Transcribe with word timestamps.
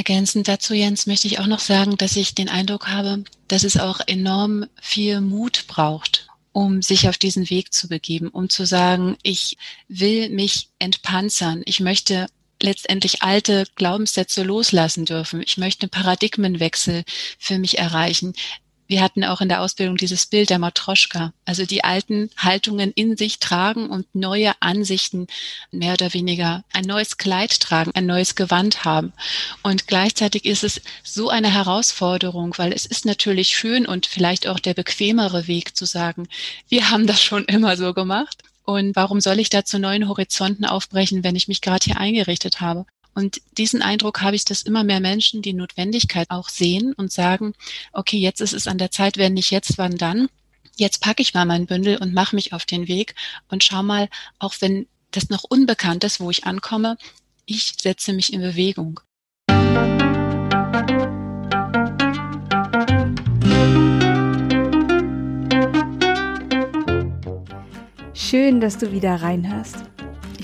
Ergänzend 0.00 0.48
dazu, 0.48 0.72
Jens, 0.72 1.06
möchte 1.06 1.26
ich 1.26 1.40
auch 1.40 1.46
noch 1.46 1.58
sagen, 1.58 1.98
dass 1.98 2.16
ich 2.16 2.34
den 2.34 2.48
Eindruck 2.48 2.88
habe, 2.88 3.22
dass 3.48 3.64
es 3.64 3.76
auch 3.76 4.00
enorm 4.06 4.64
viel 4.80 5.20
Mut 5.20 5.66
braucht, 5.68 6.26
um 6.52 6.80
sich 6.80 7.06
auf 7.10 7.18
diesen 7.18 7.50
Weg 7.50 7.74
zu 7.74 7.86
begeben, 7.86 8.28
um 8.28 8.48
zu 8.48 8.64
sagen, 8.64 9.18
ich 9.22 9.58
will 9.88 10.30
mich 10.30 10.70
entpanzern, 10.78 11.60
ich 11.66 11.80
möchte 11.80 12.28
letztendlich 12.62 13.20
alte 13.20 13.66
Glaubenssätze 13.74 14.42
loslassen 14.42 15.04
dürfen. 15.04 15.42
Ich 15.42 15.58
möchte 15.58 15.82
einen 15.82 15.90
Paradigmenwechsel 15.90 17.04
für 17.38 17.58
mich 17.58 17.76
erreichen 17.76 18.32
wir 18.90 19.02
hatten 19.02 19.22
auch 19.22 19.40
in 19.40 19.48
der 19.48 19.60
Ausbildung 19.60 19.96
dieses 19.96 20.26
Bild 20.26 20.50
der 20.50 20.58
Matroschka, 20.58 21.32
also 21.44 21.64
die 21.64 21.84
alten 21.84 22.28
Haltungen 22.36 22.90
in 22.90 23.16
sich 23.16 23.38
tragen 23.38 23.88
und 23.88 24.12
neue 24.16 24.52
Ansichten 24.58 25.28
mehr 25.70 25.92
oder 25.92 26.12
weniger 26.12 26.64
ein 26.72 26.86
neues 26.86 27.16
Kleid 27.16 27.60
tragen, 27.60 27.92
ein 27.94 28.06
neues 28.06 28.34
Gewand 28.34 28.84
haben. 28.84 29.12
Und 29.62 29.86
gleichzeitig 29.86 30.44
ist 30.44 30.64
es 30.64 30.80
so 31.04 31.28
eine 31.28 31.54
Herausforderung, 31.54 32.58
weil 32.58 32.72
es 32.72 32.84
ist 32.84 33.06
natürlich 33.06 33.56
schön 33.56 33.86
und 33.86 34.06
vielleicht 34.06 34.48
auch 34.48 34.58
der 34.58 34.74
bequemere 34.74 35.46
Weg 35.46 35.76
zu 35.76 35.84
sagen, 35.84 36.26
wir 36.68 36.90
haben 36.90 37.06
das 37.06 37.22
schon 37.22 37.44
immer 37.44 37.76
so 37.76 37.94
gemacht. 37.94 38.42
Und 38.64 38.96
warum 38.96 39.20
soll 39.20 39.38
ich 39.38 39.50
da 39.50 39.64
zu 39.64 39.78
neuen 39.78 40.08
Horizonten 40.08 40.64
aufbrechen, 40.64 41.22
wenn 41.22 41.36
ich 41.36 41.46
mich 41.46 41.60
gerade 41.60 41.84
hier 41.84 41.96
eingerichtet 41.96 42.60
habe? 42.60 42.86
Und 43.14 43.40
diesen 43.58 43.82
Eindruck 43.82 44.22
habe 44.22 44.36
ich, 44.36 44.44
dass 44.44 44.62
immer 44.62 44.84
mehr 44.84 45.00
Menschen 45.00 45.42
die 45.42 45.52
Notwendigkeit 45.52 46.30
auch 46.30 46.48
sehen 46.48 46.92
und 46.94 47.12
sagen, 47.12 47.54
okay, 47.92 48.18
jetzt 48.18 48.40
ist 48.40 48.52
es 48.52 48.66
an 48.66 48.78
der 48.78 48.90
Zeit, 48.90 49.16
wenn 49.16 49.34
nicht 49.34 49.50
jetzt, 49.50 49.78
wann 49.78 49.96
dann? 49.96 50.28
Jetzt 50.76 51.02
packe 51.02 51.22
ich 51.22 51.34
mal 51.34 51.44
mein 51.44 51.66
Bündel 51.66 51.98
und 51.98 52.14
mache 52.14 52.34
mich 52.34 52.52
auf 52.52 52.64
den 52.64 52.88
Weg 52.88 53.14
und 53.48 53.64
schau 53.64 53.82
mal, 53.82 54.08
auch 54.38 54.54
wenn 54.60 54.86
das 55.10 55.28
noch 55.28 55.44
unbekannt 55.44 56.04
ist, 56.04 56.20
wo 56.20 56.30
ich 56.30 56.44
ankomme, 56.44 56.96
ich 57.44 57.74
setze 57.80 58.12
mich 58.12 58.32
in 58.32 58.40
Bewegung. 58.40 59.00
Schön, 68.14 68.60
dass 68.60 68.78
du 68.78 68.92
wieder 68.92 69.16
reinhörst 69.16 69.90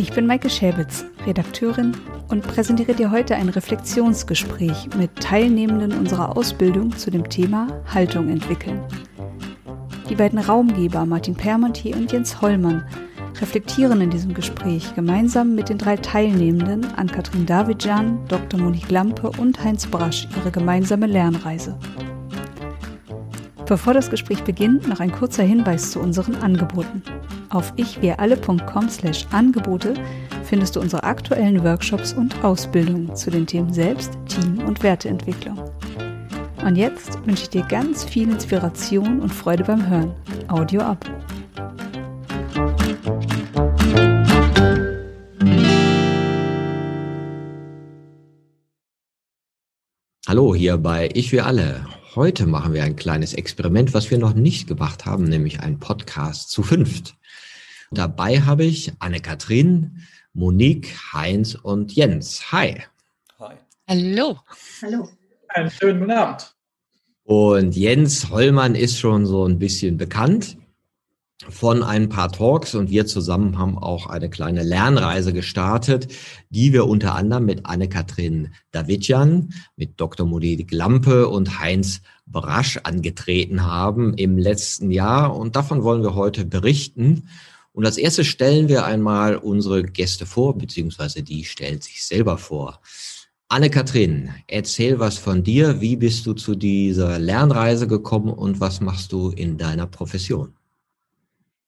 Ich 0.00 0.12
bin 0.12 0.26
Maike 0.26 0.48
Schäbitz, 0.48 1.04
Redakteurin 1.26 1.94
und 2.28 2.40
präsentiere 2.42 2.94
dir 2.94 3.10
heute 3.10 3.36
ein 3.36 3.50
Reflexionsgespräch 3.50 4.88
mit 4.96 5.14
Teilnehmenden 5.16 5.92
unserer 5.92 6.38
Ausbildung 6.38 6.96
zu 6.96 7.10
dem 7.10 7.28
Thema 7.28 7.66
Haltung 7.92 8.30
entwickeln. 8.30 8.80
Die 10.08 10.14
beiden 10.14 10.38
Raumgeber 10.38 11.04
Martin 11.04 11.34
Permontier 11.34 11.98
und 11.98 12.10
Jens 12.10 12.40
Hollmann 12.40 12.82
reflektieren 13.42 14.00
in 14.00 14.08
diesem 14.08 14.32
Gespräch 14.32 14.94
gemeinsam 14.94 15.54
mit 15.54 15.68
den 15.68 15.76
drei 15.76 15.96
Teilnehmenden 15.96 16.86
Ann-Kathrin 16.96 17.44
Davidjan, 17.44 18.26
Dr. 18.28 18.58
Monique 18.58 18.90
Lampe 18.90 19.30
und 19.38 19.62
Heinz 19.62 19.86
Brasch 19.86 20.26
ihre 20.34 20.50
gemeinsame 20.50 21.08
Lernreise. 21.08 21.78
Bevor 23.66 23.92
das 23.92 24.08
Gespräch 24.08 24.44
beginnt, 24.44 24.88
noch 24.88 25.00
ein 25.00 25.12
kurzer 25.12 25.42
Hinweis 25.42 25.90
zu 25.90 26.00
unseren 26.00 26.36
Angeboten. 26.36 27.02
Auf 27.50 27.72
ichwiralle.com 27.74 28.88
slash 28.88 29.26
Angebote 29.32 29.94
findest 30.44 30.76
du 30.76 30.80
unsere 30.80 31.02
aktuellen 31.02 31.64
Workshops 31.64 32.12
und 32.12 32.44
Ausbildungen 32.44 33.16
zu 33.16 33.28
den 33.28 33.44
Themen 33.44 33.72
Selbst, 33.72 34.16
Team 34.28 34.60
und 34.68 34.84
Werteentwicklung. 34.84 35.58
Und 36.64 36.76
jetzt 36.76 37.18
wünsche 37.26 37.42
ich 37.42 37.50
dir 37.50 37.64
ganz 37.64 38.04
viel 38.04 38.30
Inspiration 38.30 39.18
und 39.18 39.30
Freude 39.30 39.64
beim 39.64 39.88
Hören. 39.88 40.14
Audio 40.46 40.82
ab. 40.82 41.04
Hallo 50.28 50.54
hier 50.54 50.76
bei 50.78 51.08
Ich 51.14 51.32
wir 51.32 51.46
alle. 51.46 51.84
Heute 52.14 52.46
machen 52.46 52.74
wir 52.74 52.84
ein 52.84 52.94
kleines 52.94 53.34
Experiment, 53.34 53.92
was 53.92 54.12
wir 54.12 54.18
noch 54.18 54.34
nicht 54.34 54.68
gemacht 54.68 55.04
haben, 55.04 55.24
nämlich 55.24 55.58
ein 55.60 55.80
Podcast 55.80 56.50
zu 56.50 56.62
fünft. 56.62 57.16
Dabei 57.92 58.40
habe 58.42 58.64
ich 58.64 58.92
Anne-Kathrin, 59.00 60.02
Monique, 60.32 60.94
Heinz 61.12 61.56
und 61.56 61.92
Jens. 61.92 62.52
Hi. 62.52 62.82
Hi. 63.40 63.56
Hallo. 63.88 64.38
Hallo. 64.80 65.08
Einen 65.48 65.70
schönen 65.72 65.98
guten 65.98 66.12
Abend. 66.12 66.54
Und 67.24 67.74
Jens 67.74 68.30
Hollmann 68.30 68.76
ist 68.76 68.96
schon 68.96 69.26
so 69.26 69.44
ein 69.44 69.58
bisschen 69.58 69.96
bekannt 69.96 70.56
von 71.48 71.82
ein 71.82 72.08
paar 72.08 72.30
Talks 72.30 72.76
und 72.76 72.90
wir 72.90 73.06
zusammen 73.06 73.58
haben 73.58 73.76
auch 73.76 74.06
eine 74.06 74.30
kleine 74.30 74.62
Lernreise 74.62 75.32
gestartet, 75.32 76.14
die 76.50 76.72
wir 76.72 76.86
unter 76.86 77.16
anderem 77.16 77.46
mit 77.46 77.66
Anne-Kathrin 77.66 78.54
Davidjan, 78.70 79.52
mit 79.74 80.00
Dr. 80.00 80.26
Monique 80.26 80.70
Lampe 80.70 81.28
und 81.28 81.58
Heinz 81.58 82.02
Brasch 82.26 82.78
angetreten 82.84 83.66
haben 83.66 84.14
im 84.14 84.38
letzten 84.38 84.92
Jahr 84.92 85.34
und 85.34 85.56
davon 85.56 85.82
wollen 85.82 86.04
wir 86.04 86.14
heute 86.14 86.44
berichten 86.44 87.28
und 87.72 87.86
als 87.86 87.96
erstes 87.96 88.26
stellen 88.26 88.68
wir 88.68 88.84
einmal 88.84 89.36
unsere 89.36 89.82
Gäste 89.82 90.26
vor, 90.26 90.56
beziehungsweise 90.58 91.22
die 91.22 91.44
stellt 91.44 91.84
sich 91.84 92.04
selber 92.04 92.38
vor. 92.38 92.80
Anne-Kathrin, 93.48 94.30
erzähl 94.46 95.00
was 95.00 95.18
von 95.18 95.42
dir. 95.42 95.80
Wie 95.80 95.96
bist 95.96 96.24
du 96.26 96.34
zu 96.34 96.54
dieser 96.54 97.18
Lernreise 97.18 97.88
gekommen 97.88 98.32
und 98.32 98.60
was 98.60 98.80
machst 98.80 99.12
du 99.12 99.30
in 99.30 99.58
deiner 99.58 99.86
Profession? 99.86 100.54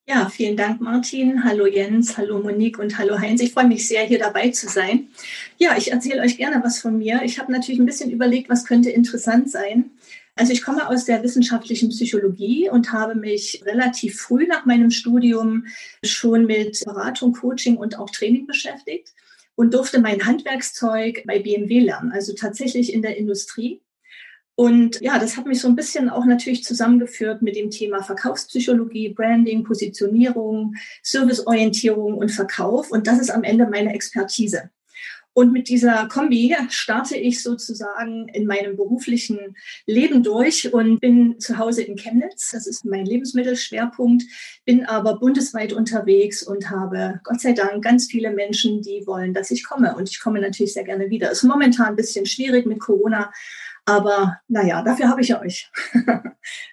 Ja, 0.06 0.28
vielen 0.28 0.56
Dank, 0.56 0.80
Martin. 0.80 1.44
Hallo 1.44 1.66
Jens, 1.66 2.16
hallo 2.16 2.40
Monique 2.40 2.78
und 2.78 2.98
hallo 2.98 3.19
Heinz. 3.19 3.40
Ich 3.40 3.52
freue 3.52 3.69
mich 3.69 3.86
sehr, 3.86 4.04
hier 4.04 4.19
dabei 4.19 4.50
zu 4.50 4.69
sein. 4.69 5.08
Ja, 5.58 5.76
ich 5.76 5.92
erzähle 5.92 6.22
euch 6.22 6.36
gerne 6.36 6.60
was 6.64 6.80
von 6.80 6.98
mir. 6.98 7.22
Ich 7.24 7.38
habe 7.38 7.52
natürlich 7.52 7.80
ein 7.80 7.86
bisschen 7.86 8.10
überlegt, 8.10 8.50
was 8.50 8.64
könnte 8.64 8.90
interessant 8.90 9.50
sein. 9.50 9.90
Also 10.34 10.53
ich 10.53 10.62
komme 10.62 10.88
aus 10.88 11.04
der 11.04 11.22
wissenschaftlichen 11.22 11.91
Psychologie 11.91 12.70
und 12.70 12.93
habe 12.93 13.15
mich 13.15 13.62
relativ 13.66 14.20
früh 14.20 14.47
nach 14.47 14.65
meinem 14.65 14.91
Studium 14.91 15.66
schon 16.04 16.47
mit 16.47 16.82
Beratung, 16.84 17.34
Coaching 17.34 17.76
und 17.76 17.98
auch 17.98 18.09
Training 18.10 18.47
beschäftigt 18.47 19.12
und 19.56 19.75
durfte 19.75 20.00
mein 20.00 20.25
Handwerkszeug 20.25 21.25
bei 21.26 21.38
BMW 21.38 21.81
lernen, 21.81 22.12
also 22.12 22.32
tatsächlich 22.32 22.93
in 22.93 23.03
der 23.03 23.19
Industrie. 23.19 23.82
Und 24.54 25.00
ja, 25.00 25.19
das 25.19 25.37
hat 25.37 25.47
mich 25.47 25.60
so 25.60 25.69
ein 25.69 25.76
bisschen 25.76 26.09
auch 26.09 26.25
natürlich 26.25 26.64
zusammengeführt 26.64 27.43
mit 27.43 27.56
dem 27.56 27.70
Thema 27.70 28.03
Verkaufspsychologie, 28.03 29.10
Branding, 29.10 29.64
Positionierung, 29.64 30.76
Serviceorientierung 31.03 32.14
und 32.14 32.31
Verkauf. 32.31 32.91
Und 32.91 33.06
das 33.06 33.19
ist 33.19 33.31
am 33.31 33.44
Ende 33.44 33.66
meine 33.66 33.94
Expertise. 33.94 34.70
Und 35.34 35.53
mit 35.53 35.69
dieser 35.69 36.09
Kombi 36.09 36.54
starte 36.69 37.16
ich 37.16 37.43
sozusagen 37.43 38.28
in 38.28 38.47
meinem 38.47 38.76
beruflichen 38.76 39.56
Leben 39.87 40.22
durch 40.22 40.72
und 40.72 41.00
bin 41.00 41.41
zu 41.41 41.59
Hause 41.59 41.82
in 41.82 41.97
Chemnitz. 41.97 42.50
Das 42.50 42.66
ist 42.66 42.84
mein 42.84 43.06
Lebensmittelschwerpunkt, 43.06 44.25
bin 44.66 44.84
aber 44.84 45.19
bundesweit 45.19 45.72
unterwegs 45.72 46.43
und 46.43 46.70
habe 46.70 47.20
Gott 47.25 47.41
sei 47.41 47.53
Dank 47.53 47.82
ganz 47.82 48.06
viele 48.06 48.31
Menschen, 48.31 48.82
die 48.82 49.06
wollen, 49.06 49.32
dass 49.32 49.50
ich 49.50 49.65
komme. 49.65 49.97
Und 49.97 50.10
ich 50.10 50.20
komme 50.20 50.41
natürlich 50.41 50.75
sehr 50.75 50.84
gerne 50.84 51.09
wieder. 51.09 51.31
Ist 51.31 51.44
momentan 51.44 51.87
ein 51.87 51.97
bisschen 51.97 52.26
schwierig 52.26 52.66
mit 52.66 52.81
Corona, 52.81 53.32
aber 53.85 54.38
naja, 54.49 54.82
dafür 54.82 55.08
habe 55.08 55.23
ich 55.23 55.35
euch. 55.35 55.70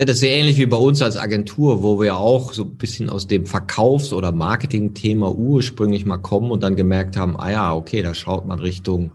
Ja, 0.00 0.06
das 0.06 0.16
ist 0.16 0.22
ja 0.22 0.30
ähnlich 0.30 0.56
wie 0.56 0.64
bei 0.64 0.78
uns 0.78 1.02
als 1.02 1.18
Agentur, 1.18 1.82
wo 1.82 2.00
wir 2.00 2.16
auch 2.16 2.54
so 2.54 2.62
ein 2.64 2.78
bisschen 2.78 3.10
aus 3.10 3.26
dem 3.26 3.44
Verkaufs- 3.44 4.14
oder 4.14 4.32
Marketing-Thema 4.32 5.30
ursprünglich 5.30 6.06
mal 6.06 6.16
kommen 6.16 6.50
und 6.50 6.62
dann 6.62 6.74
gemerkt 6.74 7.18
haben, 7.18 7.38
ah 7.38 7.50
ja, 7.50 7.74
okay, 7.74 8.00
da 8.00 8.14
schaut 8.14 8.46
man 8.46 8.60
Richtung 8.60 9.12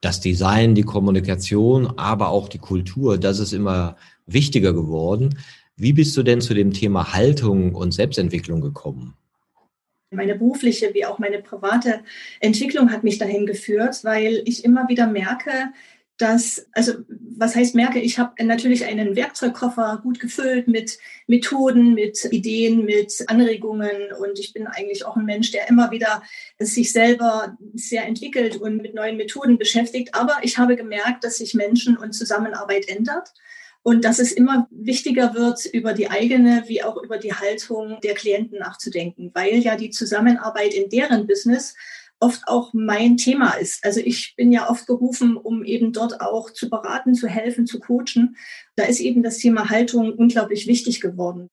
das 0.00 0.20
Design, 0.20 0.74
die 0.74 0.84
Kommunikation, 0.84 1.98
aber 1.98 2.30
auch 2.30 2.48
die 2.48 2.56
Kultur. 2.56 3.18
Das 3.18 3.40
ist 3.40 3.52
immer 3.52 3.96
wichtiger 4.24 4.72
geworden. 4.72 5.38
Wie 5.76 5.92
bist 5.92 6.16
du 6.16 6.22
denn 6.22 6.40
zu 6.40 6.54
dem 6.54 6.72
Thema 6.72 7.12
Haltung 7.12 7.74
und 7.74 7.92
Selbstentwicklung 7.92 8.62
gekommen? 8.62 9.12
Meine 10.10 10.34
berufliche 10.34 10.94
wie 10.94 11.04
auch 11.04 11.18
meine 11.18 11.40
private 11.40 12.00
Entwicklung 12.40 12.90
hat 12.90 13.04
mich 13.04 13.18
dahin 13.18 13.44
geführt, 13.44 14.02
weil 14.02 14.42
ich 14.46 14.64
immer 14.64 14.88
wieder 14.88 15.06
merke, 15.06 15.72
dass, 16.22 16.66
also 16.72 16.92
was 17.08 17.56
heißt 17.56 17.74
merke, 17.74 17.98
ich 17.98 18.18
habe 18.18 18.44
natürlich 18.44 18.84
einen 18.84 19.16
Werkzeugkoffer 19.16 20.00
gut 20.02 20.20
gefüllt 20.20 20.68
mit 20.68 20.98
Methoden, 21.26 21.94
mit 21.94 22.24
Ideen, 22.30 22.84
mit 22.84 23.24
Anregungen 23.26 24.12
und 24.20 24.38
ich 24.38 24.52
bin 24.52 24.68
eigentlich 24.68 25.04
auch 25.04 25.16
ein 25.16 25.24
Mensch, 25.24 25.50
der 25.50 25.68
immer 25.68 25.90
wieder 25.90 26.22
sich 26.58 26.92
selber 26.92 27.56
sehr 27.74 28.06
entwickelt 28.06 28.56
und 28.56 28.76
mit 28.76 28.94
neuen 28.94 29.16
Methoden 29.16 29.58
beschäftigt. 29.58 30.14
Aber 30.14 30.36
ich 30.42 30.58
habe 30.58 30.76
gemerkt, 30.76 31.24
dass 31.24 31.38
sich 31.38 31.54
Menschen 31.54 31.96
und 31.96 32.12
Zusammenarbeit 32.12 32.88
ändert 32.88 33.32
und 33.82 34.04
dass 34.04 34.20
es 34.20 34.30
immer 34.30 34.68
wichtiger 34.70 35.34
wird, 35.34 35.64
über 35.66 35.92
die 35.92 36.08
eigene 36.08 36.64
wie 36.68 36.84
auch 36.84 37.02
über 37.02 37.18
die 37.18 37.34
Haltung 37.34 37.98
der 38.02 38.14
Klienten 38.14 38.60
nachzudenken, 38.60 39.32
weil 39.34 39.58
ja 39.58 39.76
die 39.76 39.90
Zusammenarbeit 39.90 40.72
in 40.72 40.88
deren 40.88 41.26
Business 41.26 41.74
oft 42.22 42.46
auch 42.46 42.72
mein 42.72 43.16
Thema 43.16 43.50
ist. 43.54 43.84
Also 43.84 44.00
ich 44.00 44.34
bin 44.36 44.52
ja 44.52 44.70
oft 44.70 44.86
berufen, 44.86 45.36
um 45.36 45.64
eben 45.64 45.92
dort 45.92 46.20
auch 46.20 46.50
zu 46.50 46.70
beraten, 46.70 47.14
zu 47.14 47.26
helfen, 47.28 47.66
zu 47.66 47.80
coachen. 47.80 48.36
Da 48.76 48.84
ist 48.84 49.00
eben 49.00 49.22
das 49.22 49.38
Thema 49.38 49.68
Haltung 49.68 50.12
unglaublich 50.14 50.66
wichtig 50.66 51.00
geworden. 51.00 51.48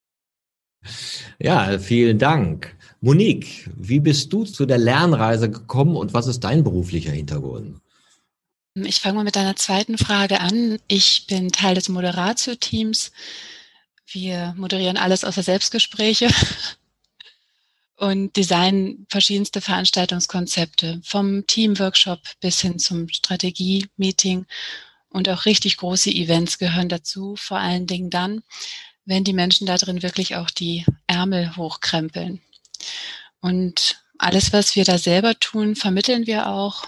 Ja, 1.39 1.77
vielen 1.79 2.19
Dank. 2.19 2.75
Monique, 3.01 3.69
wie 3.75 3.99
bist 3.99 4.31
du 4.31 4.45
zu 4.45 4.65
der 4.65 4.77
Lernreise 4.77 5.49
gekommen 5.49 5.95
und 5.95 6.13
was 6.13 6.27
ist 6.27 6.41
dein 6.41 6.63
beruflicher 6.63 7.11
Hintergrund? 7.11 7.81
Ich 8.75 8.99
fange 8.99 9.15
mal 9.15 9.23
mit 9.23 9.35
deiner 9.35 9.55
zweiten 9.55 9.97
Frage 9.97 10.39
an. 10.39 10.77
Ich 10.87 11.25
bin 11.27 11.51
Teil 11.51 11.75
des 11.75 11.89
Moderatio-Teams. 11.89 13.11
Wir 14.07 14.53
moderieren 14.57 14.97
alles 14.97 15.23
außer 15.23 15.43
Selbstgespräche 15.43 16.29
und 17.99 18.35
designen 18.37 19.05
verschiedenste 19.09 19.59
Veranstaltungskonzepte, 19.59 21.01
vom 21.03 21.45
Teamworkshop 21.47 22.19
bis 22.39 22.61
hin 22.61 22.79
zum 22.79 23.09
Strategie-Meeting. 23.09 24.45
Und 25.09 25.27
auch 25.27 25.45
richtig 25.45 25.77
große 25.77 26.09
Events 26.09 26.59
gehören 26.59 26.87
dazu, 26.87 27.35
vor 27.35 27.57
allen 27.57 27.87
Dingen 27.87 28.09
dann, 28.09 28.41
wenn 29.05 29.25
die 29.25 29.33
Menschen 29.33 29.67
da 29.67 29.75
drin 29.75 30.01
wirklich 30.01 30.35
auch 30.35 30.49
die 30.49 30.85
Ärmel 31.07 31.57
hochkrempeln. 31.57 32.41
Und 33.41 34.01
alles, 34.17 34.53
was 34.53 34.75
wir 34.75 34.85
da 34.85 34.97
selber 34.97 35.37
tun, 35.37 35.75
vermitteln 35.75 36.25
wir 36.25 36.47
auch. 36.47 36.85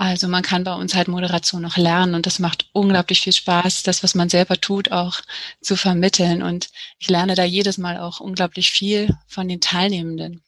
Also 0.00 0.28
man 0.28 0.42
kann 0.42 0.64
bei 0.64 0.72
uns 0.72 0.94
halt 0.94 1.08
Moderation 1.08 1.60
noch 1.60 1.76
lernen 1.76 2.14
und 2.14 2.24
das 2.24 2.38
macht 2.38 2.70
unglaublich 2.72 3.20
viel 3.20 3.34
Spaß, 3.34 3.82
das, 3.82 4.02
was 4.02 4.14
man 4.14 4.30
selber 4.30 4.58
tut, 4.58 4.90
auch 4.92 5.20
zu 5.60 5.76
vermitteln. 5.76 6.42
Und 6.42 6.70
ich 6.98 7.10
lerne 7.10 7.34
da 7.34 7.44
jedes 7.44 7.76
Mal 7.76 7.98
auch 7.98 8.18
unglaublich 8.18 8.70
viel 8.70 9.14
von 9.26 9.46
den 9.46 9.60
Teilnehmenden. 9.60 10.42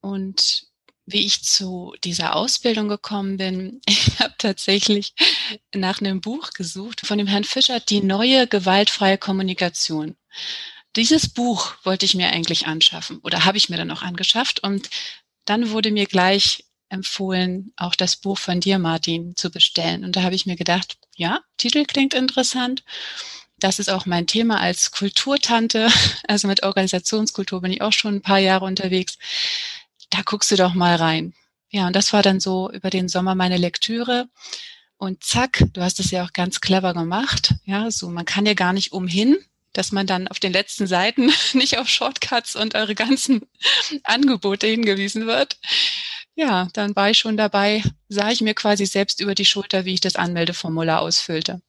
Und 0.00 0.68
wie 1.04 1.26
ich 1.26 1.44
zu 1.44 1.94
dieser 2.02 2.34
Ausbildung 2.34 2.88
gekommen 2.88 3.36
bin, 3.36 3.82
ich 3.86 4.18
habe 4.18 4.32
tatsächlich 4.38 5.12
nach 5.74 6.00
einem 6.00 6.22
Buch 6.22 6.52
gesucht 6.52 7.06
von 7.06 7.18
dem 7.18 7.26
Herrn 7.26 7.44
Fischer, 7.44 7.78
die 7.78 8.00
neue 8.00 8.46
gewaltfreie 8.46 9.18
Kommunikation. 9.18 10.16
Dieses 10.96 11.28
Buch 11.28 11.74
wollte 11.82 12.06
ich 12.06 12.14
mir 12.14 12.30
eigentlich 12.30 12.66
anschaffen 12.66 13.18
oder 13.18 13.44
habe 13.44 13.58
ich 13.58 13.68
mir 13.68 13.76
dann 13.76 13.90
auch 13.90 14.00
angeschafft 14.00 14.60
und 14.60 14.88
dann 15.44 15.68
wurde 15.68 15.90
mir 15.90 16.06
gleich 16.06 16.64
empfohlen, 16.88 17.72
auch 17.76 17.94
das 17.94 18.16
Buch 18.16 18.38
von 18.38 18.60
dir, 18.60 18.78
Martin, 18.78 19.36
zu 19.36 19.50
bestellen. 19.50 20.04
Und 20.04 20.16
da 20.16 20.22
habe 20.22 20.34
ich 20.34 20.46
mir 20.46 20.56
gedacht, 20.56 20.98
ja, 21.16 21.40
Titel 21.56 21.84
klingt 21.84 22.14
interessant. 22.14 22.84
Das 23.58 23.78
ist 23.78 23.88
auch 23.88 24.06
mein 24.06 24.26
Thema 24.26 24.60
als 24.60 24.90
Kulturtante. 24.90 25.88
Also 26.28 26.48
mit 26.48 26.62
Organisationskultur 26.62 27.60
bin 27.60 27.72
ich 27.72 27.82
auch 27.82 27.92
schon 27.92 28.16
ein 28.16 28.22
paar 28.22 28.38
Jahre 28.38 28.64
unterwegs. 28.64 29.18
Da 30.10 30.22
guckst 30.24 30.50
du 30.50 30.56
doch 30.56 30.74
mal 30.74 30.96
rein. 30.96 31.34
Ja, 31.70 31.86
und 31.86 31.96
das 31.96 32.12
war 32.12 32.22
dann 32.22 32.40
so 32.40 32.70
über 32.70 32.88
den 32.88 33.08
Sommer 33.08 33.34
meine 33.34 33.58
Lektüre. 33.58 34.28
Und 34.96 35.22
zack, 35.22 35.64
du 35.72 35.82
hast 35.82 36.00
es 36.00 36.10
ja 36.10 36.24
auch 36.24 36.32
ganz 36.32 36.60
clever 36.60 36.94
gemacht. 36.94 37.54
Ja, 37.64 37.90
so 37.90 38.08
man 38.08 38.24
kann 38.24 38.46
ja 38.46 38.54
gar 38.54 38.72
nicht 38.72 38.92
umhin, 38.92 39.36
dass 39.72 39.92
man 39.92 40.06
dann 40.06 40.28
auf 40.28 40.38
den 40.38 40.52
letzten 40.52 40.86
Seiten 40.86 41.32
nicht 41.52 41.78
auf 41.78 41.88
Shortcuts 41.88 42.56
und 42.56 42.74
eure 42.74 42.94
ganzen 42.94 43.42
Angebote 44.04 44.66
hingewiesen 44.66 45.26
wird. 45.26 45.58
Ja, 46.36 46.68
dann 46.72 46.96
war 46.96 47.10
ich 47.10 47.18
schon 47.18 47.36
dabei, 47.36 47.82
sah 48.08 48.30
ich 48.30 48.40
mir 48.40 48.54
quasi 48.54 48.86
selbst 48.86 49.20
über 49.20 49.34
die 49.34 49.44
Schulter, 49.44 49.84
wie 49.84 49.94
ich 49.94 50.00
das 50.00 50.16
Anmeldeformular 50.16 51.00
ausfüllte. 51.00 51.60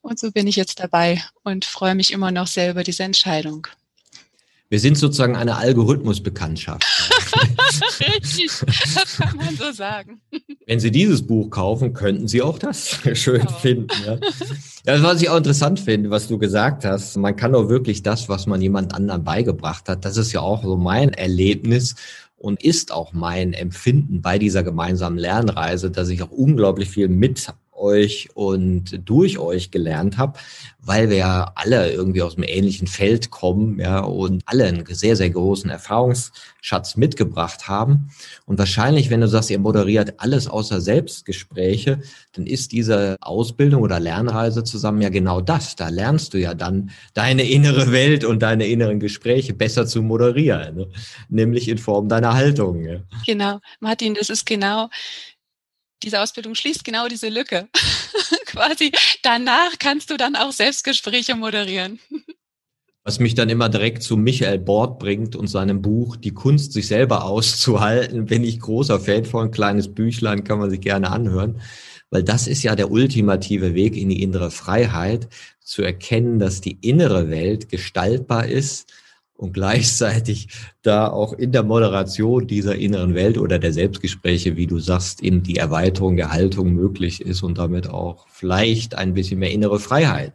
Und 0.00 0.18
so 0.18 0.30
bin 0.30 0.46
ich 0.46 0.56
jetzt 0.56 0.80
dabei 0.80 1.22
und 1.42 1.64
freue 1.64 1.94
mich 1.94 2.12
immer 2.12 2.30
noch 2.30 2.46
sehr 2.46 2.70
über 2.70 2.82
diese 2.82 3.02
Entscheidung. 3.02 3.66
Wir 4.68 4.80
sind 4.80 4.98
sozusagen 4.98 5.36
eine 5.36 5.56
Algorithmusbekanntschaft. 5.56 6.84
Richtig, 8.00 8.50
das 8.94 9.16
kann 9.16 9.36
man 9.36 9.56
so 9.56 9.70
sagen. 9.70 10.20
Wenn 10.66 10.80
Sie 10.80 10.90
dieses 10.90 11.24
Buch 11.24 11.50
kaufen, 11.50 11.92
könnten 11.92 12.26
Sie 12.26 12.42
auch 12.42 12.58
das 12.58 12.88
schön 13.12 13.42
genau. 13.42 13.52
finden. 13.52 13.88
Ja. 14.04 14.18
Das, 14.84 15.02
was 15.02 15.22
ich 15.22 15.28
auch 15.28 15.36
interessant 15.36 15.78
finde, 15.78 16.10
was 16.10 16.26
du 16.26 16.38
gesagt 16.38 16.84
hast, 16.84 17.16
man 17.16 17.36
kann 17.36 17.54
auch 17.54 17.68
wirklich 17.68 18.02
das, 18.02 18.28
was 18.28 18.46
man 18.46 18.60
jemand 18.60 18.92
anderem 18.92 19.22
beigebracht 19.22 19.88
hat, 19.88 20.04
das 20.04 20.16
ist 20.16 20.32
ja 20.32 20.40
auch 20.40 20.64
so 20.64 20.76
mein 20.76 21.12
Erlebnis 21.12 21.94
und 22.36 22.62
ist 22.62 22.92
auch 22.92 23.12
mein 23.12 23.52
Empfinden 23.52 24.20
bei 24.20 24.38
dieser 24.38 24.62
gemeinsamen 24.62 25.18
Lernreise, 25.18 25.90
dass 25.90 26.08
ich 26.08 26.22
auch 26.22 26.30
unglaublich 26.30 26.90
viel 26.90 27.08
mit 27.08 27.52
euch 27.76 28.28
und 28.34 29.00
durch 29.08 29.38
euch 29.38 29.70
gelernt 29.70 30.18
habe, 30.18 30.38
weil 30.80 31.10
wir 31.10 31.16
ja 31.16 31.52
alle 31.56 31.92
irgendwie 31.92 32.22
aus 32.22 32.36
einem 32.36 32.46
ähnlichen 32.46 32.86
Feld 32.86 33.30
kommen, 33.30 33.80
ja, 33.80 34.00
und 34.00 34.42
alle 34.46 34.66
einen 34.66 34.84
sehr, 34.86 35.16
sehr 35.16 35.30
großen 35.30 35.68
Erfahrungsschatz 35.68 36.96
mitgebracht 36.96 37.68
haben. 37.68 38.10
Und 38.46 38.58
wahrscheinlich, 38.58 39.10
wenn 39.10 39.20
du 39.20 39.28
sagst, 39.28 39.50
ihr 39.50 39.58
moderiert 39.58 40.14
alles 40.18 40.46
außer 40.46 40.80
Selbstgespräche, 40.80 42.00
dann 42.34 42.46
ist 42.46 42.72
diese 42.72 43.16
Ausbildung 43.20 43.82
oder 43.82 43.98
Lernreise 43.98 44.62
zusammen 44.62 45.00
ja 45.00 45.08
genau 45.08 45.40
das. 45.40 45.74
Da 45.74 45.88
lernst 45.88 46.34
du 46.34 46.38
ja 46.38 46.54
dann 46.54 46.90
deine 47.14 47.48
innere 47.48 47.90
Welt 47.92 48.24
und 48.24 48.42
deine 48.42 48.66
inneren 48.66 49.00
Gespräche 49.00 49.54
besser 49.54 49.86
zu 49.86 50.02
moderieren, 50.02 50.76
ne? 50.76 50.88
nämlich 51.28 51.68
in 51.68 51.78
Form 51.78 52.08
deiner 52.08 52.34
Haltung. 52.34 52.84
Ja. 52.84 53.00
Genau, 53.26 53.58
Martin, 53.80 54.14
das 54.14 54.30
ist 54.30 54.46
genau 54.46 54.88
diese 56.02 56.20
Ausbildung 56.20 56.54
schließt 56.54 56.84
genau 56.84 57.08
diese 57.08 57.28
Lücke. 57.28 57.68
Quasi 58.46 58.92
danach 59.22 59.78
kannst 59.78 60.10
du 60.10 60.16
dann 60.16 60.36
auch 60.36 60.52
Selbstgespräche 60.52 61.34
moderieren. 61.34 61.98
Was 63.04 63.20
mich 63.20 63.34
dann 63.34 63.48
immer 63.48 63.68
direkt 63.68 64.02
zu 64.02 64.16
Michael 64.16 64.58
Bord 64.58 64.98
bringt 64.98 65.36
und 65.36 65.46
seinem 65.46 65.80
Buch 65.80 66.16
Die 66.16 66.34
Kunst, 66.34 66.72
sich 66.72 66.88
selber 66.88 67.24
auszuhalten. 67.24 68.26
Bin 68.26 68.42
ich 68.42 68.58
großer 68.58 68.98
Fan 68.98 69.24
von. 69.24 69.46
Ein 69.46 69.50
kleines 69.52 69.94
Büchlein 69.94 70.42
kann 70.42 70.58
man 70.58 70.70
sich 70.70 70.80
gerne 70.80 71.10
anhören. 71.10 71.60
Weil 72.10 72.24
das 72.24 72.48
ist 72.48 72.62
ja 72.62 72.74
der 72.74 72.90
ultimative 72.90 73.74
Weg 73.74 73.96
in 73.96 74.08
die 74.08 74.22
innere 74.22 74.50
Freiheit, 74.50 75.28
zu 75.60 75.82
erkennen, 75.82 76.38
dass 76.38 76.60
die 76.60 76.78
innere 76.80 77.28
Welt 77.28 77.68
gestaltbar 77.68 78.46
ist 78.46 78.92
und 79.36 79.52
gleichzeitig 79.52 80.48
da 80.82 81.08
auch 81.08 81.32
in 81.32 81.52
der 81.52 81.62
Moderation 81.62 82.46
dieser 82.46 82.76
inneren 82.76 83.14
Welt 83.14 83.38
oder 83.38 83.58
der 83.58 83.72
Selbstgespräche, 83.72 84.56
wie 84.56 84.66
du 84.66 84.78
sagst, 84.78 85.22
eben 85.22 85.42
die 85.42 85.56
Erweiterung 85.56 86.16
der 86.16 86.32
Haltung 86.32 86.72
möglich 86.72 87.20
ist 87.20 87.42
und 87.42 87.58
damit 87.58 87.88
auch 87.88 88.26
vielleicht 88.28 88.94
ein 88.96 89.14
bisschen 89.14 89.38
mehr 89.38 89.50
innere 89.50 89.78
Freiheit. 89.78 90.32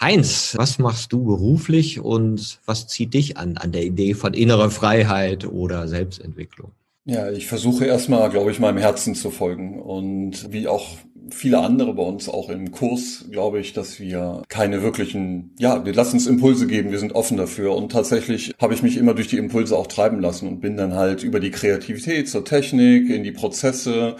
Heinz, 0.00 0.54
was 0.56 0.78
machst 0.78 1.12
du 1.12 1.24
beruflich 1.24 2.00
und 2.00 2.58
was 2.66 2.88
zieht 2.88 3.14
dich 3.14 3.36
an, 3.36 3.56
an 3.56 3.72
der 3.72 3.84
Idee 3.84 4.14
von 4.14 4.34
innerer 4.34 4.70
Freiheit 4.70 5.46
oder 5.46 5.86
Selbstentwicklung? 5.88 6.72
Ja, 7.06 7.30
ich 7.30 7.46
versuche 7.46 7.84
erstmal, 7.84 8.30
glaube 8.30 8.50
ich, 8.50 8.58
meinem 8.58 8.78
Herzen 8.78 9.14
zu 9.14 9.30
folgen 9.30 9.80
und 9.80 10.52
wie 10.52 10.68
auch 10.68 10.96
viele 11.30 11.58
andere 11.58 11.94
bei 11.94 12.02
uns 12.02 12.28
auch 12.28 12.50
im 12.50 12.70
Kurs, 12.70 13.24
glaube 13.30 13.60
ich, 13.60 13.72
dass 13.72 14.00
wir 14.00 14.42
keine 14.48 14.82
wirklichen, 14.82 15.52
ja, 15.58 15.84
wir 15.84 15.94
lassen 15.94 16.16
uns 16.16 16.26
Impulse 16.26 16.66
geben, 16.66 16.90
wir 16.90 16.98
sind 16.98 17.14
offen 17.14 17.36
dafür 17.36 17.74
und 17.74 17.92
tatsächlich 17.92 18.54
habe 18.60 18.74
ich 18.74 18.82
mich 18.82 18.96
immer 18.96 19.14
durch 19.14 19.28
die 19.28 19.38
Impulse 19.38 19.76
auch 19.76 19.86
treiben 19.86 20.20
lassen 20.20 20.48
und 20.48 20.60
bin 20.60 20.76
dann 20.76 20.94
halt 20.94 21.22
über 21.22 21.40
die 21.40 21.50
Kreativität 21.50 22.28
zur 22.28 22.44
Technik, 22.44 23.10
in 23.10 23.24
die 23.24 23.32
Prozesse, 23.32 24.16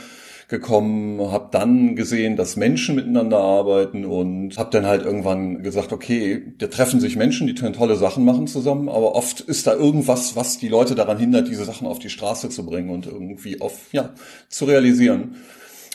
gekommen, 0.48 1.20
habe 1.32 1.48
dann 1.50 1.96
gesehen, 1.96 2.36
dass 2.36 2.56
Menschen 2.56 2.94
miteinander 2.94 3.38
arbeiten 3.38 4.04
und 4.04 4.58
habe 4.58 4.70
dann 4.70 4.86
halt 4.86 5.04
irgendwann 5.04 5.62
gesagt, 5.62 5.92
okay, 5.92 6.54
da 6.58 6.66
treffen 6.66 7.00
sich 7.00 7.16
Menschen, 7.16 7.46
die 7.46 7.54
tolle 7.54 7.96
Sachen 7.96 8.24
machen 8.24 8.46
zusammen, 8.46 8.88
aber 8.88 9.14
oft 9.14 9.40
ist 9.40 9.66
da 9.66 9.74
irgendwas, 9.74 10.36
was 10.36 10.58
die 10.58 10.68
Leute 10.68 10.94
daran 10.94 11.18
hindert, 11.18 11.48
diese 11.48 11.64
Sachen 11.64 11.86
auf 11.86 11.98
die 11.98 12.10
Straße 12.10 12.50
zu 12.50 12.66
bringen 12.66 12.90
und 12.90 13.06
irgendwie 13.06 13.60
auf, 13.60 13.92
ja, 13.92 14.10
zu 14.48 14.66
realisieren. 14.66 15.36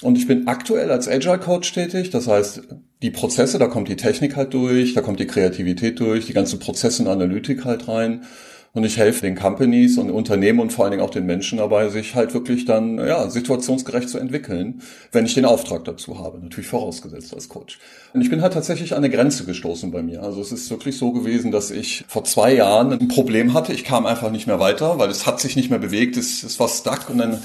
Und 0.02 0.18
ich 0.18 0.28
bin 0.28 0.48
aktuell 0.48 0.92
als 0.92 1.08
Agile 1.08 1.40
Coach 1.40 1.74
tätig. 1.74 2.10
Das 2.10 2.28
heißt, 2.28 2.62
die 3.02 3.12
Prozesse, 3.12 3.60
da 3.60 3.68
kommt 3.68 3.90
die 3.90 3.98
Technik 3.98 4.36
halt 4.36 4.54
durch, 4.54 4.94
da 4.94 5.02
kommt 5.02 5.20
die 5.20 5.28
Kreativität 5.28 6.00
durch, 6.00 6.26
die 6.26 6.34
ganzen 6.34 6.60
Prozesse 6.60 7.04
und 7.04 7.10
Analytik 7.10 7.66
halt 7.66 7.88
rein. 7.88 8.24
Und 8.72 8.84
ich 8.84 8.98
helfe 8.98 9.22
den 9.22 9.36
Companies 9.36 9.98
und 9.98 10.12
Unternehmen 10.12 10.60
und 10.60 10.72
vor 10.72 10.86
allen 10.86 10.92
Dingen 10.92 11.04
auch 11.04 11.10
den 11.10 11.26
Menschen 11.26 11.58
dabei, 11.58 11.90
sich 11.90 12.14
halt 12.14 12.36
wirklich 12.36 12.66
dann 12.66 13.00
ja, 13.00 13.28
situationsgerecht 13.28 14.08
zu 14.08 14.20
entwickeln, 14.20 14.84
wenn 15.12 15.26
ich 15.26 15.34
den 15.34 15.46
Auftrag 15.46 15.86
dazu 15.86 16.20
habe, 16.20 16.38
natürlich 16.40 16.68
vorausgesetzt 16.68 17.34
als 17.34 17.50
Coach. 17.50 17.80
Und 18.14 18.22
ich 18.22 18.30
bin 18.30 18.44
halt 18.44 18.54
tatsächlich 18.54 18.92
an 18.92 19.00
eine 19.00 19.10
Grenze 19.10 19.46
gestoßen 19.46 19.90
bei 19.90 20.04
mir. 20.04 20.22
Also 20.22 20.40
es 20.40 20.52
ist 20.52 20.70
wirklich 20.70 21.00
so 21.00 21.12
gewesen, 21.12 21.52
dass 21.52 21.72
ich 21.72 22.06
vor 22.08 22.24
zwei 22.26 22.54
Jahren 22.54 22.94
ein 22.94 23.08
Problem 23.08 23.56
hatte. 23.56 23.74
Ich 23.74 23.84
kam 23.84 24.06
einfach 24.06 24.30
nicht 24.30 24.46
mehr 24.46 24.60
weiter, 24.60 25.00
weil 25.00 25.10
es 25.10 25.26
hat 25.26 25.40
sich 25.40 25.56
nicht 25.56 25.72
mehr 25.72 25.80
bewegt, 25.80 26.16
es, 26.16 26.44
es 26.44 26.60
war 26.60 26.70
stuck 26.70 27.10
und 27.10 27.18
dann 27.18 27.42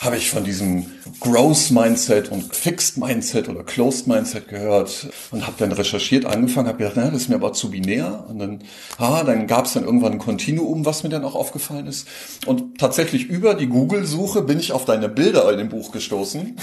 habe 0.00 0.16
ich 0.16 0.30
von 0.30 0.44
diesem 0.44 0.86
Growth 1.18 1.72
Mindset 1.72 2.30
und 2.30 2.54
Fixed 2.54 2.98
Mindset 2.98 3.48
oder 3.48 3.64
Closed 3.64 4.06
Mindset 4.06 4.46
gehört 4.46 5.08
und 5.32 5.44
habe 5.44 5.56
dann 5.58 5.72
recherchiert, 5.72 6.24
angefangen, 6.24 6.68
habe 6.68 6.78
gedacht, 6.78 6.94
na, 6.96 7.10
das 7.10 7.22
ist 7.22 7.28
mir 7.28 7.34
aber 7.34 7.52
zu 7.52 7.70
binär. 7.70 8.24
Und 8.28 8.38
dann, 8.38 8.60
ah, 8.98 9.24
dann 9.24 9.48
gab 9.48 9.64
es 9.64 9.72
dann 9.72 9.84
irgendwann 9.84 10.12
ein 10.12 10.18
Kontinuum, 10.18 10.86
was 10.86 11.02
mir 11.02 11.08
dann 11.08 11.24
auch 11.24 11.34
aufgefallen 11.34 11.88
ist. 11.88 12.06
Und 12.46 12.78
tatsächlich 12.78 13.26
über 13.26 13.54
die 13.54 13.66
Google-Suche 13.66 14.42
bin 14.42 14.60
ich 14.60 14.70
auf 14.70 14.84
deine 14.84 15.08
Bilder 15.08 15.50
in 15.50 15.58
dem 15.58 15.68
Buch 15.68 15.90
gestoßen. 15.90 16.56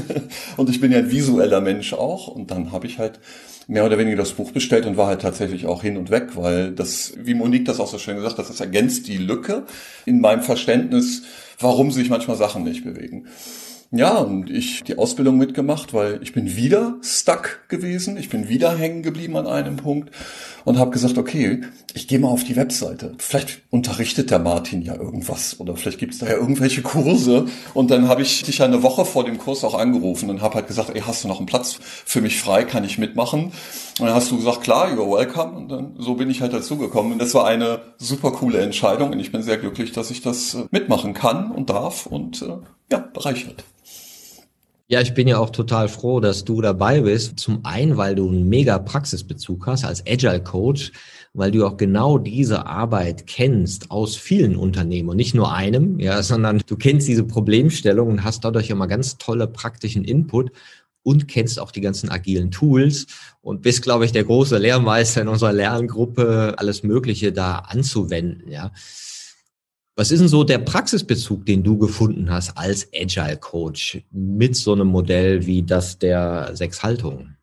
und 0.56 0.70
ich 0.70 0.80
bin 0.80 0.92
ja 0.92 0.98
ein 0.98 1.10
visueller 1.10 1.60
Mensch 1.60 1.92
auch. 1.92 2.28
Und 2.28 2.52
dann 2.52 2.70
habe 2.70 2.86
ich 2.86 3.00
halt 3.00 3.18
mehr 3.66 3.84
oder 3.84 3.98
weniger 3.98 4.18
das 4.18 4.32
Buch 4.32 4.52
bestellt 4.52 4.86
und 4.86 4.96
war 4.96 5.08
halt 5.08 5.22
tatsächlich 5.22 5.66
auch 5.66 5.82
hin 5.82 5.96
und 5.96 6.10
weg, 6.10 6.30
weil 6.34 6.70
das, 6.70 7.14
wie 7.16 7.34
Monique 7.34 7.64
das 7.64 7.80
auch 7.80 7.88
so 7.88 7.98
schön 7.98 8.14
gesagt 8.14 8.38
hat, 8.38 8.48
das 8.48 8.60
ergänzt 8.60 9.08
die 9.08 9.16
Lücke 9.16 9.64
in 10.04 10.20
meinem 10.20 10.42
Verständnis 10.42 11.22
warum 11.58 11.90
sich 11.90 12.10
manchmal 12.10 12.36
Sachen 12.36 12.64
nicht 12.64 12.84
bewegen. 12.84 13.26
Ja, 13.92 14.18
und 14.18 14.50
ich 14.50 14.82
die 14.82 14.98
Ausbildung 14.98 15.38
mitgemacht, 15.38 15.94
weil 15.94 16.20
ich 16.22 16.32
bin 16.32 16.56
wieder 16.56 16.96
stuck 17.02 17.60
gewesen, 17.68 18.16
ich 18.16 18.28
bin 18.28 18.48
wieder 18.48 18.76
hängen 18.76 19.02
geblieben 19.02 19.36
an 19.36 19.46
einem 19.46 19.76
Punkt 19.76 20.10
und 20.66 20.80
habe 20.80 20.90
gesagt, 20.90 21.16
okay, 21.16 21.62
ich 21.94 22.08
gehe 22.08 22.18
mal 22.18 22.28
auf 22.28 22.42
die 22.42 22.56
Webseite. 22.56 23.14
Vielleicht 23.18 23.62
unterrichtet 23.70 24.32
der 24.32 24.40
Martin 24.40 24.82
ja 24.82 24.96
irgendwas 24.96 25.60
oder 25.60 25.76
vielleicht 25.76 25.98
gibt 25.98 26.12
es 26.12 26.18
da 26.18 26.26
ja 26.26 26.32
irgendwelche 26.32 26.82
Kurse. 26.82 27.46
Und 27.72 27.92
dann 27.92 28.08
habe 28.08 28.22
ich 28.22 28.42
dich 28.42 28.60
eine 28.62 28.82
Woche 28.82 29.04
vor 29.04 29.24
dem 29.24 29.38
Kurs 29.38 29.62
auch 29.62 29.74
angerufen 29.74 30.28
und 30.28 30.42
habe 30.42 30.56
halt 30.56 30.66
gesagt, 30.66 30.90
ey, 30.92 31.00
hast 31.00 31.22
du 31.22 31.28
noch 31.28 31.38
einen 31.38 31.46
Platz 31.46 31.78
für 31.80 32.20
mich 32.20 32.40
frei, 32.40 32.64
kann 32.64 32.82
ich 32.82 32.98
mitmachen? 32.98 33.52
Und 34.00 34.06
dann 34.06 34.14
hast 34.14 34.32
du 34.32 34.36
gesagt, 34.36 34.62
klar, 34.62 34.88
you're 34.88 35.16
welcome. 35.16 35.56
Und 35.56 35.68
dann 35.68 35.94
so 35.98 36.14
bin 36.14 36.28
ich 36.28 36.42
halt 36.42 36.52
dazugekommen. 36.52 37.12
Und 37.12 37.22
das 37.22 37.32
war 37.32 37.46
eine 37.46 37.82
super 37.98 38.32
coole 38.32 38.58
Entscheidung 38.58 39.12
und 39.12 39.20
ich 39.20 39.30
bin 39.30 39.42
sehr 39.42 39.58
glücklich, 39.58 39.92
dass 39.92 40.10
ich 40.10 40.20
das 40.20 40.54
äh, 40.54 40.64
mitmachen 40.72 41.14
kann 41.14 41.52
und 41.52 41.70
darf 41.70 42.06
und 42.06 42.42
äh, 42.42 42.56
ja, 42.90 42.98
bereichert. 42.98 43.62
Ja, 44.88 45.00
ich 45.00 45.14
bin 45.14 45.26
ja 45.26 45.38
auch 45.38 45.50
total 45.50 45.88
froh, 45.88 46.20
dass 46.20 46.44
du 46.44 46.60
dabei 46.60 47.00
bist. 47.00 47.40
Zum 47.40 47.64
einen, 47.64 47.96
weil 47.96 48.14
du 48.14 48.28
einen 48.28 48.48
mega 48.48 48.78
Praxisbezug 48.78 49.66
hast 49.66 49.84
als 49.84 50.06
Agile 50.06 50.40
Coach, 50.40 50.92
weil 51.34 51.50
du 51.50 51.66
auch 51.66 51.76
genau 51.76 52.18
diese 52.18 52.66
Arbeit 52.66 53.26
kennst 53.26 53.90
aus 53.90 54.14
vielen 54.14 54.54
Unternehmen 54.54 55.08
und 55.08 55.16
nicht 55.16 55.34
nur 55.34 55.52
einem, 55.52 55.98
ja, 55.98 56.22
sondern 56.22 56.62
du 56.64 56.76
kennst 56.76 57.08
diese 57.08 57.24
Problemstellung 57.24 58.08
und 58.10 58.24
hast 58.24 58.44
dadurch 58.44 58.70
immer 58.70 58.86
ganz 58.86 59.18
tolle 59.18 59.48
praktischen 59.48 60.04
Input 60.04 60.52
und 61.02 61.26
kennst 61.26 61.58
auch 61.58 61.72
die 61.72 61.80
ganzen 61.80 62.08
agilen 62.08 62.52
Tools 62.52 63.06
und 63.40 63.62
bist, 63.62 63.82
glaube 63.82 64.04
ich, 64.04 64.12
der 64.12 64.24
große 64.24 64.56
Lehrmeister 64.56 65.20
in 65.20 65.28
unserer 65.28 65.52
Lerngruppe, 65.52 66.54
alles 66.58 66.84
Mögliche 66.84 67.32
da 67.32 67.56
anzuwenden, 67.58 68.50
ja. 68.52 68.70
Was 69.98 70.10
ist 70.10 70.20
denn 70.20 70.28
so 70.28 70.44
der 70.44 70.58
Praxisbezug, 70.58 71.46
den 71.46 71.62
du 71.62 71.78
gefunden 71.78 72.30
hast 72.30 72.58
als 72.58 72.86
Agile 72.94 73.38
Coach 73.38 74.02
mit 74.10 74.54
so 74.54 74.74
einem 74.74 74.88
Modell 74.88 75.46
wie 75.46 75.62
das 75.62 75.98
der 75.98 76.50
sechs 76.52 76.82
Haltungen? 76.82 77.38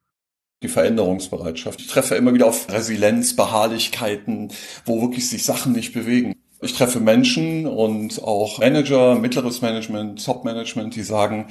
Die 0.62 0.68
Veränderungsbereitschaft. 0.68 1.82
Ich 1.82 1.88
treffe 1.88 2.14
immer 2.14 2.32
wieder 2.36 2.46
auf 2.46 2.72
Resilienz, 2.72 3.36
Beharrlichkeiten, 3.36 4.52
wo 4.86 5.02
wirklich 5.02 5.28
sich 5.28 5.44
Sachen 5.44 5.72
nicht 5.72 5.94
bewegen. 5.94 6.36
Ich 6.62 6.74
treffe 6.74 7.00
Menschen 7.00 7.66
und 7.66 8.22
auch 8.22 8.60
Manager, 8.60 9.16
mittleres 9.16 9.64
Management, 9.64 10.24
Top-Management, 10.24 10.96
die 10.96 11.02
sagen, 11.02 11.48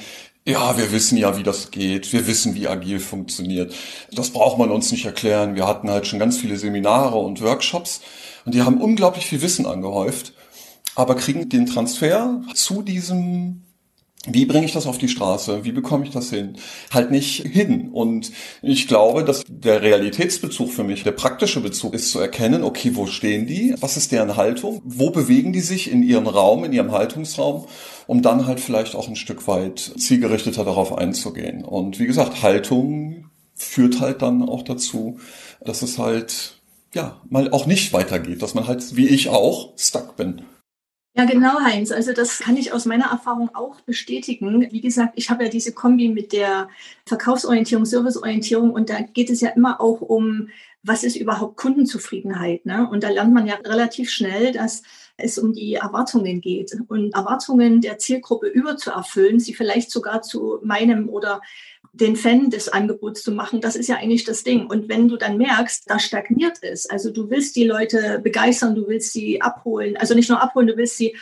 ja, 0.46 0.78
wir 0.78 0.92
wissen 0.92 1.18
ja, 1.18 1.36
wie 1.36 1.42
das 1.42 1.72
geht. 1.72 2.12
Wir 2.12 2.28
wissen, 2.28 2.54
wie 2.54 2.68
agil 2.68 3.00
funktioniert. 3.00 3.74
Das 4.12 4.30
braucht 4.30 4.56
man 4.56 4.70
uns 4.70 4.92
nicht 4.92 5.04
erklären. 5.04 5.56
Wir 5.56 5.66
hatten 5.66 5.90
halt 5.90 6.06
schon 6.06 6.20
ganz 6.20 6.38
viele 6.38 6.56
Seminare 6.56 7.18
und 7.18 7.42
Workshops 7.42 8.02
und 8.44 8.54
die 8.54 8.62
haben 8.62 8.80
unglaublich 8.80 9.26
viel 9.26 9.42
Wissen 9.42 9.66
angehäuft 9.66 10.32
aber 10.94 11.16
kriegen 11.16 11.48
den 11.48 11.66
Transfer 11.66 12.42
zu 12.54 12.82
diesem 12.82 13.62
wie 14.28 14.46
bringe 14.46 14.66
ich 14.66 14.72
das 14.72 14.86
auf 14.86 14.98
die 14.98 15.08
Straße? 15.08 15.64
Wie 15.64 15.72
bekomme 15.72 16.04
ich 16.04 16.12
das 16.12 16.30
hin? 16.30 16.56
Halt 16.92 17.10
nicht 17.10 17.44
hin. 17.44 17.90
Und 17.90 18.30
ich 18.62 18.86
glaube, 18.86 19.24
dass 19.24 19.42
der 19.48 19.82
Realitätsbezug 19.82 20.70
für 20.70 20.84
mich, 20.84 21.02
der 21.02 21.10
praktische 21.10 21.60
Bezug 21.60 21.94
ist 21.94 22.12
zu 22.12 22.20
erkennen, 22.20 22.62
okay, 22.62 22.94
wo 22.94 23.06
stehen 23.06 23.46
die? 23.46 23.74
Was 23.80 23.96
ist 23.96 24.12
deren 24.12 24.36
Haltung? 24.36 24.80
Wo 24.84 25.10
bewegen 25.10 25.52
die 25.52 25.60
sich 25.60 25.90
in 25.90 26.04
ihrem 26.04 26.28
Raum, 26.28 26.62
in 26.62 26.72
ihrem 26.72 26.92
Haltungsraum? 26.92 27.66
Um 28.06 28.22
dann 28.22 28.46
halt 28.46 28.60
vielleicht 28.60 28.94
auch 28.94 29.08
ein 29.08 29.16
Stück 29.16 29.48
weit 29.48 29.92
zielgerichteter 29.96 30.64
darauf 30.64 30.96
einzugehen. 30.96 31.64
Und 31.64 31.98
wie 31.98 32.06
gesagt, 32.06 32.42
Haltung 32.42 33.26
führt 33.54 33.98
halt 34.00 34.22
dann 34.22 34.48
auch 34.48 34.62
dazu, 34.62 35.18
dass 35.64 35.82
es 35.82 35.98
halt, 35.98 36.60
ja, 36.94 37.20
mal 37.28 37.50
auch 37.50 37.66
nicht 37.66 37.92
weitergeht, 37.92 38.40
dass 38.40 38.54
man 38.54 38.68
halt, 38.68 38.94
wie 38.94 39.08
ich 39.08 39.30
auch, 39.30 39.72
stuck 39.76 40.16
bin. 40.16 40.42
Ja, 41.14 41.26
genau, 41.26 41.60
Heinz. 41.60 41.92
Also 41.92 42.14
das 42.14 42.38
kann 42.38 42.56
ich 42.56 42.72
aus 42.72 42.86
meiner 42.86 43.10
Erfahrung 43.10 43.54
auch 43.54 43.82
bestätigen. 43.82 44.66
Wie 44.70 44.80
gesagt, 44.80 45.12
ich 45.16 45.28
habe 45.28 45.44
ja 45.44 45.50
diese 45.50 45.72
Kombi 45.72 46.08
mit 46.08 46.32
der 46.32 46.70
Verkaufsorientierung, 47.04 47.84
Serviceorientierung 47.84 48.70
und 48.72 48.88
da 48.88 49.02
geht 49.02 49.28
es 49.28 49.42
ja 49.42 49.50
immer 49.50 49.78
auch 49.82 50.00
um, 50.00 50.48
was 50.82 51.04
ist 51.04 51.16
überhaupt 51.16 51.58
Kundenzufriedenheit. 51.58 52.64
Ne? 52.64 52.88
Und 52.90 53.02
da 53.04 53.10
lernt 53.10 53.34
man 53.34 53.46
ja 53.46 53.56
relativ 53.56 54.08
schnell, 54.08 54.52
dass 54.52 54.82
es 55.18 55.36
um 55.36 55.52
die 55.52 55.74
Erwartungen 55.74 56.40
geht 56.40 56.74
und 56.88 57.14
Erwartungen 57.14 57.82
der 57.82 57.98
Zielgruppe 57.98 58.46
überzuerfüllen, 58.48 59.38
sie 59.38 59.52
vielleicht 59.52 59.90
sogar 59.90 60.22
zu 60.22 60.60
meinem 60.62 61.10
oder 61.10 61.42
den 61.94 62.16
Fan 62.16 62.48
des 62.48 62.70
Angebots 62.70 63.22
zu 63.22 63.32
machen, 63.32 63.60
das 63.60 63.76
ist 63.76 63.88
ja 63.88 63.96
eigentlich 63.96 64.24
das 64.24 64.44
Ding. 64.44 64.66
Und 64.66 64.88
wenn 64.88 65.08
du 65.08 65.18
dann 65.18 65.36
merkst, 65.36 65.90
da 65.90 65.98
stagniert 65.98 66.58
es, 66.62 66.88
also 66.88 67.10
du 67.10 67.28
willst 67.28 67.54
die 67.54 67.64
Leute 67.64 68.18
begeistern, 68.22 68.74
du 68.74 68.88
willst 68.88 69.12
sie 69.12 69.42
abholen, 69.42 69.98
also 69.98 70.14
nicht 70.14 70.30
nur 70.30 70.42
abholen, 70.42 70.66
du 70.66 70.76
willst 70.78 70.96
sie 70.96 71.14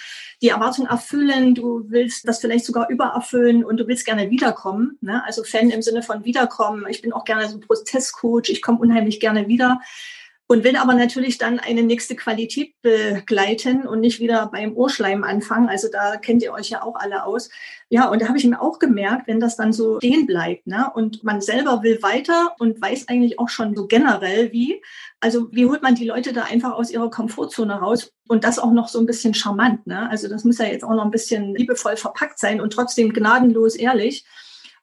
die 0.43 0.49
Erwartung 0.49 0.87
erfüllen, 0.87 1.57
du 1.57 1.85
willst 1.89 2.27
das 2.27 2.39
vielleicht 2.39 2.65
sogar 2.65 2.89
übererfüllen 2.89 3.65
und 3.65 3.79
du 3.79 3.89
willst 3.89 4.07
gerne 4.07 4.31
wiederkommen. 4.31 4.97
Ne? 5.01 5.23
Also 5.27 5.43
Fan 5.43 5.71
im 5.71 5.83
Sinne 5.83 6.03
von 6.03 6.25
wiederkommen. 6.25 6.87
Ich 6.89 7.03
bin 7.03 7.13
auch 7.13 7.25
gerne 7.25 7.49
so 7.49 7.57
ein 7.57 7.61
Prozesscoach, 7.61 8.49
ich 8.49 8.63
komme 8.63 8.79
unheimlich 8.79 9.19
gerne 9.19 9.49
wieder 9.49 9.81
und 10.51 10.65
will 10.65 10.75
aber 10.75 10.95
natürlich 10.95 11.39
dann 11.39 11.61
eine 11.61 11.85
nächste 11.85 12.17
Qualität 12.17 12.75
begleiten 12.83 13.87
und 13.87 14.01
nicht 14.01 14.19
wieder 14.19 14.51
beim 14.53 14.77
Ohrschleim 14.77 15.23
anfangen. 15.23 15.69
Also 15.69 15.87
da 15.89 16.17
kennt 16.17 16.43
ihr 16.43 16.53
euch 16.53 16.71
ja 16.71 16.83
auch 16.83 16.97
alle 16.97 17.25
aus. 17.25 17.51
Ja, 17.89 18.09
und 18.09 18.21
da 18.21 18.27
habe 18.27 18.37
ich 18.37 18.45
mir 18.45 18.61
auch 18.61 18.81
gemerkt, 18.81 19.29
wenn 19.29 19.39
das 19.39 19.57
dann 19.57 19.73
so 19.73 19.99
stehen 19.99 20.27
bleibt, 20.27 20.67
ne, 20.67 20.91
und 20.93 21.23
man 21.23 21.41
selber 21.41 21.85
will 21.85 22.03
weiter 22.03 22.57
und 22.59 22.83
weiß 22.83 23.07
eigentlich 23.07 23.39
auch 23.39 23.49
schon 23.49 23.77
so 23.77 23.87
generell 23.87 24.51
wie, 24.51 24.83
also 25.21 25.53
wie 25.53 25.67
holt 25.67 25.83
man 25.83 25.95
die 25.95 26.07
Leute 26.07 26.33
da 26.33 26.43
einfach 26.43 26.73
aus 26.73 26.91
ihrer 26.91 27.11
Komfortzone 27.11 27.75
raus 27.75 28.13
und 28.27 28.43
das 28.43 28.59
auch 28.59 28.73
noch 28.73 28.89
so 28.89 28.99
ein 28.99 29.07
bisschen 29.07 29.35
charmant, 29.35 29.87
ne? 29.87 30.11
Also 30.11 30.27
das 30.27 30.43
muss 30.43 30.59
ja 30.59 30.67
jetzt 30.67 30.83
auch 30.83 30.95
noch 30.95 31.05
ein 31.05 31.13
bisschen 31.13 31.55
liebevoll 31.55 31.97
verpackt 31.97 32.41
sein 32.41 32.61
und 32.61 32.73
trotzdem 32.73 33.13
gnadenlos 33.13 33.77
ehrlich. 33.77 34.25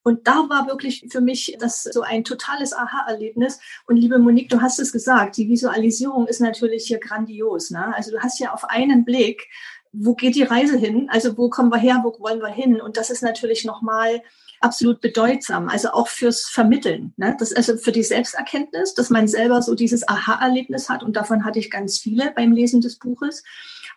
Und 0.07 0.25
da 0.25 0.47
war 0.47 0.67
wirklich 0.67 1.05
für 1.09 1.19
mich 1.19 1.57
das 1.59 1.83
so 1.83 2.01
ein 2.01 2.23
totales 2.23 2.71
Aha-Erlebnis. 2.71 3.59
Und 3.87 3.97
liebe 3.97 4.19
Monique, 4.19 4.47
du 4.47 4.61
hast 4.61 4.79
es 4.79 4.93
gesagt, 4.93 5.35
die 5.35 5.49
Visualisierung 5.49 6.27
ist 6.27 6.39
natürlich 6.39 6.85
hier 6.87 7.01
grandios. 7.01 7.71
Ne? 7.71 7.93
Also 7.93 8.11
du 8.11 8.19
hast 8.19 8.39
ja 8.39 8.53
auf 8.53 8.63
einen 8.63 9.03
Blick, 9.03 9.49
wo 9.91 10.15
geht 10.15 10.35
die 10.35 10.43
Reise 10.43 10.77
hin? 10.77 11.09
Also 11.11 11.37
wo 11.37 11.49
kommen 11.49 11.73
wir 11.73 11.77
her, 11.77 11.99
wo 12.05 12.17
wollen 12.21 12.39
wir 12.39 12.47
hin? 12.47 12.79
Und 12.79 12.95
das 12.95 13.09
ist 13.09 13.21
natürlich 13.21 13.65
nochmal 13.65 14.21
absolut 14.61 15.01
bedeutsam, 15.01 15.67
also 15.67 15.89
auch 15.89 16.07
fürs 16.07 16.45
Vermitteln. 16.45 17.13
Ne? 17.17 17.35
Das 17.37 17.51
also 17.51 17.75
für 17.75 17.91
die 17.91 18.03
Selbsterkenntnis, 18.03 18.93
dass 18.93 19.09
man 19.09 19.27
selber 19.27 19.61
so 19.61 19.75
dieses 19.75 20.07
Aha-Erlebnis 20.07 20.87
hat. 20.89 21.03
Und 21.03 21.17
davon 21.17 21.43
hatte 21.43 21.59
ich 21.59 21.69
ganz 21.69 21.99
viele 21.99 22.31
beim 22.31 22.53
Lesen 22.53 22.79
des 22.79 22.97
Buches. 22.97 23.43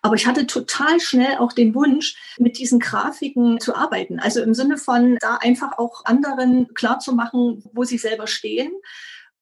Aber 0.01 0.15
ich 0.15 0.25
hatte 0.25 0.47
total 0.47 0.99
schnell 0.99 1.37
auch 1.37 1.53
den 1.53 1.75
Wunsch, 1.75 2.15
mit 2.39 2.57
diesen 2.57 2.79
Grafiken 2.79 3.59
zu 3.59 3.75
arbeiten. 3.75 4.19
Also 4.19 4.41
im 4.41 4.53
Sinne 4.53 4.77
von 4.77 5.17
da 5.19 5.37
einfach 5.37 5.77
auch 5.77 6.05
anderen 6.05 6.73
klarzumachen, 6.73 7.63
wo 7.73 7.83
sie 7.83 7.99
selber 7.99 8.25
stehen 8.25 8.71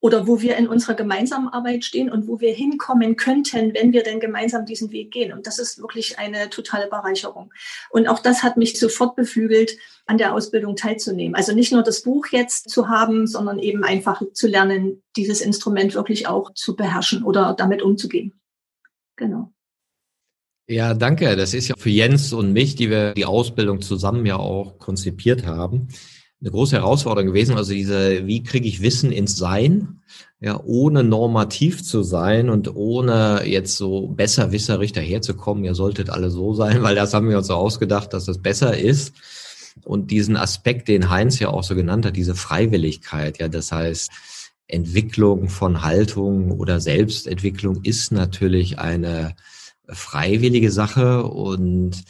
oder 0.01 0.27
wo 0.27 0.41
wir 0.41 0.55
in 0.57 0.67
unserer 0.67 0.95
gemeinsamen 0.95 1.49
Arbeit 1.49 1.83
stehen 1.83 2.09
und 2.09 2.27
wo 2.27 2.39
wir 2.39 2.53
hinkommen 2.53 3.15
könnten, 3.15 3.73
wenn 3.73 3.91
wir 3.91 4.03
denn 4.03 4.19
gemeinsam 4.19 4.65
diesen 4.65 4.91
Weg 4.91 5.11
gehen. 5.11 5.33
Und 5.33 5.45
das 5.45 5.59
ist 5.59 5.81
wirklich 5.81 6.19
eine 6.19 6.49
totale 6.49 6.87
Bereicherung. 6.87 7.53
Und 7.89 8.07
auch 8.07 8.19
das 8.19 8.43
hat 8.43 8.57
mich 8.57 8.79
sofort 8.79 9.15
beflügelt, 9.15 9.77
an 10.05 10.17
der 10.17 10.33
Ausbildung 10.33 10.75
teilzunehmen. 10.75 11.35
Also 11.35 11.53
nicht 11.53 11.71
nur 11.71 11.83
das 11.83 12.01
Buch 12.01 12.27
jetzt 12.31 12.69
zu 12.69 12.87
haben, 12.87 13.27
sondern 13.27 13.59
eben 13.59 13.83
einfach 13.83 14.21
zu 14.33 14.47
lernen, 14.47 15.03
dieses 15.15 15.41
Instrument 15.41 15.93
wirklich 15.95 16.27
auch 16.27 16.53
zu 16.53 16.75
beherrschen 16.75 17.23
oder 17.23 17.53
damit 17.53 17.81
umzugehen. 17.81 18.39
Genau. 19.17 19.53
Ja, 20.69 20.93
danke. 20.93 21.35
Das 21.35 21.55
ist 21.55 21.67
ja 21.67 21.75
für 21.79 21.89
Jens 21.89 22.31
und 22.31 22.53
mich, 22.53 22.75
die 22.75 22.91
wir 22.91 23.15
die 23.15 23.25
Ausbildung 23.25 23.81
zusammen 23.81 24.27
ja 24.27 24.35
auch 24.37 24.77
konzipiert 24.77 25.47
haben, 25.47 25.87
eine 26.39 26.51
große 26.51 26.75
Herausforderung 26.75 27.29
gewesen. 27.29 27.57
Also 27.57 27.73
diese, 27.73 28.27
wie 28.27 28.43
kriege 28.43 28.67
ich 28.67 28.79
Wissen 28.79 29.11
ins 29.11 29.35
Sein, 29.35 30.01
ja, 30.39 30.61
ohne 30.63 31.03
normativ 31.03 31.83
zu 31.83 32.03
sein 32.03 32.51
und 32.51 32.75
ohne 32.75 33.41
jetzt 33.45 33.77
so 33.77 34.09
besserwisserig 34.09 34.93
daherzukommen, 34.93 35.63
ihr 35.63 35.73
solltet 35.73 36.11
alle 36.11 36.29
so 36.29 36.53
sein, 36.53 36.83
weil 36.83 36.93
das 36.93 37.15
haben 37.15 37.29
wir 37.29 37.39
uns 37.39 37.47
so 37.47 37.55
ausgedacht, 37.55 38.13
dass 38.13 38.25
das 38.25 38.37
besser 38.37 38.77
ist. 38.77 39.15
Und 39.85 40.11
diesen 40.11 40.37
Aspekt, 40.37 40.87
den 40.87 41.09
Heinz 41.09 41.39
ja 41.39 41.49
auch 41.49 41.63
so 41.63 41.73
genannt 41.73 42.05
hat, 42.05 42.15
diese 42.15 42.35
Freiwilligkeit, 42.35 43.39
ja, 43.39 43.47
das 43.47 43.71
heißt, 43.71 44.11
Entwicklung 44.67 45.49
von 45.49 45.81
Haltung 45.81 46.51
oder 46.51 46.79
Selbstentwicklung 46.79 47.83
ist 47.83 48.11
natürlich 48.11 48.77
eine 48.77 49.33
freiwillige 49.91 50.71
Sache 50.71 51.23
und 51.23 52.03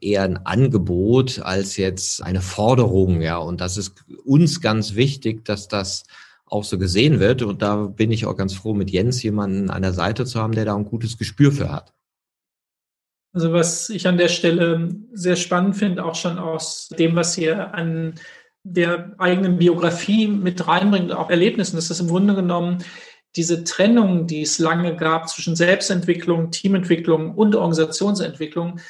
eher 0.00 0.22
ein 0.22 0.44
Angebot 0.44 1.40
als 1.40 1.76
jetzt 1.76 2.22
eine 2.22 2.40
Forderung, 2.40 3.20
ja. 3.22 3.38
Und 3.38 3.60
das 3.60 3.76
ist 3.76 4.04
uns 4.24 4.60
ganz 4.60 4.94
wichtig, 4.94 5.44
dass 5.44 5.68
das 5.68 6.04
auch 6.46 6.64
so 6.64 6.78
gesehen 6.78 7.20
wird. 7.20 7.42
Und 7.42 7.62
da 7.62 7.76
bin 7.86 8.12
ich 8.12 8.26
auch 8.26 8.36
ganz 8.36 8.54
froh, 8.54 8.74
mit 8.74 8.90
Jens 8.90 9.22
jemanden 9.22 9.70
an 9.70 9.82
der 9.82 9.92
Seite 9.92 10.24
zu 10.24 10.40
haben, 10.40 10.52
der 10.52 10.64
da 10.64 10.76
ein 10.76 10.84
gutes 10.84 11.18
Gespür 11.18 11.52
für 11.52 11.72
hat. 11.72 11.92
Also 13.32 13.52
was 13.52 13.90
ich 13.90 14.06
an 14.06 14.16
der 14.16 14.28
Stelle 14.28 14.94
sehr 15.12 15.34
spannend 15.34 15.76
finde, 15.76 16.04
auch 16.04 16.14
schon 16.14 16.38
aus 16.38 16.88
dem, 16.88 17.16
was 17.16 17.36
ihr 17.36 17.74
an 17.74 18.14
der 18.62 19.14
eigenen 19.18 19.58
Biografie 19.58 20.28
mit 20.28 20.66
reinbringt, 20.66 21.12
auch 21.12 21.30
Erlebnissen, 21.30 21.76
das 21.76 21.90
ist 21.90 22.00
im 22.00 22.08
Grunde 22.08 22.34
genommen 22.34 22.84
diese 23.36 23.64
Trennung, 23.64 24.26
die 24.26 24.42
es 24.42 24.58
lange 24.58 24.96
gab 24.96 25.28
zwischen 25.28 25.56
Selbstentwicklung, 25.56 26.50
Teamentwicklung 26.50 27.34
und 27.34 27.56
Organisationsentwicklung, 27.56 28.80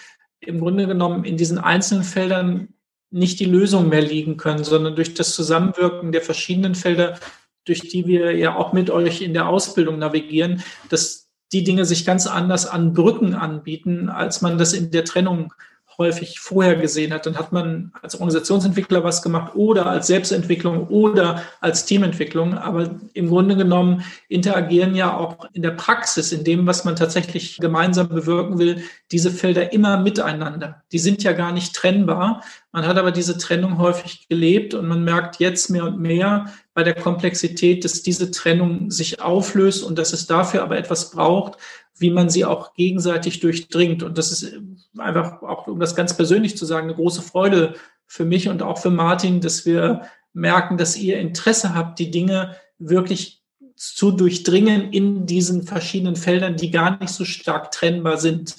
im 0.40 0.60
Grunde 0.60 0.86
genommen 0.86 1.24
in 1.24 1.36
diesen 1.36 1.58
einzelnen 1.58 2.04
Feldern 2.04 2.68
nicht 3.10 3.40
die 3.40 3.46
Lösung 3.46 3.88
mehr 3.88 4.02
liegen 4.02 4.36
können, 4.36 4.64
sondern 4.64 4.96
durch 4.96 5.14
das 5.14 5.34
Zusammenwirken 5.34 6.12
der 6.12 6.20
verschiedenen 6.20 6.74
Felder, 6.74 7.18
durch 7.64 7.80
die 7.88 8.06
wir 8.06 8.36
ja 8.36 8.56
auch 8.56 8.72
mit 8.72 8.90
euch 8.90 9.22
in 9.22 9.32
der 9.32 9.48
Ausbildung 9.48 9.98
navigieren, 9.98 10.62
dass 10.90 11.30
die 11.52 11.64
Dinge 11.64 11.84
sich 11.84 12.04
ganz 12.04 12.26
anders 12.26 12.66
an 12.66 12.92
Brücken 12.92 13.34
anbieten, 13.34 14.08
als 14.08 14.42
man 14.42 14.58
das 14.58 14.72
in 14.72 14.90
der 14.90 15.04
Trennung 15.04 15.54
häufig 15.98 16.40
vorher 16.40 16.76
gesehen 16.76 17.12
hat. 17.12 17.26
Dann 17.26 17.36
hat 17.36 17.52
man 17.52 17.92
als 18.02 18.14
Organisationsentwickler 18.14 19.04
was 19.04 19.22
gemacht 19.22 19.54
oder 19.54 19.86
als 19.86 20.06
Selbstentwicklung 20.06 20.88
oder 20.88 21.42
als 21.60 21.84
Teamentwicklung. 21.84 22.58
Aber 22.58 22.90
im 23.12 23.28
Grunde 23.28 23.56
genommen 23.56 24.04
interagieren 24.28 24.94
ja 24.94 25.16
auch 25.16 25.46
in 25.52 25.62
der 25.62 25.70
Praxis, 25.70 26.32
in 26.32 26.44
dem, 26.44 26.66
was 26.66 26.84
man 26.84 26.96
tatsächlich 26.96 27.58
gemeinsam 27.58 28.08
bewirken 28.08 28.58
will, 28.58 28.82
diese 29.12 29.30
Felder 29.30 29.72
immer 29.72 29.98
miteinander. 29.98 30.82
Die 30.92 30.98
sind 30.98 31.22
ja 31.22 31.32
gar 31.32 31.52
nicht 31.52 31.74
trennbar. 31.74 32.42
Man 32.72 32.86
hat 32.86 32.96
aber 32.96 33.12
diese 33.12 33.38
Trennung 33.38 33.78
häufig 33.78 34.26
gelebt 34.28 34.74
und 34.74 34.88
man 34.88 35.04
merkt 35.04 35.38
jetzt 35.38 35.70
mehr 35.70 35.84
und 35.84 36.00
mehr 36.00 36.46
bei 36.74 36.82
der 36.82 36.94
Komplexität, 36.94 37.84
dass 37.84 38.02
diese 38.02 38.32
Trennung 38.32 38.90
sich 38.90 39.22
auflöst 39.22 39.84
und 39.84 39.96
dass 39.98 40.12
es 40.12 40.26
dafür 40.26 40.62
aber 40.62 40.76
etwas 40.76 41.12
braucht, 41.12 41.56
wie 41.96 42.10
man 42.10 42.28
sie 42.28 42.44
auch 42.44 42.74
gegenseitig 42.74 43.40
durchdringt. 43.40 44.02
Und 44.02 44.18
das 44.18 44.32
ist 44.32 44.58
einfach 44.98 45.42
auch, 45.42 45.66
um 45.66 45.80
das 45.80 45.94
ganz 45.94 46.16
persönlich 46.16 46.56
zu 46.56 46.66
sagen, 46.66 46.88
eine 46.88 46.96
große 46.96 47.22
Freude 47.22 47.74
für 48.06 48.24
mich 48.24 48.48
und 48.48 48.62
auch 48.62 48.78
für 48.78 48.90
Martin, 48.90 49.40
dass 49.40 49.64
wir 49.64 50.02
merken, 50.32 50.76
dass 50.76 50.96
ihr 50.96 51.18
Interesse 51.18 51.74
habt, 51.74 51.98
die 51.98 52.10
Dinge 52.10 52.56
wirklich 52.78 53.42
zu 53.76 54.12
durchdringen 54.12 54.92
in 54.92 55.26
diesen 55.26 55.62
verschiedenen 55.62 56.16
Feldern, 56.16 56.56
die 56.56 56.70
gar 56.70 56.98
nicht 56.98 57.12
so 57.12 57.24
stark 57.24 57.70
trennbar 57.70 58.18
sind. 58.18 58.56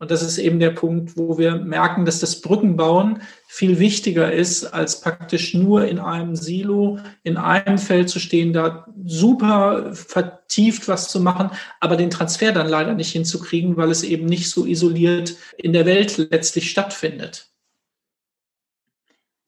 Und 0.00 0.10
das 0.10 0.22
ist 0.22 0.38
eben 0.38 0.58
der 0.60 0.70
Punkt, 0.70 1.18
wo 1.18 1.36
wir 1.36 1.56
merken, 1.56 2.06
dass 2.06 2.20
das 2.20 2.40
Brückenbauen 2.40 3.20
viel 3.46 3.78
wichtiger 3.78 4.32
ist, 4.32 4.64
als 4.64 5.02
praktisch 5.02 5.52
nur 5.52 5.86
in 5.86 5.98
einem 5.98 6.36
Silo, 6.36 6.98
in 7.22 7.36
einem 7.36 7.76
Feld 7.76 8.08
zu 8.08 8.18
stehen, 8.18 8.54
da 8.54 8.86
super 9.04 9.94
vertieft 9.94 10.88
was 10.88 11.10
zu 11.10 11.20
machen, 11.20 11.50
aber 11.80 11.96
den 11.96 12.08
Transfer 12.08 12.50
dann 12.52 12.66
leider 12.66 12.94
nicht 12.94 13.12
hinzukriegen, 13.12 13.76
weil 13.76 13.90
es 13.90 14.02
eben 14.02 14.24
nicht 14.24 14.48
so 14.48 14.64
isoliert 14.64 15.36
in 15.58 15.74
der 15.74 15.84
Welt 15.84 16.16
letztlich 16.30 16.70
stattfindet. 16.70 17.49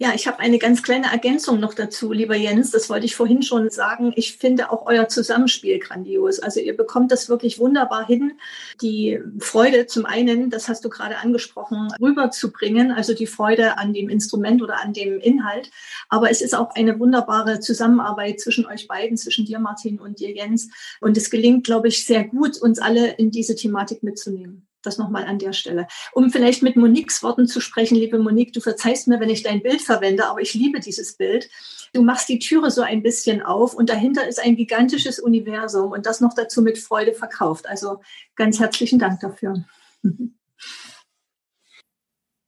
Ja, 0.03 0.15
ich 0.17 0.27
habe 0.27 0.41
eine 0.41 0.59
ganz 0.59 0.83
kleine 0.83 1.13
Ergänzung 1.13 1.61
noch 1.61 1.75
dazu, 1.75 2.11
lieber 2.11 2.35
Jens. 2.35 2.73
Das 2.73 2.91
wollte 2.91 3.07
ich 3.07 3.15
vorhin 3.15 3.45
schon 3.45 3.71
sagen. 3.71 4.13
Ich 4.17 4.37
finde 4.37 4.73
auch 4.73 4.85
euer 4.87 5.07
Zusammenspiel 5.07 5.79
grandios. 5.79 6.41
Also 6.41 6.59
ihr 6.59 6.77
bekommt 6.77 7.13
das 7.13 7.29
wirklich 7.29 7.61
wunderbar 7.61 8.05
hin, 8.05 8.33
die 8.81 9.21
Freude 9.39 9.87
zum 9.87 10.05
einen, 10.05 10.51
das 10.51 10.67
hast 10.67 10.85
du 10.85 10.89
gerade 10.89 11.19
angesprochen, 11.19 11.87
rüberzubringen, 12.01 12.91
also 12.91 13.15
die 13.15 13.29
Freude 13.29 13.79
an 13.79 13.93
dem 13.93 14.09
Instrument 14.09 14.61
oder 14.61 14.83
an 14.83 14.93
dem 14.93 15.21
Inhalt. 15.21 15.71
Aber 16.09 16.33
es 16.33 16.41
ist 16.41 16.57
auch 16.57 16.75
eine 16.75 16.99
wunderbare 16.99 17.61
Zusammenarbeit 17.61 18.41
zwischen 18.41 18.67
euch 18.67 18.89
beiden, 18.89 19.17
zwischen 19.17 19.47
dir, 19.47 19.61
Martin, 19.61 20.01
und 20.01 20.19
dir, 20.19 20.33
Jens. 20.33 20.69
Und 21.01 21.17
es 21.17 21.31
gelingt, 21.31 21.63
glaube 21.63 21.87
ich, 21.87 22.05
sehr 22.05 22.25
gut, 22.25 22.61
uns 22.61 22.81
alle 22.81 23.13
in 23.13 23.31
diese 23.31 23.55
Thematik 23.55 24.03
mitzunehmen. 24.03 24.67
Das 24.83 24.99
nochmal 24.99 25.25
an 25.25 25.39
der 25.39 25.53
Stelle. 25.53 25.87
Um 26.13 26.31
vielleicht 26.31 26.63
mit 26.63 26.77
Moniques 26.77 27.23
Worten 27.23 27.47
zu 27.47 27.61
sprechen, 27.61 27.95
liebe 27.95 28.19
Monique, 28.19 28.53
du 28.53 28.61
verzeihst 28.61 29.09
mir, 29.09 29.21
wenn 29.21 29.31
ich 29.31 29.43
dein 29.43 29.63
Bild 29.63 29.81
verwende, 29.81 30.27
aber 30.27 30.41
ich 30.41 30.55
liebe 30.55 30.81
dieses 30.81 31.17
Bild. 31.17 31.49
Du 31.93 32.03
machst 32.03 32.29
die 32.29 32.39
Türe 32.39 32.71
so 32.71 32.83
ein 32.83 33.03
bisschen 33.03 33.43
auf 33.43 33.75
und 33.75 33.89
dahinter 33.89 34.27
ist 34.27 34.41
ein 34.41 34.57
gigantisches 34.57 35.19
Universum 35.19 35.93
und 35.93 36.07
das 36.07 36.21
noch 36.21 36.35
dazu 36.35 36.63
mit 36.63 36.79
Freude 36.79 37.15
verkauft. 37.15 37.69
Also 37.69 38.01
ganz 38.35 38.59
herzlichen 38.61 38.99
Dank 38.99 39.21
dafür. 39.21 39.65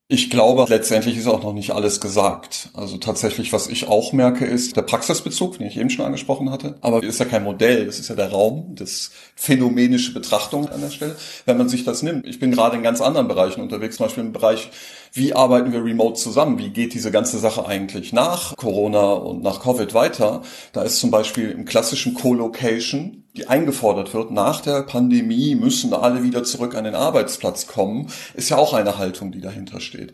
Ich 0.06 0.28
glaube, 0.28 0.66
letztendlich 0.68 1.16
ist 1.16 1.26
auch 1.26 1.42
noch 1.42 1.54
nicht 1.54 1.70
alles 1.70 1.98
gesagt. 1.98 2.68
Also 2.74 2.98
tatsächlich, 2.98 3.54
was 3.54 3.68
ich 3.68 3.88
auch 3.88 4.12
merke, 4.12 4.44
ist 4.44 4.76
der 4.76 4.82
Praxisbezug, 4.82 5.56
den 5.56 5.66
ich 5.66 5.78
eben 5.78 5.88
schon 5.88 6.04
angesprochen 6.04 6.50
hatte. 6.50 6.76
Aber 6.82 7.02
ist 7.02 7.20
ja 7.20 7.24
kein 7.24 7.42
Modell, 7.42 7.86
das 7.86 7.98
ist 7.98 8.10
ja 8.10 8.14
der 8.14 8.30
Raum, 8.30 8.74
das 8.74 9.12
phänomenische 9.34 10.12
Betrachtung 10.12 10.68
an 10.68 10.82
der 10.82 10.90
Stelle. 10.90 11.16
Wenn 11.46 11.56
man 11.56 11.70
sich 11.70 11.84
das 11.84 12.02
nimmt. 12.02 12.26
Ich 12.26 12.38
bin 12.38 12.50
gerade 12.50 12.76
in 12.76 12.82
ganz 12.82 13.00
anderen 13.00 13.28
Bereichen 13.28 13.62
unterwegs, 13.62 13.96
zum 13.96 14.04
Beispiel 14.04 14.24
im 14.24 14.32
Bereich 14.32 14.70
wie 15.14 15.32
arbeiten 15.32 15.72
wir 15.72 15.82
remote 15.82 16.20
zusammen? 16.20 16.58
Wie 16.58 16.70
geht 16.70 16.92
diese 16.92 17.10
ganze 17.10 17.38
Sache 17.38 17.66
eigentlich 17.66 18.12
nach 18.12 18.56
Corona 18.56 19.12
und 19.12 19.42
nach 19.42 19.62
Covid 19.62 19.94
weiter? 19.94 20.42
Da 20.72 20.82
ist 20.82 20.98
zum 20.98 21.10
Beispiel 21.10 21.50
im 21.50 21.64
klassischen 21.64 22.12
Co-Location 22.14 23.23
die 23.36 23.48
eingefordert 23.48 24.14
wird, 24.14 24.30
nach 24.30 24.60
der 24.60 24.82
Pandemie 24.82 25.56
müssen 25.56 25.92
alle 25.92 26.22
wieder 26.22 26.44
zurück 26.44 26.76
an 26.76 26.84
den 26.84 26.94
Arbeitsplatz 26.94 27.66
kommen, 27.66 28.06
ist 28.34 28.48
ja 28.48 28.58
auch 28.58 28.74
eine 28.74 28.96
Haltung, 28.96 29.32
die 29.32 29.40
dahinter 29.40 29.80
steht. 29.80 30.12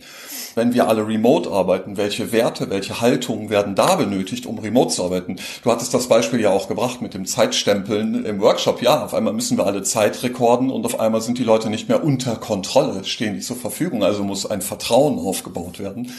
Wenn 0.54 0.72
wir 0.72 0.88
alle 0.88 1.06
remote 1.06 1.50
arbeiten, 1.50 1.98
welche 1.98 2.33
Werte, 2.33 2.70
welche 2.70 3.02
Haltungen 3.02 3.50
werden 3.50 3.74
da 3.74 3.96
benötigt, 3.96 4.46
um 4.46 4.59
remote 4.59 4.94
zu 4.94 5.04
arbeiten? 5.04 5.37
Du 5.62 5.70
hattest 5.70 5.92
das 5.92 6.09
Beispiel 6.09 6.40
ja 6.40 6.48
auch 6.48 6.66
gebracht 6.66 7.02
mit 7.02 7.12
dem 7.12 7.26
Zeitstempeln 7.26 8.24
im 8.24 8.40
Workshop. 8.40 8.80
Ja, 8.80 9.04
auf 9.04 9.12
einmal 9.12 9.35
müssen 9.35 9.59
wir 9.59 9.66
alle 9.66 9.83
Zeit 9.83 10.22
rekorden 10.22 10.70
und 10.70 10.87
auf 10.87 10.98
einmal 10.98 11.20
sind 11.20 11.37
die 11.37 11.44
Leute 11.44 11.68
nicht 11.68 11.90
mehr 11.90 12.02
unter 12.02 12.37
Kontrolle, 12.37 13.04
stehen 13.04 13.35
die 13.35 13.40
zur 13.40 13.56
Verfügung, 13.56 14.02
also 14.02 14.24
muss 14.24 14.46
ein 14.46 14.62
Vertrauen 14.62 15.18
aufgebaut 15.18 15.78
werden. 15.78 16.11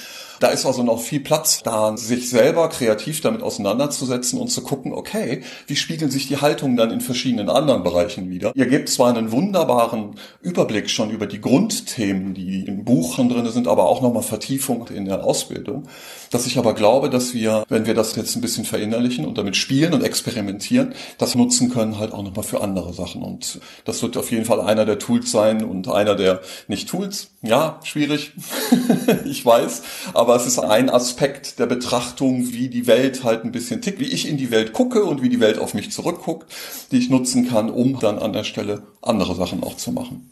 Da 0.42 0.48
ist 0.48 0.66
also 0.66 0.82
noch 0.82 1.00
viel 1.00 1.20
Platz 1.20 1.62
da, 1.64 1.96
sich 1.96 2.30
selber 2.30 2.68
kreativ 2.70 3.22
damit 3.22 3.44
auseinanderzusetzen 3.44 4.40
und 4.40 4.48
zu 4.48 4.64
gucken, 4.64 4.92
okay, 4.92 5.44
wie 5.68 5.76
spiegeln 5.76 6.10
sich 6.10 6.28
die 6.28 6.38
Haltungen 6.38 6.76
dann 6.78 6.90
in 6.90 7.00
verschiedenen 7.00 7.48
anderen 7.48 7.84
Bereichen 7.84 8.32
wieder. 8.32 8.52
Ihr 8.56 8.66
gebt 8.66 8.90
zwar 8.90 9.10
einen 9.16 9.32
wunderbaren 9.32 10.16
Überblick 10.42 10.90
schon 10.90 11.12
über 11.12 11.28
die 11.28 11.40
Grundthemen, 11.40 12.34
die 12.34 12.66
im 12.66 12.84
Buch 12.84 13.18
drin 13.18 13.52
sind, 13.52 13.68
aber 13.68 13.86
auch 13.86 14.02
nochmal 14.02 14.24
Vertiefung 14.24 14.88
in 14.88 15.06
der 15.06 15.24
Ausbildung, 15.24 15.84
dass 16.32 16.48
ich 16.48 16.58
aber 16.58 16.74
glaube, 16.74 17.12
dass 17.12 17.36
wir, 17.36 17.64
wenn 17.70 17.86
wir 17.86 17.94
das 17.94 18.16
jetzt 18.16 18.36
ein 18.36 18.42
bisschen 18.42 18.66
verinnerlichen 18.66 19.26
und 19.26 19.38
damit 19.38 19.56
spielen 19.56 19.94
und 19.94 20.04
experimentieren, 20.04 20.96
das 21.20 21.36
nutzen 21.36 21.70
können 21.70 22.00
halt 22.00 22.14
auch 22.14 22.24
nochmal 22.24 22.44
für 22.44 22.62
andere 22.62 22.94
Sachen. 22.94 23.22
Und 23.22 23.60
das 23.86 24.02
wird 24.02 24.18
auf 24.18 24.32
jeden 24.32 24.46
Fall 24.46 24.60
einer 24.60 24.86
der 24.86 24.98
Tools 24.98 25.32
sein 25.32 25.64
und 25.64 25.88
einer 25.88 26.16
der, 26.16 26.42
nicht 26.68 26.90
Tools, 26.90 27.28
ja, 27.44 27.80
schwierig, 27.84 28.32
ich 29.26 29.46
weiß, 29.46 29.84
aber 30.14 30.31
aber 30.32 30.40
es 30.40 30.48
ist 30.48 30.60
ein 30.60 30.90
Aspekt 30.90 31.60
der 31.60 31.66
Betrachtung, 31.66 32.54
wie 32.54 32.70
die 32.70 32.88
Welt 32.88 33.26
halt 33.26 33.44
ein 33.44 33.52
bisschen 33.52 33.82
tickt, 33.82 34.00
wie 34.00 34.06
ich 34.06 34.30
in 34.30 34.38
die 34.38 34.50
Welt 34.50 34.72
gucke 34.72 35.04
und 35.04 35.22
wie 35.22 35.28
die 35.28 35.42
Welt 35.42 35.60
auf 35.60 35.74
mich 35.74 35.92
zurückguckt, 35.92 36.50
die 36.90 37.00
ich 37.00 37.10
nutzen 37.10 37.50
kann, 37.50 37.70
um 37.70 38.00
dann 38.00 38.18
an 38.18 38.32
der 38.32 38.46
Stelle 38.46 38.82
andere 39.02 39.36
Sachen 39.36 39.62
auch 39.62 39.76
zu 39.76 39.92
machen. 39.92 40.32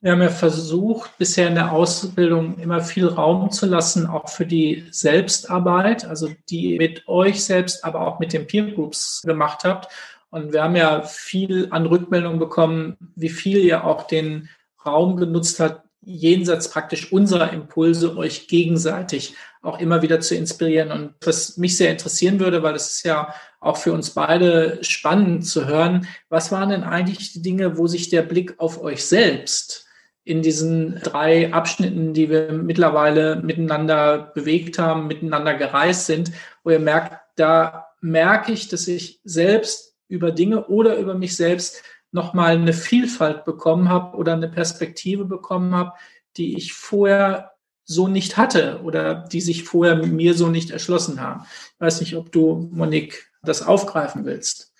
Wir 0.00 0.12
haben 0.12 0.22
ja 0.22 0.28
versucht, 0.28 1.18
bisher 1.18 1.48
in 1.48 1.56
der 1.56 1.72
Ausbildung 1.72 2.56
immer 2.60 2.80
viel 2.80 3.08
Raum 3.08 3.50
zu 3.50 3.66
lassen, 3.66 4.06
auch 4.06 4.28
für 4.28 4.46
die 4.46 4.86
Selbstarbeit, 4.92 6.04
also 6.04 6.28
die 6.48 6.78
mit 6.78 7.08
euch 7.08 7.42
selbst, 7.42 7.84
aber 7.84 8.06
auch 8.06 8.20
mit 8.20 8.32
den 8.32 8.46
Peer 8.46 8.70
Groups 8.70 9.22
gemacht 9.22 9.64
habt. 9.64 9.92
Und 10.30 10.52
wir 10.52 10.62
haben 10.62 10.76
ja 10.76 11.02
viel 11.02 11.66
an 11.70 11.84
Rückmeldungen 11.84 12.38
bekommen, 12.38 12.96
wie 13.16 13.28
viel 13.28 13.58
ihr 13.58 13.82
auch 13.82 14.06
den 14.06 14.48
Raum 14.86 15.16
genutzt 15.16 15.58
habt, 15.58 15.87
jenseits 16.08 16.70
praktisch 16.70 17.12
unserer 17.12 17.52
Impulse 17.52 18.16
euch 18.16 18.48
gegenseitig 18.48 19.34
auch 19.60 19.78
immer 19.78 20.00
wieder 20.00 20.20
zu 20.20 20.34
inspirieren. 20.34 20.90
Und 20.90 21.14
was 21.24 21.58
mich 21.58 21.76
sehr 21.76 21.90
interessieren 21.90 22.40
würde, 22.40 22.62
weil 22.62 22.74
es 22.74 22.88
ist 22.88 23.04
ja 23.04 23.34
auch 23.60 23.76
für 23.76 23.92
uns 23.92 24.10
beide 24.10 24.78
spannend 24.82 25.46
zu 25.46 25.66
hören, 25.66 26.06
was 26.30 26.50
waren 26.50 26.70
denn 26.70 26.82
eigentlich 26.82 27.32
die 27.32 27.42
Dinge, 27.42 27.76
wo 27.76 27.86
sich 27.86 28.08
der 28.08 28.22
Blick 28.22 28.54
auf 28.58 28.80
euch 28.82 29.04
selbst 29.04 29.86
in 30.24 30.42
diesen 30.42 31.00
drei 31.02 31.52
Abschnitten, 31.52 32.14
die 32.14 32.30
wir 32.30 32.52
mittlerweile 32.52 33.36
miteinander 33.36 34.32
bewegt 34.34 34.78
haben, 34.78 35.08
miteinander 35.08 35.54
gereist 35.54 36.06
sind, 36.06 36.32
wo 36.64 36.70
ihr 36.70 36.78
merkt, 36.78 37.18
da 37.36 37.86
merke 38.00 38.52
ich, 38.52 38.68
dass 38.68 38.88
ich 38.88 39.20
selbst 39.24 39.96
über 40.08 40.30
Dinge 40.30 40.66
oder 40.66 40.96
über 40.96 41.14
mich 41.14 41.36
selbst 41.36 41.82
nochmal 42.18 42.56
eine 42.56 42.72
Vielfalt 42.72 43.44
bekommen 43.44 43.88
habe 43.88 44.16
oder 44.16 44.32
eine 44.32 44.48
Perspektive 44.48 45.24
bekommen 45.24 45.74
habe, 45.74 45.92
die 46.36 46.56
ich 46.56 46.72
vorher 46.72 47.52
so 47.84 48.08
nicht 48.08 48.36
hatte 48.36 48.82
oder 48.82 49.14
die 49.14 49.40
sich 49.40 49.64
vorher 49.64 49.96
mir 49.96 50.34
so 50.34 50.48
nicht 50.48 50.70
erschlossen 50.70 51.20
haben. 51.20 51.46
Ich 51.74 51.80
weiß 51.80 52.00
nicht, 52.00 52.16
ob 52.16 52.32
du, 52.32 52.68
Monique, 52.72 53.30
das 53.42 53.62
aufgreifen 53.62 54.24
willst. 54.24 54.72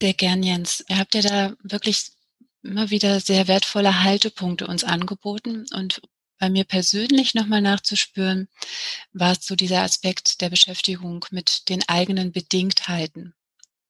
Sehr 0.00 0.14
gern, 0.14 0.42
Jens. 0.42 0.84
Ihr 0.88 0.98
habt 0.98 1.14
ja 1.14 1.22
da 1.22 1.54
wirklich 1.62 2.12
immer 2.62 2.90
wieder 2.90 3.20
sehr 3.20 3.48
wertvolle 3.48 4.02
Haltepunkte 4.02 4.66
uns 4.66 4.84
angeboten 4.84 5.66
und 5.74 6.00
bei 6.38 6.50
mir 6.50 6.64
persönlich 6.64 7.34
nochmal 7.34 7.62
nachzuspüren, 7.62 8.48
war 9.12 9.32
es 9.32 9.46
so 9.46 9.56
dieser 9.56 9.82
Aspekt 9.82 10.40
der 10.40 10.50
Beschäftigung 10.50 11.24
mit 11.30 11.68
den 11.68 11.82
eigenen 11.88 12.32
Bedingtheiten, 12.32 13.34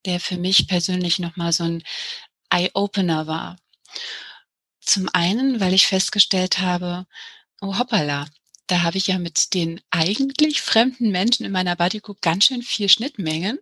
der 0.06 0.20
für 0.20 0.38
mich 0.38 0.68
persönlich 0.68 1.18
nochmal 1.18 1.52
so 1.52 1.64
ein 1.64 1.82
Eye-Opener 2.50 3.26
war. 3.26 3.56
Zum 4.80 5.08
einen, 5.12 5.60
weil 5.60 5.74
ich 5.74 5.86
festgestellt 5.86 6.60
habe, 6.60 7.06
oh 7.60 7.78
hoppala, 7.78 8.26
da 8.68 8.82
habe 8.82 8.98
ich 8.98 9.08
ja 9.08 9.18
mit 9.18 9.54
den 9.54 9.80
eigentlich 9.90 10.60
fremden 10.60 11.10
Menschen 11.10 11.44
in 11.44 11.52
meiner 11.52 11.76
Bodygroup 11.76 12.20
ganz 12.20 12.46
schön 12.46 12.62
viel 12.62 12.88
Schnittmengen. 12.88 13.58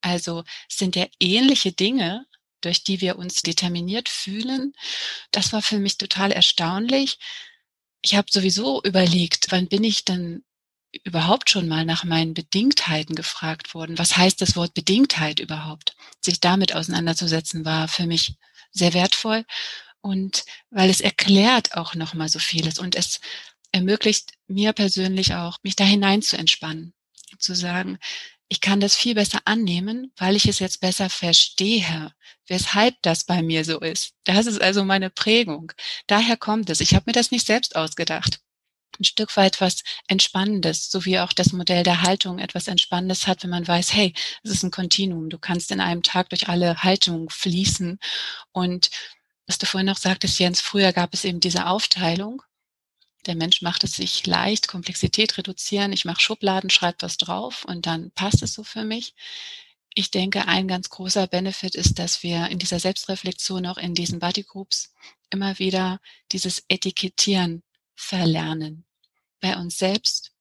Also 0.00 0.44
sind 0.68 0.96
ja 0.96 1.06
ähnliche 1.20 1.72
Dinge, 1.72 2.26
durch 2.60 2.84
die 2.84 3.00
wir 3.00 3.18
uns 3.18 3.42
determiniert 3.42 4.08
fühlen. 4.08 4.72
Das 5.30 5.52
war 5.52 5.62
für 5.62 5.78
mich 5.78 5.98
total 5.98 6.32
erstaunlich. 6.32 7.18
Ich 8.02 8.14
habe 8.16 8.28
sowieso 8.30 8.82
überlegt, 8.82 9.46
wann 9.50 9.68
bin 9.68 9.84
ich 9.84 10.04
denn 10.04 10.44
überhaupt 11.04 11.50
schon 11.50 11.68
mal 11.68 11.84
nach 11.84 12.04
meinen 12.04 12.34
Bedingtheiten 12.34 13.14
gefragt 13.14 13.74
worden? 13.74 13.98
Was 13.98 14.16
heißt 14.16 14.40
das 14.40 14.56
Wort 14.56 14.74
Bedingtheit 14.74 15.40
überhaupt? 15.40 15.96
Sich 16.20 16.40
damit 16.40 16.74
auseinanderzusetzen 16.74 17.64
war 17.64 17.88
für 17.88 18.06
mich 18.06 18.34
sehr 18.72 18.94
wertvoll 18.94 19.44
und 20.00 20.44
weil 20.70 20.90
es 20.90 21.00
erklärt 21.00 21.76
auch 21.76 21.94
noch 21.94 22.14
mal 22.14 22.28
so 22.28 22.38
vieles 22.38 22.78
und 22.78 22.96
es 22.96 23.20
ermöglicht 23.72 24.32
mir 24.48 24.72
persönlich 24.72 25.34
auch, 25.34 25.58
mich 25.62 25.76
da 25.76 25.84
hinein 25.84 26.22
zu 26.22 26.36
entspannen, 26.36 26.92
zu 27.38 27.54
sagen, 27.54 27.98
ich 28.48 28.60
kann 28.60 28.80
das 28.80 28.94
viel 28.94 29.14
besser 29.14 29.40
annehmen, 29.46 30.12
weil 30.16 30.36
ich 30.36 30.46
es 30.46 30.58
jetzt 30.58 30.80
besser 30.80 31.08
verstehe, 31.08 32.12
weshalb 32.48 33.00
das 33.00 33.24
bei 33.24 33.42
mir 33.42 33.64
so 33.64 33.80
ist. 33.80 34.12
Das 34.24 34.44
ist 34.44 34.60
also 34.60 34.84
meine 34.84 35.08
Prägung. 35.08 35.72
Daher 36.06 36.36
kommt 36.36 36.68
es. 36.68 36.82
Ich 36.82 36.94
habe 36.94 37.04
mir 37.06 37.14
das 37.14 37.30
nicht 37.30 37.46
selbst 37.46 37.76
ausgedacht. 37.76 38.40
Ein 38.98 39.04
Stück 39.04 39.36
weit 39.36 39.60
was 39.60 39.82
Entspannendes, 40.06 40.90
so 40.90 41.04
wie 41.04 41.18
auch 41.18 41.32
das 41.32 41.52
Modell 41.52 41.82
der 41.82 42.02
Haltung 42.02 42.38
etwas 42.38 42.68
Entspannendes 42.68 43.26
hat, 43.26 43.42
wenn 43.42 43.50
man 43.50 43.66
weiß, 43.66 43.92
hey, 43.94 44.12
es 44.42 44.50
ist 44.50 44.62
ein 44.62 44.70
Kontinuum. 44.70 45.30
Du 45.30 45.38
kannst 45.38 45.70
in 45.70 45.80
einem 45.80 46.02
Tag 46.02 46.30
durch 46.30 46.48
alle 46.48 46.82
Haltungen 46.82 47.28
fließen. 47.30 47.98
Und 48.52 48.90
was 49.46 49.58
du 49.58 49.66
vorhin 49.66 49.86
noch 49.86 49.98
sagtest, 49.98 50.38
Jens, 50.38 50.60
früher 50.60 50.92
gab 50.92 51.14
es 51.14 51.24
eben 51.24 51.40
diese 51.40 51.66
Aufteilung 51.66 52.42
der 53.26 53.36
Mensch 53.36 53.62
macht 53.62 53.84
es 53.84 53.94
sich 53.94 54.26
leicht, 54.26 54.68
Komplexität 54.68 55.38
reduzieren. 55.38 55.92
Ich 55.92 56.04
mache 56.04 56.20
Schubladen, 56.20 56.70
schreibe 56.70 56.98
was 57.02 57.16
drauf 57.16 57.64
und 57.64 57.86
dann 57.86 58.10
passt 58.12 58.42
es 58.42 58.52
so 58.52 58.64
für 58.64 58.84
mich. 58.84 59.14
Ich 59.94 60.10
denke, 60.10 60.48
ein 60.48 60.68
ganz 60.68 60.88
großer 60.90 61.26
Benefit 61.26 61.74
ist, 61.74 61.98
dass 61.98 62.22
wir 62.22 62.48
in 62.48 62.58
dieser 62.58 62.80
Selbstreflexion 62.80 63.66
auch 63.66 63.76
in 63.76 63.94
diesen 63.94 64.18
Bodygroups 64.18 64.92
immer 65.30 65.58
wieder 65.58 66.00
dieses 66.32 66.64
Etikettieren 66.68 67.62
verlernen. 67.94 68.84
Bei 69.40 69.56
uns 69.56 69.78
selbst 69.78 70.32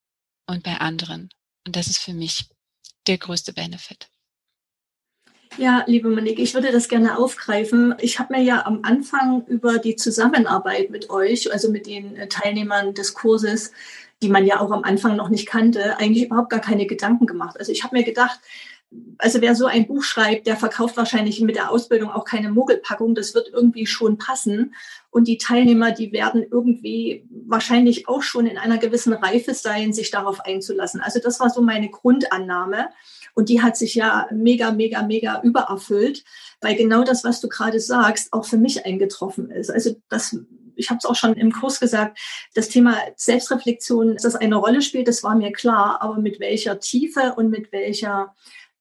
und 0.48 0.64
bei 0.64 0.78
anderen. 0.78 1.30
Und 1.66 1.76
das 1.76 1.88
ist 1.88 2.00
für 2.00 2.14
mich 2.14 2.50
der 3.08 3.18
größte 3.18 3.54
Benefit. 3.54 4.10
Ja, 5.58 5.84
liebe 5.86 6.10
Monique, 6.10 6.40
ich 6.40 6.54
würde 6.54 6.72
das 6.72 6.88
gerne 6.88 7.18
aufgreifen. 7.18 7.94
Ich 8.00 8.20
habe 8.20 8.36
mir 8.36 8.42
ja 8.42 8.66
am 8.66 8.80
Anfang 8.84 9.46
über 9.48 9.80
die 9.80 9.98
Zusammenarbeit 9.98 10.90
mit 10.92 11.10
euch, 11.10 11.52
also 11.52 11.70
mit 11.70 11.88
den 11.88 12.16
äh, 12.16 12.30
Teilnehmern 12.30 12.94
des 12.94 13.14
Kurses, 13.14 13.74
die 14.22 14.30
man 14.30 14.46
ja 14.46 14.62
auch 14.62 14.72
am 14.72 14.84
Anfang 14.84 15.18
noch 15.18 15.28
nicht 15.28 15.48
kannte, 15.48 15.98
eigentlich 15.98 16.26
überhaupt 16.26 16.52
gar 16.52 16.62
keine 16.62 16.86
Gedanken 16.86 17.26
gemacht. 17.26 17.58
Also 17.60 17.72
ich 17.72 17.84
habe 17.84 17.98
mir 17.98 18.04
gedacht, 18.04 18.40
also 19.18 19.40
wer 19.40 19.56
so 19.56 19.68
ein 19.68 19.88
Buch 19.88 20.04
schreibt, 20.04 20.48
der 20.48 20.58
verkauft 20.58 20.98
wahrscheinlich 20.98 21.40
mit 21.40 21.56
der 21.56 21.72
Ausbildung 21.72 22.12
auch 22.12 22.26
keine 22.26 22.52
Mogelpackung. 22.52 23.16
Das 23.16 23.34
wird 23.34 23.50
irgendwie 23.54 23.86
schon 23.86 24.18
passen. 24.18 24.76
Und 25.10 25.28
die 25.28 25.38
Teilnehmer, 25.38 25.92
die 25.92 26.12
werden 26.12 26.44
irgendwie 26.50 27.26
wahrscheinlich 27.30 28.10
auch 28.10 28.22
schon 28.22 28.48
in 28.48 28.58
einer 28.58 28.78
gewissen 28.78 29.14
Reife 29.14 29.54
sein, 29.54 29.94
sich 29.94 30.12
darauf 30.12 30.42
einzulassen. 30.42 31.00
Also 31.00 31.20
das 31.20 31.40
war 31.40 31.50
so 31.50 31.62
meine 31.62 31.90
Grundannahme. 31.90 32.90
Und 33.34 33.48
die 33.48 33.62
hat 33.62 33.78
sich 33.78 33.96
ja 33.96 34.28
mega, 34.32 34.72
mega, 34.72 35.04
mega 35.04 35.42
übererfüllt, 35.42 36.26
weil 36.60 36.76
genau 36.76 37.04
das, 37.04 37.24
was 37.24 37.40
du 37.40 37.48
gerade 37.48 37.80
sagst, 37.80 38.34
auch 38.34 38.46
für 38.46 38.58
mich 38.58 38.86
eingetroffen 38.86 39.52
ist. 39.52 39.70
Also 39.72 39.96
das 40.10 40.36
ich 40.76 40.90
habe 40.90 40.98
es 40.98 41.06
auch 41.06 41.16
schon 41.16 41.34
im 41.34 41.52
Kurs 41.52 41.80
gesagt, 41.80 42.18
das 42.56 42.70
Thema 42.70 42.98
Selbstreflexion, 43.16 44.14
dass 44.14 44.24
das 44.24 44.36
eine 44.36 44.56
Rolle 44.56 44.82
spielt, 44.82 45.08
das 45.08 45.22
war 45.22 45.36
mir 45.36 45.52
klar, 45.52 46.02
aber 46.02 46.18
mit 46.18 46.40
welcher 46.40 46.80
Tiefe 46.80 47.34
und 47.36 47.50
mit 47.50 47.72
welcher 47.72 48.34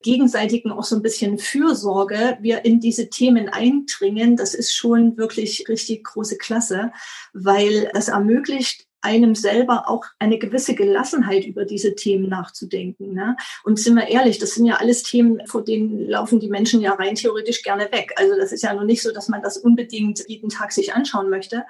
gegenseitigen 0.03 0.73
auch 0.73 0.85
so 0.85 0.97
ein 0.97 1.03
bisschen 1.03 1.39
Fürsorge 1.39 2.39
wir 2.41 2.65
in 2.65 2.81
diese 2.81 3.11
Themen 3.11 3.49
eindringen, 3.49 4.37
das 4.37 4.55
ist 4.55 4.75
schon 4.75 5.17
wirklich 5.17 5.67
richtig 5.69 6.05
große 6.05 6.39
Klasse, 6.39 6.93
weil 7.33 7.91
das 7.93 8.09
ermöglicht 8.09 8.87
einem 9.03 9.35
selber 9.35 9.89
auch 9.89 10.05
eine 10.19 10.39
gewisse 10.39 10.75
Gelassenheit 10.75 11.47
über 11.47 11.65
diese 11.65 11.95
Themen 11.95 12.29
nachzudenken. 12.29 13.15
Ne? 13.15 13.37
Und 13.65 13.79
sind 13.79 13.95
wir 13.95 14.09
ehrlich, 14.09 14.39
das 14.39 14.55
sind 14.55 14.67
ja 14.67 14.77
alles 14.77 15.03
Themen, 15.03 15.47
vor 15.47 15.65
denen 15.65 16.07
laufen 16.07 16.41
die 16.41 16.51
Menschen 16.51 16.81
ja 16.81 16.93
rein 16.93 17.15
theoretisch 17.15 17.63
gerne 17.63 17.91
weg. 17.93 18.13
Also 18.17 18.37
das 18.37 18.53
ist 18.53 18.63
ja 18.63 18.75
noch 18.75 18.85
nicht 18.85 19.03
so, 19.03 19.13
dass 19.13 19.29
man 19.29 19.43
das 19.43 19.57
unbedingt 19.57 20.23
jeden 20.29 20.51
Tag 20.51 20.73
sich 20.73 20.93
anschauen 20.93 21.31
möchte. 21.31 21.65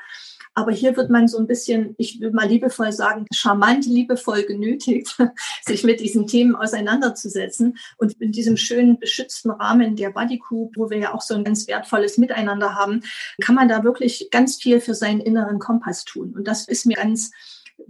Aber 0.61 0.73
hier 0.73 0.95
wird 0.95 1.09
man 1.09 1.27
so 1.27 1.39
ein 1.39 1.47
bisschen, 1.47 1.95
ich 1.97 2.21
will 2.21 2.33
mal 2.33 2.47
liebevoll 2.47 2.93
sagen, 2.93 3.25
charmant, 3.33 3.87
liebevoll 3.87 4.43
genötigt, 4.43 5.17
sich 5.65 5.85
mit 5.85 6.01
diesen 6.01 6.27
Themen 6.27 6.55
auseinanderzusetzen. 6.55 7.79
Und 7.97 8.13
in 8.21 8.31
diesem 8.31 8.59
schönen, 8.59 8.99
beschützten 8.99 9.51
Rahmen 9.51 9.97
der 9.97 10.11
Buddy 10.11 10.39
Group, 10.39 10.77
wo 10.77 10.91
wir 10.91 10.99
ja 10.99 11.15
auch 11.15 11.23
so 11.23 11.35
ein 11.35 11.45
ganz 11.45 11.67
wertvolles 11.67 12.19
Miteinander 12.19 12.75
haben, 12.75 13.03
kann 13.41 13.55
man 13.55 13.71
da 13.71 13.85
wirklich 13.85 14.29
ganz 14.31 14.57
viel 14.57 14.83
für 14.83 14.95
seinen 14.95 15.21
inneren 15.21 15.59
Kompass 15.59 16.05
tun. 16.05 16.35
Und 16.37 16.47
das 16.47 16.69
ist 16.69 16.85
mir 16.85 16.97
ganz 16.97 17.31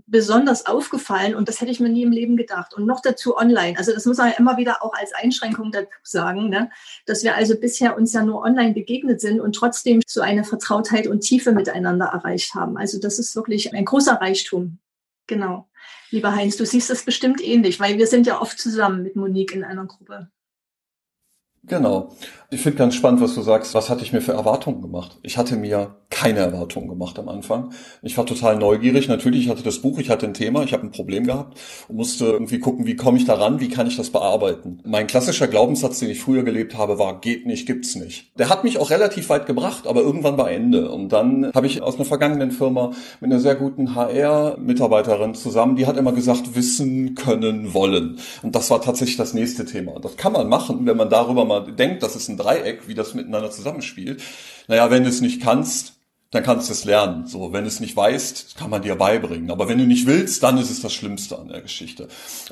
besonders 0.06 0.66
aufgefallen 0.66 1.34
und 1.34 1.48
das 1.48 1.60
hätte 1.60 1.70
ich 1.70 1.80
mir 1.80 1.88
nie 1.88 2.02
im 2.02 2.12
Leben 2.12 2.36
gedacht. 2.36 2.74
Und 2.74 2.86
noch 2.86 3.00
dazu 3.00 3.36
online. 3.36 3.78
Also 3.78 3.92
das 3.92 4.06
muss 4.06 4.18
man 4.18 4.30
ja 4.30 4.36
immer 4.38 4.56
wieder 4.56 4.82
auch 4.82 4.92
als 4.94 5.12
Einschränkung 5.12 5.72
dazu 5.72 5.88
sagen, 6.02 6.48
ne? 6.48 6.70
dass 7.06 7.22
wir 7.22 7.36
also 7.36 7.58
bisher 7.58 7.96
uns 7.96 8.12
ja 8.12 8.24
nur 8.24 8.42
online 8.42 8.74
begegnet 8.74 9.20
sind 9.20 9.40
und 9.40 9.54
trotzdem 9.54 10.00
so 10.06 10.20
eine 10.20 10.44
Vertrautheit 10.44 11.06
und 11.06 11.20
Tiefe 11.20 11.52
miteinander 11.52 12.06
erreicht 12.06 12.54
haben. 12.54 12.76
Also 12.76 12.98
das 12.98 13.18
ist 13.18 13.36
wirklich 13.36 13.74
ein 13.74 13.84
großer 13.84 14.14
Reichtum. 14.14 14.78
Genau. 15.26 15.68
Lieber 16.10 16.34
Heinz, 16.34 16.56
du 16.56 16.66
siehst 16.66 16.90
das 16.90 17.04
bestimmt 17.04 17.40
ähnlich, 17.40 17.78
weil 17.78 17.96
wir 17.98 18.06
sind 18.06 18.26
ja 18.26 18.40
oft 18.40 18.58
zusammen 18.58 19.02
mit 19.02 19.14
Monique 19.14 19.54
in 19.54 19.62
einer 19.62 19.86
Gruppe. 19.86 20.28
Genau. 21.70 22.10
Ich 22.52 22.62
finde 22.62 22.78
ganz 22.78 22.96
spannend, 22.96 23.20
was 23.20 23.36
du 23.36 23.42
sagst. 23.42 23.74
Was 23.74 23.88
hatte 23.88 24.02
ich 24.02 24.12
mir 24.12 24.20
für 24.20 24.32
Erwartungen 24.32 24.82
gemacht? 24.82 25.18
Ich 25.22 25.38
hatte 25.38 25.54
mir 25.54 25.94
keine 26.10 26.40
Erwartungen 26.40 26.88
gemacht 26.88 27.16
am 27.20 27.28
Anfang. 27.28 27.70
Ich 28.02 28.18
war 28.18 28.26
total 28.26 28.56
neugierig. 28.56 29.06
Natürlich, 29.06 29.44
ich 29.44 29.48
hatte 29.48 29.62
das 29.62 29.78
Buch, 29.78 30.00
ich 30.00 30.10
hatte 30.10 30.26
ein 30.26 30.34
Thema, 30.34 30.64
ich 30.64 30.72
habe 30.72 30.82
ein 30.82 30.90
Problem 30.90 31.24
gehabt 31.24 31.56
und 31.86 31.94
musste 31.94 32.24
irgendwie 32.24 32.58
gucken, 32.58 32.86
wie 32.86 32.96
komme 32.96 33.18
ich 33.18 33.24
daran, 33.24 33.60
wie 33.60 33.68
kann 33.68 33.86
ich 33.86 33.96
das 33.96 34.10
bearbeiten. 34.10 34.80
Mein 34.84 35.06
klassischer 35.06 35.46
Glaubenssatz, 35.46 36.00
den 36.00 36.10
ich 36.10 36.20
früher 36.20 36.42
gelebt 36.42 36.76
habe, 36.76 36.98
war, 36.98 37.20
geht 37.20 37.46
nicht, 37.46 37.66
gibt's 37.66 37.94
nicht. 37.94 38.36
Der 38.36 38.48
hat 38.48 38.64
mich 38.64 38.78
auch 38.78 38.90
relativ 38.90 39.28
weit 39.28 39.46
gebracht, 39.46 39.86
aber 39.86 40.00
irgendwann 40.00 40.36
war 40.36 40.50
Ende. 40.50 40.90
Und 40.90 41.10
dann 41.10 41.52
habe 41.54 41.68
ich 41.68 41.80
aus 41.82 41.94
einer 41.94 42.04
vergangenen 42.04 42.50
Firma 42.50 42.90
mit 43.20 43.30
einer 43.30 43.40
sehr 43.40 43.54
guten 43.54 43.94
HR-Mitarbeiterin 43.94 45.36
zusammen, 45.36 45.76
die 45.76 45.86
hat 45.86 45.96
immer 45.96 46.12
gesagt, 46.12 46.56
wissen, 46.56 47.14
können, 47.14 47.72
wollen. 47.72 48.18
Und 48.42 48.56
das 48.56 48.70
war 48.70 48.82
tatsächlich 48.82 49.16
das 49.16 49.34
nächste 49.34 49.64
Thema. 49.64 50.00
Das 50.00 50.16
kann 50.16 50.32
man 50.32 50.48
machen, 50.48 50.84
wenn 50.84 50.96
man 50.96 51.08
darüber 51.08 51.44
mal 51.44 51.59
denkt, 51.60 52.02
das 52.02 52.16
ist 52.16 52.28
ein 52.28 52.36
Dreieck, 52.36 52.88
wie 52.88 52.94
das 52.94 53.14
miteinander 53.14 53.50
zusammenspielt. 53.50 54.22
Naja, 54.68 54.90
wenn 54.90 55.04
du 55.04 55.08
es 55.08 55.20
nicht 55.20 55.42
kannst, 55.42 55.94
dann 56.30 56.44
kannst 56.44 56.68
du 56.68 56.72
es 56.72 56.84
lernen. 56.84 57.26
So, 57.26 57.52
wenn 57.52 57.64
du 57.64 57.68
es 57.68 57.80
nicht 57.80 57.96
weißt, 57.96 58.56
kann 58.56 58.70
man 58.70 58.82
dir 58.82 58.94
beibringen. 58.94 59.50
Aber 59.50 59.68
wenn 59.68 59.78
du 59.78 59.86
nicht 59.86 60.06
willst, 60.06 60.42
dann 60.44 60.58
ist 60.58 60.70
es 60.70 60.80
das 60.80 60.92
Schlimmste 60.92 61.36
an 61.36 61.48
der 61.48 61.60
Geschichte. 61.60 62.06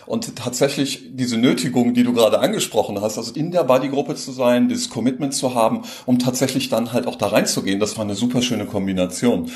Und 0.04 0.34
tatsächlich 0.34 1.10
diese 1.10 1.36
Nötigung, 1.36 1.94
die 1.94 2.02
du 2.02 2.12
gerade 2.12 2.40
angesprochen 2.40 3.00
hast, 3.00 3.18
also 3.18 3.32
in 3.34 3.52
der 3.52 3.62
Bodygruppe 3.62 4.16
zu 4.16 4.32
sein, 4.32 4.68
dieses 4.68 4.90
Commitment 4.90 5.32
zu 5.32 5.54
haben, 5.54 5.82
um 6.06 6.18
tatsächlich 6.18 6.68
dann 6.68 6.92
halt 6.92 7.06
auch 7.06 7.14
da 7.14 7.28
reinzugehen, 7.28 7.78
das 7.78 7.96
war 7.96 8.04
eine 8.04 8.16
super 8.16 8.42
schöne 8.42 8.66
Kombination. 8.66 9.50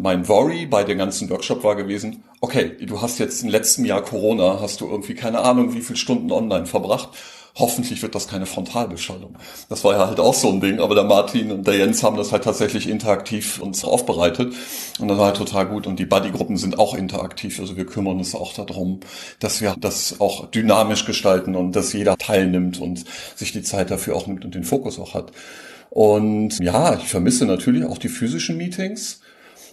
Mein 0.00 0.28
Worry 0.28 0.66
bei 0.66 0.82
dem 0.82 0.98
ganzen 0.98 1.30
Workshop 1.30 1.62
war 1.62 1.76
gewesen, 1.76 2.24
okay, 2.40 2.76
du 2.84 3.00
hast 3.00 3.18
jetzt 3.18 3.42
im 3.42 3.48
letzten 3.48 3.84
Jahr 3.84 4.02
Corona, 4.02 4.60
hast 4.60 4.80
du 4.80 4.88
irgendwie 4.88 5.14
keine 5.14 5.40
Ahnung, 5.40 5.74
wie 5.74 5.82
viele 5.82 5.96
Stunden 5.96 6.32
online 6.32 6.66
verbracht 6.66 7.10
hoffentlich 7.58 8.02
wird 8.02 8.14
das 8.14 8.28
keine 8.28 8.46
Frontalbeschallung. 8.46 9.36
Das 9.68 9.84
war 9.84 9.94
ja 9.94 10.06
halt 10.06 10.20
auch 10.20 10.34
so 10.34 10.48
ein 10.48 10.60
Ding, 10.60 10.80
aber 10.80 10.94
der 10.94 11.04
Martin 11.04 11.50
und 11.50 11.66
der 11.66 11.76
Jens 11.76 12.02
haben 12.02 12.16
das 12.16 12.32
halt 12.32 12.44
tatsächlich 12.44 12.88
interaktiv 12.88 13.60
uns 13.60 13.84
aufbereitet 13.84 14.54
und 14.98 15.08
das 15.08 15.18
war 15.18 15.26
halt 15.26 15.36
total 15.36 15.66
gut 15.66 15.86
und 15.86 15.98
die 15.98 16.06
Buddy-Gruppen 16.06 16.56
sind 16.56 16.78
auch 16.78 16.94
interaktiv, 16.94 17.58
also 17.60 17.76
wir 17.76 17.86
kümmern 17.86 18.18
uns 18.18 18.34
auch 18.34 18.52
darum, 18.52 19.00
dass 19.40 19.60
wir 19.60 19.74
das 19.78 20.20
auch 20.20 20.50
dynamisch 20.50 21.04
gestalten 21.04 21.56
und 21.56 21.72
dass 21.72 21.92
jeder 21.92 22.16
teilnimmt 22.16 22.80
und 22.80 23.04
sich 23.34 23.52
die 23.52 23.62
Zeit 23.62 23.90
dafür 23.90 24.16
auch 24.16 24.26
nimmt 24.26 24.44
und 24.44 24.54
den 24.54 24.64
Fokus 24.64 24.98
auch 24.98 25.14
hat. 25.14 25.32
Und 25.90 26.58
ja, 26.60 26.94
ich 26.96 27.08
vermisse 27.08 27.46
natürlich 27.46 27.84
auch 27.84 27.98
die 27.98 28.08
physischen 28.08 28.56
Meetings 28.56 29.20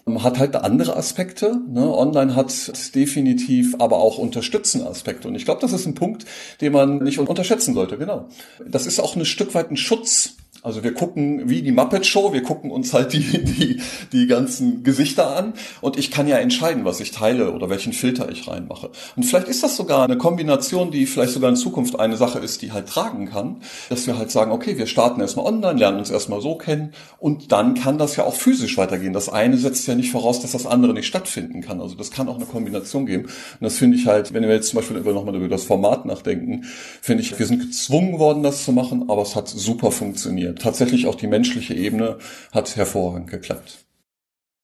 hat 0.05 0.37
halt 0.37 0.55
andere 0.55 0.95
Aspekte. 0.95 1.59
Ne? 1.67 1.91
Online 1.91 2.35
hat 2.35 2.51
definitiv 2.93 3.75
aber 3.79 3.97
auch 3.97 4.17
unterstützende 4.17 4.87
Aspekte. 4.87 5.27
Und 5.27 5.35
ich 5.35 5.45
glaube, 5.45 5.61
das 5.61 5.73
ist 5.73 5.87
ein 5.87 5.95
Punkt, 5.95 6.25
den 6.61 6.73
man 6.73 6.99
nicht 6.99 7.17
unterschätzen 7.17 7.73
sollte. 7.73 7.97
Genau. 7.97 8.29
Das 8.67 8.85
ist 8.85 8.99
auch 8.99 9.15
ein 9.15 9.25
Stück 9.25 9.55
weit 9.55 9.71
ein 9.71 9.77
Schutz 9.77 10.35
Also 10.65 10.84
wir 10.84 10.95
gucken 10.95 11.47
wie 11.47 11.62
die 11.62 11.71
Muppet 11.71 12.08
Show, 12.08 12.34
wir 12.34 12.41
gucken 12.41 12.71
uns 12.71 12.91
halt 12.91 13.13
die, 13.13 13.19
die, 13.43 13.82
die 14.12 14.25
ganzen 14.25 14.84
Gesichter 14.84 15.38
an 15.38 15.54
und 15.80 15.95
ich 15.95 16.10
kann 16.10 16.28
ja 16.28 16.38
entscheiden, 16.38 16.86
was 16.86 16.99
ich 16.99 17.12
teile 17.12 17.51
oder 17.51 17.69
welchen 17.69 17.93
Filter 17.93 18.30
ich 18.32 18.47
reinmache. 18.47 18.89
Und 19.15 19.23
vielleicht 19.23 19.47
ist 19.47 19.62
das 19.62 19.78
sogar 19.78 20.06
eine 20.06 20.17
Kombination, 20.17 20.89
die 20.89 21.06
vielleicht 21.06 21.34
sogar 21.34 21.51
in 21.51 21.56
Zukunft 21.56 21.99
eine 21.99 22.17
Sache 22.17 22.39
ist, 22.39 22.63
die 22.63 22.71
halt 22.71 22.88
tragen 22.88 23.30
kann, 23.30 23.58
dass 23.89 24.08
wir 24.08 24.17
halt 24.17 24.32
sagen, 24.32 24.51
okay, 24.51 24.75
wir 24.80 24.88
starten 24.88 25.21
erstmal 25.21 25.45
online, 25.45 25.78
lernen 25.78 25.99
uns 25.99 26.10
erstmal 26.10 26.41
so 26.41 26.56
kennen 26.56 26.93
und 27.19 27.51
dann 27.51 27.75
kann 27.75 27.99
das 27.99 28.15
ja 28.15 28.23
auch 28.23 28.34
physisch 28.34 28.75
weitergehen. 28.80 29.13
Das 29.13 29.30
eine 29.30 29.60
setzt 29.60 29.88
ja 29.88 29.93
nicht 29.93 30.10
voraus, 30.10 30.39
dass 30.39 30.54
das 30.54 30.65
andere 30.65 30.93
nicht 30.93 31.06
stattfinden 31.06 31.62
kann. 31.62 31.80
Also 31.80 31.93
das 31.93 32.10
kann 32.10 32.28
auch 32.28 32.38
eine 32.38 32.45
Kombination 32.45 33.06
geben. 33.06 33.25
Und 33.25 33.62
das 33.62 33.78
finde 33.78 33.97
ich 33.97 34.08
halt, 34.08 34.34
wenn 34.34 34.41
wir 34.41 34.56
jetzt 34.56 34.69
zum 34.69 34.78
Beispiel 34.78 34.99
nochmal 34.99 35.36
über 35.36 35.47
das 35.47 35.65
Format 35.65 36.08
nachdenken, 36.08 36.63
finde 37.04 37.21
ich, 37.21 37.38
wir 37.38 37.45
sind 37.45 37.60
gezwungen 37.60 38.17
worden, 38.17 38.41
das 38.41 38.65
zu 38.65 38.71
machen, 38.71 39.12
aber 39.12 39.21
es 39.21 39.36
hat 39.36 39.47
super 39.47 39.91
funktioniert. 39.91 40.54
Tatsächlich 40.59 41.07
auch 41.07 41.15
die 41.15 41.27
menschliche 41.27 41.73
Ebene 41.73 42.17
hat 42.51 42.75
hervorragend 42.75 43.29
geklappt. 43.29 43.85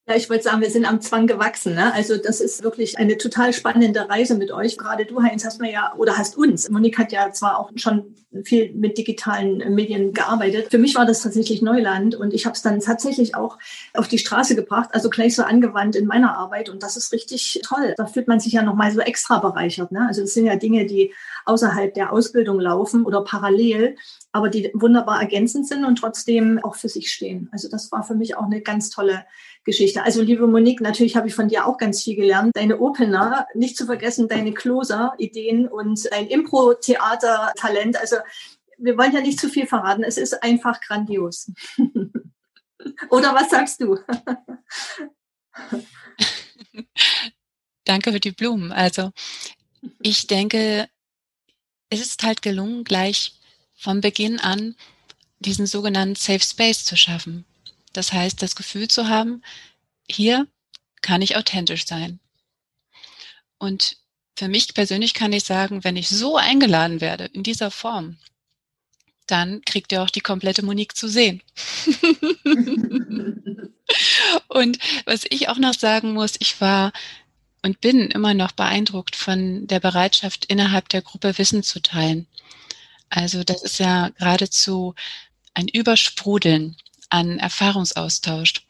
Ja, 0.08 0.16
ich 0.16 0.30
wollte 0.32 0.46
sagen, 0.46 0.62
wir 0.62 0.72
sind 0.72 0.86
am 0.86 1.00
Zwang 1.00 1.28
gewachsen. 1.28 1.76
Ne? 1.76 1.94
Also 1.94 2.18
das 2.18 2.42
ist 2.42 2.64
wirklich 2.64 2.98
eine 2.98 3.18
total 3.18 3.54
spannende 3.54 4.10
Reise 4.10 4.36
mit 4.36 4.52
euch. 4.52 4.78
Gerade 4.78 5.06
du, 5.06 5.22
Heinz, 5.22 5.46
hast 5.46 5.62
mir 5.62 5.72
ja 5.72 5.94
oder 5.96 6.18
hast 6.18 6.38
uns. 6.38 6.70
Monique 6.70 6.98
hat 6.98 7.12
ja 7.12 7.32
zwar 7.32 7.60
auch 7.60 7.70
schon 7.76 8.16
viel 8.44 8.74
mit 8.74 8.98
digitalen 8.98 9.76
Medien 9.76 10.14
gearbeitet. 10.14 10.72
Für 10.72 10.80
mich 10.80 10.96
war 10.96 11.06
das 11.06 11.22
tatsächlich 11.22 11.62
Neuland 11.62 12.16
und 12.16 12.34
ich 12.34 12.46
habe 12.46 12.56
es 12.56 12.62
dann 12.62 12.80
tatsächlich 12.80 13.36
auch 13.36 13.60
auf 13.94 14.08
die 14.08 14.18
Straße 14.18 14.56
gebracht, 14.56 14.90
also 14.94 15.10
gleich 15.10 15.36
so 15.36 15.44
angewandt 15.44 15.96
in 15.96 16.08
meiner 16.08 16.36
Arbeit 16.38 16.70
und 16.70 16.82
das 16.82 16.98
ist 16.98 17.12
richtig 17.12 17.62
toll. 17.64 17.94
Da 17.98 18.06
fühlt 18.06 18.28
man 18.28 18.40
sich 18.40 18.54
ja 18.54 18.64
nochmal 18.64 18.92
so 18.92 19.02
extra 19.02 19.40
bereichert. 19.40 19.92
Ne? 19.92 20.08
Also 20.08 20.24
es 20.24 20.34
sind 20.34 20.46
ja 20.46 20.56
Dinge, 20.56 20.86
die 20.86 21.14
außerhalb 21.46 21.94
der 21.94 22.14
Ausbildung 22.14 22.60
laufen 22.60 23.06
oder 23.06 23.24
parallel, 23.24 23.98
aber 24.32 24.50
die 24.50 24.72
wunderbar 24.74 25.20
ergänzend 25.20 25.68
sind 25.68 25.84
und 25.84 25.98
trotzdem 25.98 26.60
auch 26.64 26.76
für 26.76 26.90
sich 26.90 27.12
stehen. 27.12 27.50
Also 27.52 27.68
das 27.70 27.92
war 27.92 28.04
für 28.04 28.16
mich 28.16 28.38
auch 28.38 28.46
eine 28.46 28.62
ganz 28.62 28.90
tolle 28.90 29.26
Geschichte. 29.64 30.04
Also 30.04 30.22
liebe 30.22 30.48
Monique, 30.48 30.82
natürlich 30.82 31.16
habe 31.16 31.28
ich 31.28 31.36
von 31.36 31.48
dir 31.48 31.68
auch 31.68 31.78
ganz 31.78 32.04
viel 32.04 32.16
gelernt. 32.16 32.56
Deine 32.56 32.80
Opener, 32.80 33.46
nicht 33.54 33.78
zu 33.78 33.86
vergessen, 33.86 34.28
deine 34.28 34.54
Closer-Ideen 34.54 35.68
und 35.68 36.12
dein 36.12 36.28
Impro-Theater-Talent. 36.28 37.98
Also 37.98 38.18
wir 38.78 38.98
wollen 38.98 39.14
ja 39.14 39.22
nicht 39.22 39.40
zu 39.40 39.50
viel 39.50 39.68
verraten. 39.68 40.04
Es 40.04 40.18
ist 40.18 40.42
einfach 40.42 40.82
grandios. 40.82 41.52
Oder 43.10 43.36
was 43.36 43.52
sagst 43.52 43.82
du? 43.82 44.00
Danke 47.84 48.12
für 48.12 48.20
die 48.20 48.32
Blumen. 48.32 48.72
Also 48.72 49.12
ich 50.02 50.28
denke, 50.28 50.90
es 51.90 52.02
ist 52.02 52.24
halt 52.24 52.42
gelungen, 52.42 52.84
gleich 52.84 53.34
von 53.76 54.02
Beginn 54.02 54.40
an 54.40 54.76
diesen 55.40 55.66
sogenannten 55.68 56.16
Safe 56.16 56.40
Space 56.40 56.86
zu 56.86 56.96
schaffen. 56.96 57.46
Das 57.94 58.14
heißt, 58.14 58.42
das 58.42 58.56
Gefühl 58.56 58.88
zu 58.88 59.08
haben, 59.08 59.44
hier 60.10 60.48
kann 61.02 61.22
ich 61.22 61.36
authentisch 61.36 61.86
sein. 61.86 62.20
Und 63.58 63.98
für 64.38 64.48
mich 64.48 64.74
persönlich 64.74 65.14
kann 65.14 65.34
ich 65.34 65.44
sagen, 65.44 65.84
wenn 65.84 65.98
ich 65.98 66.10
so 66.10 66.38
eingeladen 66.38 67.02
werde, 67.02 67.26
in 67.26 67.44
dieser 67.44 67.70
Form, 67.72 68.18
dann 69.28 69.62
kriegt 69.66 69.92
ihr 69.92 70.02
auch 70.02 70.10
die 70.10 70.22
komplette 70.22 70.64
Monique 70.64 70.96
zu 70.96 71.08
sehen. 71.08 71.42
und 74.48 74.80
was 75.06 75.26
ich 75.30 75.50
auch 75.50 75.58
noch 75.58 75.74
sagen 75.74 76.14
muss, 76.14 76.36
ich 76.40 76.60
war 76.60 76.92
und 77.62 77.80
bin 77.82 78.10
immer 78.10 78.34
noch 78.34 78.52
beeindruckt 78.52 79.16
von 79.16 79.68
der 79.68 79.80
Bereitschaft, 79.80 80.46
innerhalb 80.46 80.90
der 80.90 81.04
Gruppe 81.04 81.38
Wissen 81.38 81.64
zu 81.64 81.82
teilen. 81.82 82.28
Also 83.10 83.44
das 83.44 83.62
ist 83.62 83.78
ja 83.80 84.10
geradezu 84.10 84.96
ein 85.54 85.68
Übersprudeln 85.68 86.78
an 87.12 87.38
Erfahrungsaustausch. 87.38 88.66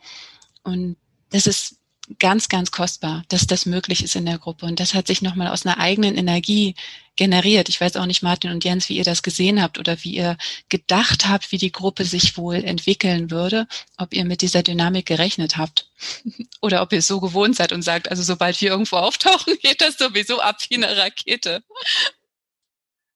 Und 0.64 0.98
das 1.30 1.48
ist 1.48 1.78
ganz, 2.20 2.50
ganz 2.50 2.72
kostbar, 2.72 3.24
dass 3.30 3.48
das 3.48 3.66
möglich 3.66 4.04
ist 4.04 4.16
in 4.16 4.26
der 4.26 4.38
Gruppe. 4.38 4.66
Und 4.66 4.80
das 4.80 4.94
hat 4.94 5.08
sich 5.08 5.22
nochmal 5.22 5.48
aus 5.48 5.66
einer 5.66 5.78
eigenen 5.78 6.18
Energie 6.18 6.76
generiert. 7.16 7.70
Ich 7.70 7.80
weiß 7.80 7.96
auch 7.98 8.06
nicht, 8.06 8.24
Martin 8.24 8.52
und 8.52 8.64
Jens, 8.64 8.90
wie 8.90 8.98
ihr 8.98 9.04
das 9.04 9.24
gesehen 9.24 9.62
habt 9.62 9.80
oder 9.80 10.04
wie 10.04 10.16
ihr 10.16 10.38
gedacht 10.70 11.28
habt, 11.28 11.52
wie 11.52 11.58
die 11.58 11.72
Gruppe 11.72 12.06
sich 12.06 12.38
wohl 12.38 12.56
entwickeln 12.56 13.32
würde, 13.32 13.68
ob 13.98 14.14
ihr 14.14 14.26
mit 14.26 14.42
dieser 14.42 14.64
Dynamik 14.64 15.06
gerechnet 15.06 15.58
habt 15.58 15.90
oder 16.62 16.82
ob 16.82 16.92
ihr 16.92 17.00
es 17.00 17.08
so 17.08 17.20
gewohnt 17.20 17.56
seid 17.56 17.72
und 17.72 17.82
sagt, 17.82 18.10
also 18.10 18.24
sobald 18.24 18.60
wir 18.62 18.72
irgendwo 18.72 18.98
auftauchen, 18.98 19.56
geht 19.62 19.82
das 19.82 19.98
sowieso 19.98 20.42
ab 20.42 20.58
wie 20.70 20.76
eine 20.76 20.98
Rakete. 20.98 21.64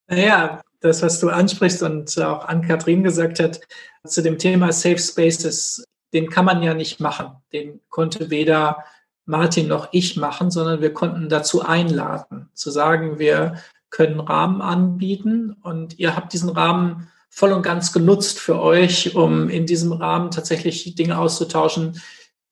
Naja, 0.07 0.61
das, 0.81 1.01
was 1.01 1.19
du 1.19 1.29
ansprichst 1.29 1.81
und 1.83 2.17
auch 2.21 2.45
Ann-Kathrin 2.45 3.03
gesagt 3.03 3.39
hat, 3.39 3.59
zu 4.05 4.21
dem 4.21 4.37
Thema 4.37 4.71
Safe 4.71 4.99
Spaces, 4.99 5.83
den 6.13 6.29
kann 6.29 6.45
man 6.45 6.61
ja 6.61 6.73
nicht 6.73 6.99
machen. 6.99 7.31
Den 7.51 7.81
konnte 7.89 8.29
weder 8.29 8.83
Martin 9.25 9.67
noch 9.67 9.89
ich 9.91 10.17
machen, 10.17 10.51
sondern 10.51 10.81
wir 10.81 10.93
konnten 10.93 11.29
dazu 11.29 11.63
einladen, 11.63 12.49
zu 12.53 12.69
sagen, 12.69 13.17
wir 13.17 13.55
können 13.89 14.19
Rahmen 14.19 14.61
anbieten 14.61 15.55
und 15.63 15.97
ihr 15.97 16.15
habt 16.15 16.33
diesen 16.33 16.49
Rahmen 16.49 17.07
voll 17.29 17.51
und 17.51 17.63
ganz 17.63 17.91
genutzt 17.91 18.39
für 18.39 18.61
euch, 18.61 19.15
um 19.15 19.49
in 19.49 19.65
diesem 19.65 19.91
Rahmen 19.91 20.31
tatsächlich 20.31 20.95
Dinge 20.95 21.17
auszutauschen, 21.17 21.99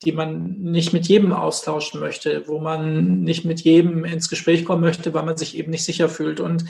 die 0.03 0.11
man 0.11 0.59
nicht 0.59 0.91
mit 0.91 1.07
jedem 1.07 1.31
austauschen 1.31 1.99
möchte, 1.99 2.47
wo 2.47 2.59
man 2.59 3.21
nicht 3.21 3.45
mit 3.45 3.61
jedem 3.61 4.03
ins 4.03 4.29
Gespräch 4.29 4.65
kommen 4.65 4.81
möchte, 4.81 5.13
weil 5.13 5.23
man 5.23 5.37
sich 5.37 5.57
eben 5.57 5.71
nicht 5.71 5.85
sicher 5.85 6.09
fühlt. 6.09 6.39
Und 6.39 6.65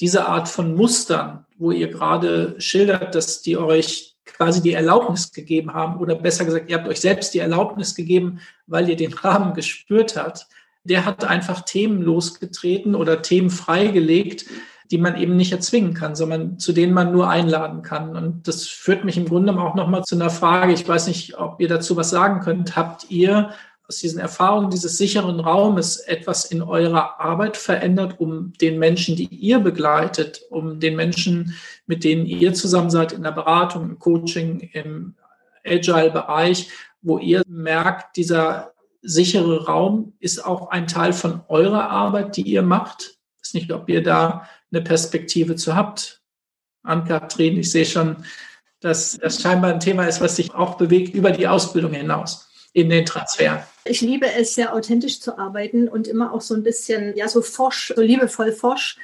diese 0.00 0.26
Art 0.26 0.48
von 0.48 0.74
Mustern, 0.74 1.46
wo 1.58 1.70
ihr 1.70 1.88
gerade 1.88 2.54
schildert, 2.60 3.14
dass 3.14 3.42
die 3.42 3.56
euch 3.56 4.16
quasi 4.24 4.62
die 4.62 4.72
Erlaubnis 4.72 5.32
gegeben 5.32 5.74
haben, 5.74 5.98
oder 5.98 6.14
besser 6.14 6.44
gesagt, 6.44 6.70
ihr 6.70 6.76
habt 6.76 6.88
euch 6.88 7.00
selbst 7.00 7.34
die 7.34 7.38
Erlaubnis 7.40 7.94
gegeben, 7.94 8.40
weil 8.66 8.88
ihr 8.88 8.96
den 8.96 9.12
Rahmen 9.12 9.54
gespürt 9.54 10.16
habt, 10.16 10.46
der 10.84 11.04
hat 11.04 11.24
einfach 11.24 11.62
Themen 11.62 12.02
losgetreten 12.02 12.94
oder 12.94 13.22
Themen 13.22 13.50
freigelegt, 13.50 14.46
die 14.90 14.98
man 14.98 15.16
eben 15.16 15.36
nicht 15.36 15.52
erzwingen 15.52 15.92
kann, 15.92 16.14
sondern 16.14 16.58
zu 16.58 16.72
denen 16.72 16.94
man 16.94 17.12
nur 17.12 17.28
einladen 17.28 17.82
kann. 17.82 18.16
Und 18.16 18.48
das 18.48 18.66
führt 18.66 19.04
mich 19.04 19.18
im 19.18 19.26
Grunde 19.26 19.52
auch 19.60 19.74
nochmal 19.74 20.04
zu 20.04 20.14
einer 20.14 20.30
Frage. 20.30 20.72
Ich 20.72 20.88
weiß 20.88 21.08
nicht, 21.08 21.38
ob 21.38 21.60
ihr 21.60 21.68
dazu 21.68 21.96
was 21.96 22.10
sagen 22.10 22.40
könnt. 22.40 22.74
Habt 22.74 23.10
ihr 23.10 23.50
aus 23.88 23.96
diesen 23.96 24.20
Erfahrungen 24.20 24.70
dieses 24.70 24.98
sicheren 24.98 25.40
Raumes 25.40 25.96
etwas 25.96 26.44
in 26.44 26.60
eurer 26.60 27.18
Arbeit 27.20 27.56
verändert, 27.56 28.20
um 28.20 28.52
den 28.60 28.78
Menschen, 28.78 29.16
die 29.16 29.24
ihr 29.24 29.60
begleitet, 29.60 30.42
um 30.50 30.78
den 30.78 30.94
Menschen, 30.94 31.54
mit 31.86 32.04
denen 32.04 32.26
ihr 32.26 32.52
zusammen 32.52 32.90
seid 32.90 33.12
in 33.12 33.22
der 33.22 33.32
Beratung, 33.32 33.84
im 33.84 33.98
Coaching, 33.98 34.60
im 34.74 35.14
Agile-Bereich, 35.64 36.68
wo 37.00 37.18
ihr 37.18 37.42
merkt, 37.48 38.16
dieser 38.18 38.72
sichere 39.00 39.64
Raum 39.64 40.12
ist 40.20 40.44
auch 40.44 40.70
ein 40.70 40.86
Teil 40.86 41.14
von 41.14 41.40
eurer 41.48 41.88
Arbeit, 41.88 42.36
die 42.36 42.42
ihr 42.42 42.62
macht? 42.62 43.18
Ich 43.36 43.48
weiß 43.48 43.54
nicht, 43.54 43.72
ob 43.72 43.88
ihr 43.88 44.02
da 44.02 44.46
eine 44.70 44.82
Perspektive 44.82 45.56
zu 45.56 45.74
habt. 45.74 46.20
Ann-Kathrin, 46.82 47.58
ich 47.58 47.70
sehe 47.70 47.86
schon, 47.86 48.16
dass 48.80 49.18
das 49.18 49.40
scheinbar 49.40 49.72
ein 49.72 49.80
Thema 49.80 50.04
ist, 50.04 50.20
was 50.20 50.36
sich 50.36 50.54
auch 50.54 50.76
bewegt 50.76 51.14
über 51.14 51.30
die 51.30 51.48
Ausbildung 51.48 51.94
hinaus 51.94 52.50
in 52.72 52.90
den 52.90 53.06
Transfer. 53.06 53.66
Ich 53.88 54.00
liebe 54.00 54.30
es, 54.32 54.54
sehr 54.54 54.74
authentisch 54.74 55.20
zu 55.20 55.38
arbeiten 55.38 55.88
und 55.88 56.06
immer 56.06 56.32
auch 56.32 56.40
so 56.40 56.54
ein 56.54 56.62
bisschen, 56.62 57.16
ja, 57.16 57.28
so 57.28 57.42
forsch, 57.42 57.92
so 57.94 58.02
liebevoll 58.02 58.52
forsch 58.52 58.96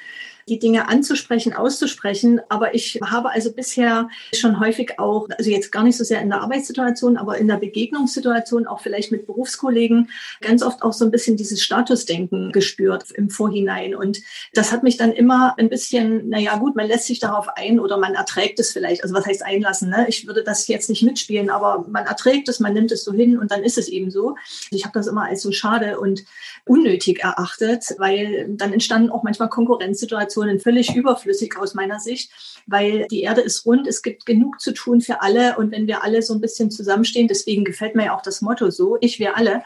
die 0.47 0.59
Dinge 0.59 0.87
anzusprechen, 0.89 1.53
auszusprechen. 1.53 2.39
Aber 2.49 2.75
ich 2.75 2.99
habe 3.03 3.31
also 3.31 3.51
bisher 3.51 4.09
schon 4.33 4.59
häufig 4.59 4.99
auch, 4.99 5.27
also 5.37 5.49
jetzt 5.49 5.71
gar 5.71 5.83
nicht 5.83 5.97
so 5.97 6.03
sehr 6.03 6.21
in 6.21 6.29
der 6.29 6.41
Arbeitssituation, 6.41 7.17
aber 7.17 7.37
in 7.37 7.47
der 7.47 7.57
Begegnungssituation, 7.57 8.67
auch 8.67 8.81
vielleicht 8.81 9.11
mit 9.11 9.25
Berufskollegen, 9.25 10.09
ganz 10.41 10.61
oft 10.61 10.83
auch 10.83 10.93
so 10.93 11.03
ein 11.03 11.11
bisschen 11.11 11.35
dieses 11.35 11.63
Statusdenken 11.63 12.51
gespürt 12.51 13.11
im 13.11 13.31
Vorhinein. 13.31 13.95
Und 13.95 14.21
das 14.53 14.71
hat 14.71 14.83
mich 14.83 14.97
dann 14.97 15.11
immer 15.11 15.55
ein 15.57 15.69
bisschen, 15.69 16.29
naja 16.29 16.57
gut, 16.57 16.75
man 16.75 16.87
lässt 16.87 17.05
sich 17.05 17.19
darauf 17.19 17.47
ein 17.55 17.79
oder 17.79 17.97
man 17.97 18.13
erträgt 18.13 18.59
es 18.59 18.71
vielleicht. 18.71 19.01
Also 19.01 19.15
was 19.15 19.25
heißt 19.25 19.43
einlassen? 19.43 19.89
Ne? 19.89 20.05
Ich 20.07 20.27
würde 20.27 20.43
das 20.43 20.67
jetzt 20.67 20.89
nicht 20.89 21.01
mitspielen, 21.01 21.49
aber 21.49 21.85
man 21.89 22.05
erträgt 22.05 22.49
es, 22.49 22.59
man 22.59 22.73
nimmt 22.73 22.91
es 22.91 23.03
so 23.03 23.13
hin 23.13 23.39
und 23.39 23.49
dann 23.49 23.63
ist 23.63 23.79
es 23.79 23.87
eben 23.87 24.11
so. 24.11 24.35
Ich 24.69 24.85
habe 24.85 24.93
das 24.93 25.07
immer 25.07 25.23
als 25.23 25.41
so 25.41 25.51
schade 25.51 25.99
und 25.99 26.23
unnötig 26.65 27.23
erachtet, 27.23 27.95
weil 27.97 28.45
dann 28.49 28.71
entstanden 28.71 29.09
auch 29.09 29.23
manchmal 29.23 29.49
Konkurrenzsituationen 29.49 30.34
Situationen 30.35 30.59
völlig 30.59 30.95
überflüssig 30.95 31.57
aus 31.57 31.73
meiner 31.73 31.99
Sicht, 31.99 32.31
weil 32.67 33.07
die 33.09 33.21
Erde 33.21 33.41
ist 33.41 33.65
rund, 33.65 33.87
es 33.87 34.01
gibt 34.01 34.25
genug 34.25 34.59
zu 34.59 34.73
tun 34.73 35.01
für 35.01 35.21
alle 35.21 35.57
und 35.57 35.71
wenn 35.71 35.87
wir 35.87 36.03
alle 36.03 36.21
so 36.21 36.33
ein 36.33 36.41
bisschen 36.41 36.69
zusammenstehen, 36.71 37.27
deswegen 37.27 37.63
gefällt 37.63 37.95
mir 37.95 38.05
ja 38.05 38.17
auch 38.17 38.21
das 38.21 38.41
Motto 38.41 38.69
so, 38.69 38.97
ich, 39.01 39.19
wir 39.19 39.37
alle, 39.37 39.63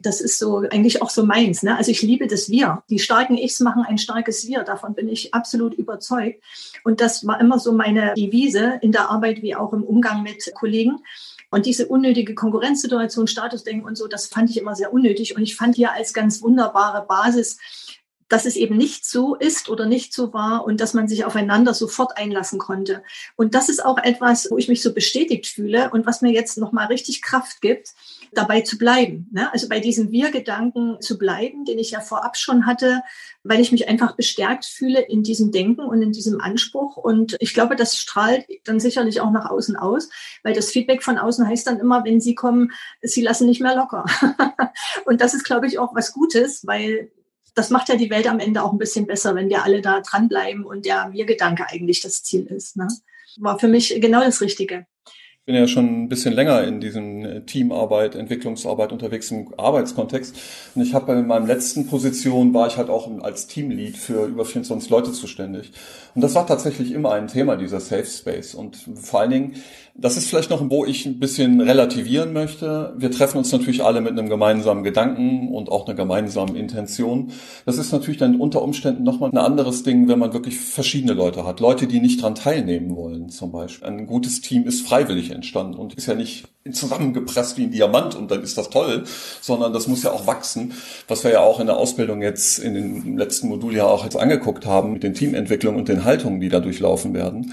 das 0.00 0.20
ist 0.20 0.38
so 0.38 0.58
eigentlich 0.70 1.02
auch 1.02 1.10
so 1.10 1.24
meins. 1.24 1.62
Ne? 1.62 1.76
Also 1.76 1.90
ich 1.90 2.02
liebe 2.02 2.26
das 2.26 2.48
Wir. 2.48 2.82
Die 2.88 2.98
starken 2.98 3.36
Ichs 3.36 3.60
machen 3.60 3.84
ein 3.86 3.98
starkes 3.98 4.46
Wir. 4.46 4.64
Davon 4.64 4.94
bin 4.94 5.06
ich 5.08 5.34
absolut 5.34 5.74
überzeugt. 5.74 6.42
Und 6.82 7.02
das 7.02 7.26
war 7.26 7.38
immer 7.40 7.58
so 7.58 7.72
meine 7.72 8.14
Devise 8.16 8.78
in 8.80 8.90
der 8.90 9.10
Arbeit 9.10 9.42
wie 9.42 9.54
auch 9.54 9.74
im 9.74 9.82
Umgang 9.82 10.22
mit 10.22 10.50
Kollegen. 10.54 11.00
Und 11.50 11.66
diese 11.66 11.86
unnötige 11.88 12.34
Konkurrenzsituation, 12.34 13.26
Statusdenken 13.26 13.84
und 13.84 13.96
so, 13.96 14.08
das 14.08 14.26
fand 14.26 14.48
ich 14.48 14.56
immer 14.56 14.74
sehr 14.74 14.94
unnötig. 14.94 15.36
Und 15.36 15.42
ich 15.42 15.56
fand 15.56 15.76
hier 15.76 15.92
als 15.92 16.14
ganz 16.14 16.40
wunderbare 16.40 17.04
Basis 17.06 17.58
dass 18.32 18.46
es 18.46 18.56
eben 18.56 18.78
nicht 18.78 19.04
so 19.04 19.34
ist 19.34 19.68
oder 19.68 19.84
nicht 19.84 20.14
so 20.14 20.32
war 20.32 20.64
und 20.64 20.80
dass 20.80 20.94
man 20.94 21.06
sich 21.06 21.26
aufeinander 21.26 21.74
sofort 21.74 22.16
einlassen 22.16 22.58
konnte. 22.58 23.02
Und 23.36 23.54
das 23.54 23.68
ist 23.68 23.84
auch 23.84 23.98
etwas, 23.98 24.50
wo 24.50 24.56
ich 24.56 24.68
mich 24.68 24.80
so 24.80 24.94
bestätigt 24.94 25.46
fühle 25.46 25.90
und 25.90 26.06
was 26.06 26.22
mir 26.22 26.32
jetzt 26.32 26.56
nochmal 26.56 26.86
richtig 26.86 27.20
Kraft 27.20 27.60
gibt, 27.60 27.90
dabei 28.32 28.62
zu 28.62 28.78
bleiben. 28.78 29.28
Ne? 29.32 29.52
Also 29.52 29.68
bei 29.68 29.80
diesem 29.80 30.12
Wir-Gedanken 30.12 30.96
zu 31.02 31.18
bleiben, 31.18 31.66
den 31.66 31.78
ich 31.78 31.90
ja 31.90 32.00
vorab 32.00 32.38
schon 32.38 32.64
hatte, 32.64 33.02
weil 33.44 33.60
ich 33.60 33.70
mich 33.70 33.86
einfach 33.86 34.16
bestärkt 34.16 34.64
fühle 34.64 35.02
in 35.02 35.22
diesem 35.22 35.52
Denken 35.52 35.82
und 35.82 36.00
in 36.00 36.12
diesem 36.12 36.40
Anspruch. 36.40 36.96
Und 36.96 37.36
ich 37.38 37.52
glaube, 37.52 37.76
das 37.76 37.98
strahlt 37.98 38.46
dann 38.64 38.80
sicherlich 38.80 39.20
auch 39.20 39.30
nach 39.30 39.50
außen 39.50 39.76
aus, 39.76 40.08
weil 40.42 40.54
das 40.54 40.70
Feedback 40.70 41.02
von 41.02 41.18
außen 41.18 41.46
heißt 41.46 41.66
dann 41.66 41.80
immer, 41.80 42.02
wenn 42.06 42.22
sie 42.22 42.34
kommen, 42.34 42.72
sie 43.02 43.20
lassen 43.20 43.46
nicht 43.46 43.60
mehr 43.60 43.76
locker. 43.76 44.06
und 45.04 45.20
das 45.20 45.34
ist, 45.34 45.44
glaube 45.44 45.66
ich, 45.66 45.78
auch 45.78 45.94
was 45.94 46.12
Gutes, 46.12 46.66
weil 46.66 47.10
das 47.54 47.70
macht 47.70 47.88
ja 47.88 47.96
die 47.96 48.10
Welt 48.10 48.28
am 48.28 48.40
Ende 48.40 48.62
auch 48.62 48.72
ein 48.72 48.78
bisschen 48.78 49.06
besser, 49.06 49.34
wenn 49.34 49.48
wir 49.48 49.64
alle 49.64 49.82
da 49.82 50.00
dranbleiben 50.00 50.64
und 50.64 50.86
der 50.86 51.10
Wir-Gedanke 51.12 51.66
eigentlich 51.68 52.00
das 52.00 52.22
Ziel 52.22 52.46
ist. 52.46 52.76
Ne? 52.76 52.88
War 53.38 53.58
für 53.58 53.68
mich 53.68 54.00
genau 54.00 54.20
das 54.20 54.40
Richtige. 54.40 54.86
Ich 55.42 55.46
bin 55.46 55.56
ja 55.56 55.66
schon 55.66 56.04
ein 56.04 56.08
bisschen 56.08 56.34
länger 56.34 56.62
in 56.62 56.80
diesem 56.80 57.24
äh, 57.24 57.40
Teamarbeit, 57.44 58.14
Entwicklungsarbeit 58.14 58.92
unterwegs 58.92 59.28
im 59.32 59.52
Arbeitskontext. 59.58 60.36
Und 60.76 60.82
ich 60.82 60.94
habe 60.94 61.14
in 61.14 61.26
meinem 61.26 61.48
letzten 61.48 61.88
Position 61.88 62.54
war 62.54 62.68
ich 62.68 62.76
halt 62.76 62.88
auch 62.88 63.10
als 63.22 63.48
Teamlead 63.48 63.96
für 63.96 64.26
über 64.26 64.44
24 64.44 64.88
Leute 64.88 65.10
zuständig. 65.10 65.72
Und 66.14 66.22
das 66.22 66.36
war 66.36 66.46
tatsächlich 66.46 66.92
immer 66.92 67.10
ein 67.10 67.26
Thema, 67.26 67.56
dieser 67.56 67.80
Safe 67.80 68.06
Space. 68.06 68.54
Und 68.54 68.76
vor 68.76 69.18
allen 69.18 69.30
Dingen, 69.32 69.54
das 69.94 70.16
ist 70.16 70.28
vielleicht 70.28 70.48
noch, 70.48 70.70
wo 70.70 70.86
ich 70.86 71.04
ein 71.04 71.20
bisschen 71.20 71.60
relativieren 71.60 72.32
möchte. 72.32 72.94
Wir 72.96 73.10
treffen 73.10 73.36
uns 73.36 73.52
natürlich 73.52 73.84
alle 73.84 74.00
mit 74.00 74.12
einem 74.12 74.30
gemeinsamen 74.30 74.84
Gedanken 74.84 75.48
und 75.48 75.68
auch 75.68 75.86
einer 75.86 75.94
gemeinsamen 75.94 76.56
Intention. 76.56 77.30
Das 77.66 77.76
ist 77.76 77.92
natürlich 77.92 78.18
dann 78.18 78.40
unter 78.40 78.62
Umständen 78.62 79.02
nochmal 79.02 79.30
ein 79.30 79.38
anderes 79.38 79.82
Ding, 79.82 80.08
wenn 80.08 80.18
man 80.18 80.32
wirklich 80.32 80.58
verschiedene 80.58 81.12
Leute 81.12 81.44
hat. 81.44 81.60
Leute, 81.60 81.86
die 81.86 82.00
nicht 82.00 82.22
dran 82.22 82.34
teilnehmen 82.34 82.96
wollen, 82.96 83.28
zum 83.28 83.52
Beispiel. 83.52 83.86
Ein 83.86 84.06
gutes 84.06 84.40
Team 84.40 84.66
ist 84.66 84.86
freiwillig 84.86 85.30
entstanden 85.30 85.74
und 85.74 85.92
ist 85.94 86.06
ja 86.06 86.14
nicht 86.14 86.48
zusammengepresst 86.70 87.58
wie 87.58 87.64
ein 87.64 87.70
Diamant 87.70 88.14
und 88.14 88.30
dann 88.30 88.42
ist 88.42 88.56
das 88.56 88.70
toll, 88.70 89.04
sondern 89.40 89.74
das 89.74 89.88
muss 89.88 90.04
ja 90.04 90.12
auch 90.12 90.26
wachsen, 90.26 90.72
was 91.06 91.24
wir 91.24 91.32
ja 91.32 91.40
auch 91.40 91.60
in 91.60 91.66
der 91.66 91.76
Ausbildung 91.76 92.22
jetzt 92.22 92.58
in 92.60 92.74
dem 92.74 93.18
letzten 93.18 93.48
Modul 93.48 93.74
ja 93.74 93.84
auch 93.84 94.04
jetzt 94.04 94.16
angeguckt 94.16 94.64
haben 94.64 94.92
mit 94.92 95.02
den 95.02 95.12
Teamentwicklungen 95.12 95.80
und 95.80 95.88
den 95.88 96.04
Haltungen, 96.04 96.40
die 96.40 96.48
da 96.48 96.60
durchlaufen 96.60 97.14
werden. 97.14 97.52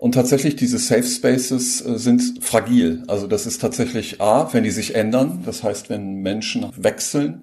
Und 0.00 0.12
tatsächlich 0.12 0.56
diese 0.56 0.78
Safe 0.78 1.02
Spaces 1.02 1.84
äh, 1.84 1.98
sind 1.98 2.42
fragil. 2.42 3.02
Also 3.06 3.26
das 3.26 3.44
ist 3.44 3.60
tatsächlich 3.60 4.18
A, 4.18 4.50
wenn 4.54 4.64
die 4.64 4.70
sich 4.70 4.94
ändern, 4.94 5.42
das 5.44 5.62
heißt, 5.62 5.90
wenn 5.90 6.14
Menschen 6.14 6.66
wechseln, 6.74 7.42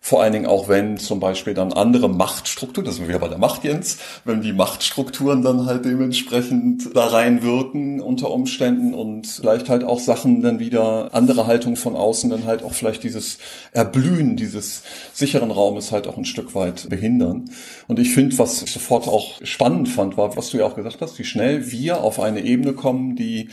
vor 0.00 0.22
allen 0.22 0.32
Dingen 0.32 0.46
auch, 0.46 0.68
wenn 0.68 0.96
zum 0.96 1.20
Beispiel 1.20 1.54
dann 1.54 1.72
andere 1.72 2.08
Machtstrukturen, 2.08 2.86
das 2.86 2.96
sind 2.96 3.08
wir 3.08 3.18
bei 3.18 3.28
der 3.28 3.38
Macht, 3.38 3.64
Jens, 3.64 3.98
wenn 4.24 4.40
die 4.40 4.52
Machtstrukturen 4.52 5.42
dann 5.42 5.66
halt 5.66 5.84
dementsprechend 5.84 6.94
da 6.94 7.06
reinwirken 7.06 8.00
unter 8.00 8.30
Umständen 8.30 8.94
und 8.94 9.26
vielleicht 9.26 9.68
halt 9.68 9.84
auch 9.84 10.00
Sachen 10.00 10.42
dann 10.42 10.58
wieder, 10.58 11.10
andere 11.12 11.46
Haltung 11.46 11.76
von 11.76 11.96
außen 11.96 12.30
dann 12.30 12.44
halt 12.44 12.62
auch 12.62 12.72
vielleicht 12.72 13.02
dieses 13.02 13.38
Erblühen 13.72 14.36
dieses 14.36 14.82
sicheren 15.12 15.50
Raumes 15.50 15.92
halt 15.92 16.06
auch 16.06 16.16
ein 16.16 16.24
Stück 16.24 16.54
weit 16.54 16.88
behindern. 16.88 17.50
Und 17.86 17.98
ich 17.98 18.12
finde, 18.12 18.38
was 18.38 18.62
ich 18.62 18.72
sofort 18.72 19.08
auch 19.08 19.40
spannend 19.42 19.88
fand, 19.88 20.16
war, 20.16 20.36
was 20.36 20.50
du 20.50 20.58
ja 20.58 20.64
auch 20.64 20.76
gesagt 20.76 21.00
hast, 21.00 21.18
wie 21.18 21.24
schnell 21.24 21.70
wir 21.70 22.02
auf 22.02 22.20
eine 22.20 22.40
Ebene 22.40 22.72
kommen, 22.72 23.16
die 23.16 23.48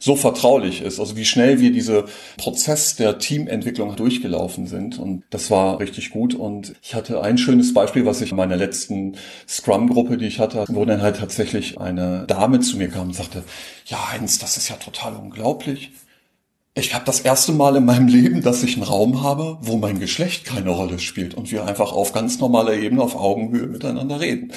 so 0.00 0.16
vertraulich 0.16 0.80
ist. 0.80 0.98
Also 0.98 1.16
wie 1.16 1.26
schnell 1.26 1.60
wir 1.60 1.70
diese 1.70 2.06
Prozess 2.38 2.96
der 2.96 3.18
Teamentwicklung 3.18 3.94
durchgelaufen 3.94 4.66
sind. 4.66 4.98
Und 4.98 5.22
das 5.30 5.50
war 5.50 5.78
richtig 5.78 6.10
gut. 6.10 6.34
Und 6.34 6.74
ich 6.82 6.94
hatte 6.94 7.20
ein 7.20 7.38
schönes 7.38 7.74
Beispiel, 7.74 8.06
was 8.06 8.20
ich 8.22 8.30
in 8.32 8.36
meiner 8.38 8.56
letzten 8.56 9.16
Scrum-Gruppe, 9.46 10.16
die 10.16 10.26
ich 10.26 10.40
hatte, 10.40 10.64
wo 10.68 10.84
dann 10.86 11.02
halt 11.02 11.18
tatsächlich 11.18 11.78
eine 11.78 12.24
Dame 12.26 12.60
zu 12.60 12.78
mir 12.78 12.88
kam 12.88 13.08
und 13.08 13.14
sagte, 13.14 13.44
ja, 13.86 14.10
Heinz, 14.10 14.38
das 14.38 14.56
ist 14.56 14.70
ja 14.70 14.76
total 14.76 15.14
unglaublich. 15.14 15.92
Ich 16.74 16.94
habe 16.94 17.04
das 17.04 17.20
erste 17.20 17.52
Mal 17.52 17.76
in 17.76 17.84
meinem 17.84 18.06
Leben, 18.06 18.42
dass 18.42 18.62
ich 18.62 18.76
einen 18.76 18.84
Raum 18.84 19.22
habe, 19.22 19.58
wo 19.60 19.76
mein 19.76 20.00
Geschlecht 20.00 20.44
keine 20.46 20.70
Rolle 20.70 20.98
spielt 20.98 21.34
und 21.34 21.50
wir 21.50 21.66
einfach 21.66 21.92
auf 21.92 22.12
ganz 22.12 22.38
normaler 22.38 22.74
Ebene, 22.74 23.02
auf 23.02 23.16
Augenhöhe 23.16 23.66
miteinander 23.66 24.20
reden 24.20 24.52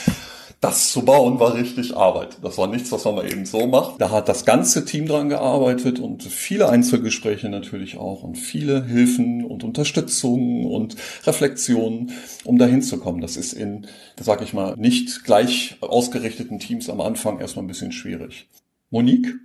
das 0.64 0.94
zu 0.94 1.04
bauen 1.04 1.42
war 1.42 1.56
richtig 1.56 1.98
Arbeit. 1.98 2.38
Das 2.42 2.58
war 2.58 2.68
nichts, 2.68 2.90
was 2.94 3.04
man 3.04 3.16
mal 3.16 3.30
eben 3.30 3.46
so 3.46 3.68
macht. 3.68 4.00
Da 4.00 4.12
hat 4.12 4.30
das 4.30 4.46
ganze 4.46 4.86
Team 4.86 5.08
dran 5.08 5.28
gearbeitet 5.28 6.00
und 6.00 6.24
viele 6.24 6.70
Einzelgespräche 6.70 7.50
natürlich 7.50 7.98
auch 7.98 8.24
und 8.24 8.36
viele 8.36 8.86
Hilfen 8.86 9.44
und 9.44 9.66
Unterstützung 9.66 10.66
und 10.66 10.96
Reflexionen, 11.26 12.14
um 12.46 12.58
dahin 12.58 12.82
zu 12.82 12.98
kommen. 12.98 13.20
Das 13.20 13.36
ist 13.36 13.52
in, 13.52 13.88
sag 14.18 14.42
ich 14.42 14.54
mal, 14.54 14.76
nicht 14.78 15.26
gleich 15.26 15.76
ausgerichteten 15.82 16.60
Teams 16.60 16.90
am 16.90 17.02
Anfang 17.02 17.40
erstmal 17.40 17.66
ein 17.66 17.68
bisschen 17.68 17.92
schwierig. 17.92 18.48
Monique? 18.90 19.36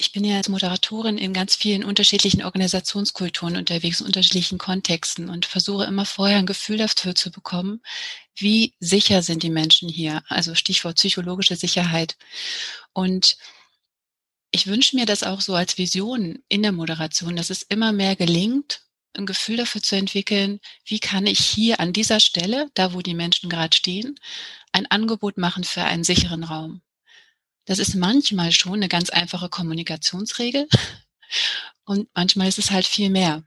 Ich 0.00 0.12
bin 0.12 0.24
ja 0.24 0.36
als 0.36 0.48
Moderatorin 0.48 1.18
in 1.18 1.32
ganz 1.32 1.56
vielen 1.56 1.82
unterschiedlichen 1.82 2.44
Organisationskulturen 2.44 3.56
unterwegs, 3.56 3.98
in 4.00 4.06
unterschiedlichen 4.06 4.56
Kontexten 4.56 5.28
und 5.28 5.44
versuche 5.44 5.86
immer 5.86 6.06
vorher 6.06 6.38
ein 6.38 6.46
Gefühl 6.46 6.76
dafür 6.76 7.16
zu 7.16 7.32
bekommen, 7.32 7.82
wie 8.36 8.74
sicher 8.78 9.22
sind 9.22 9.42
die 9.42 9.50
Menschen 9.50 9.88
hier. 9.88 10.22
Also 10.28 10.54
Stichwort 10.54 10.96
psychologische 10.98 11.56
Sicherheit. 11.56 12.16
Und 12.92 13.38
ich 14.52 14.68
wünsche 14.68 14.94
mir 14.94 15.04
das 15.04 15.24
auch 15.24 15.40
so 15.40 15.54
als 15.56 15.78
Vision 15.78 16.44
in 16.48 16.62
der 16.62 16.72
Moderation, 16.72 17.34
dass 17.34 17.50
es 17.50 17.62
immer 17.62 17.92
mehr 17.92 18.14
gelingt, 18.14 18.82
ein 19.14 19.26
Gefühl 19.26 19.56
dafür 19.56 19.82
zu 19.82 19.96
entwickeln, 19.96 20.60
wie 20.84 21.00
kann 21.00 21.26
ich 21.26 21.40
hier 21.40 21.80
an 21.80 21.92
dieser 21.92 22.20
Stelle, 22.20 22.70
da 22.74 22.92
wo 22.92 23.00
die 23.00 23.14
Menschen 23.14 23.50
gerade 23.50 23.76
stehen, 23.76 24.14
ein 24.70 24.86
Angebot 24.86 25.38
machen 25.38 25.64
für 25.64 25.82
einen 25.82 26.04
sicheren 26.04 26.44
Raum. 26.44 26.82
Das 27.68 27.78
ist 27.78 27.94
manchmal 27.94 28.50
schon 28.50 28.76
eine 28.76 28.88
ganz 28.88 29.10
einfache 29.10 29.50
Kommunikationsregel 29.50 30.66
und 31.84 32.08
manchmal 32.14 32.48
ist 32.48 32.58
es 32.58 32.70
halt 32.70 32.86
viel 32.86 33.10
mehr. 33.10 33.44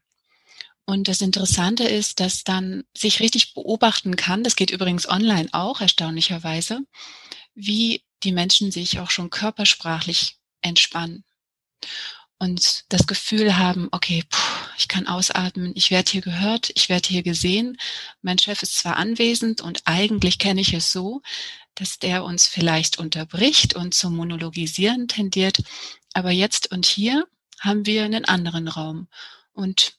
Und 0.86 1.08
das 1.08 1.22
Interessante 1.22 1.86
ist, 1.86 2.20
dass 2.20 2.44
dann 2.44 2.84
sich 2.96 3.20
richtig 3.20 3.56
beobachten 3.56 4.16
kann, 4.16 4.44
das 4.44 4.56
geht 4.56 4.70
übrigens 4.70 5.10
online 5.10 5.50
auch 5.54 5.82
erstaunlicherweise, 5.82 6.82
wie 7.56 8.04
die 8.24 8.32
Menschen 8.32 8.72
sich 8.72 9.00
auch 9.00 9.10
schon 9.10 9.32
körpersprachlich 9.32 10.38
entspannen 10.62 11.24
und 12.42 12.86
das 12.90 13.06
Gefühl 13.06 13.58
haben, 13.58 13.88
okay, 13.92 14.24
puh, 14.28 14.66
ich 14.76 14.88
kann 14.88 15.06
ausatmen, 15.06 15.74
ich 15.76 15.92
werde 15.92 16.10
hier 16.10 16.22
gehört, 16.22 16.72
ich 16.74 16.90
werde 16.90 17.08
hier 17.08 17.22
gesehen, 17.22 17.78
mein 18.24 18.40
Chef 18.40 18.64
ist 18.64 18.80
zwar 18.80 18.98
anwesend 18.98 19.62
und 19.62 19.82
eigentlich 19.86 20.40
kenne 20.40 20.62
ich 20.62 20.74
es 20.74 20.92
so, 20.92 21.22
dass 21.76 22.00
der 22.00 22.24
uns 22.24 22.48
vielleicht 22.48 23.00
unterbricht 23.00 23.76
und 23.76 23.94
zum 23.94 24.16
Monologisieren 24.16 25.08
tendiert. 25.08 25.64
Aber 26.14 26.32
jetzt 26.32 26.72
und 26.72 26.86
hier 26.86 27.26
haben 27.60 27.86
wir 27.86 28.04
einen 28.04 28.26
anderen 28.26 28.68
Raum. 28.68 29.08
Und 29.54 29.94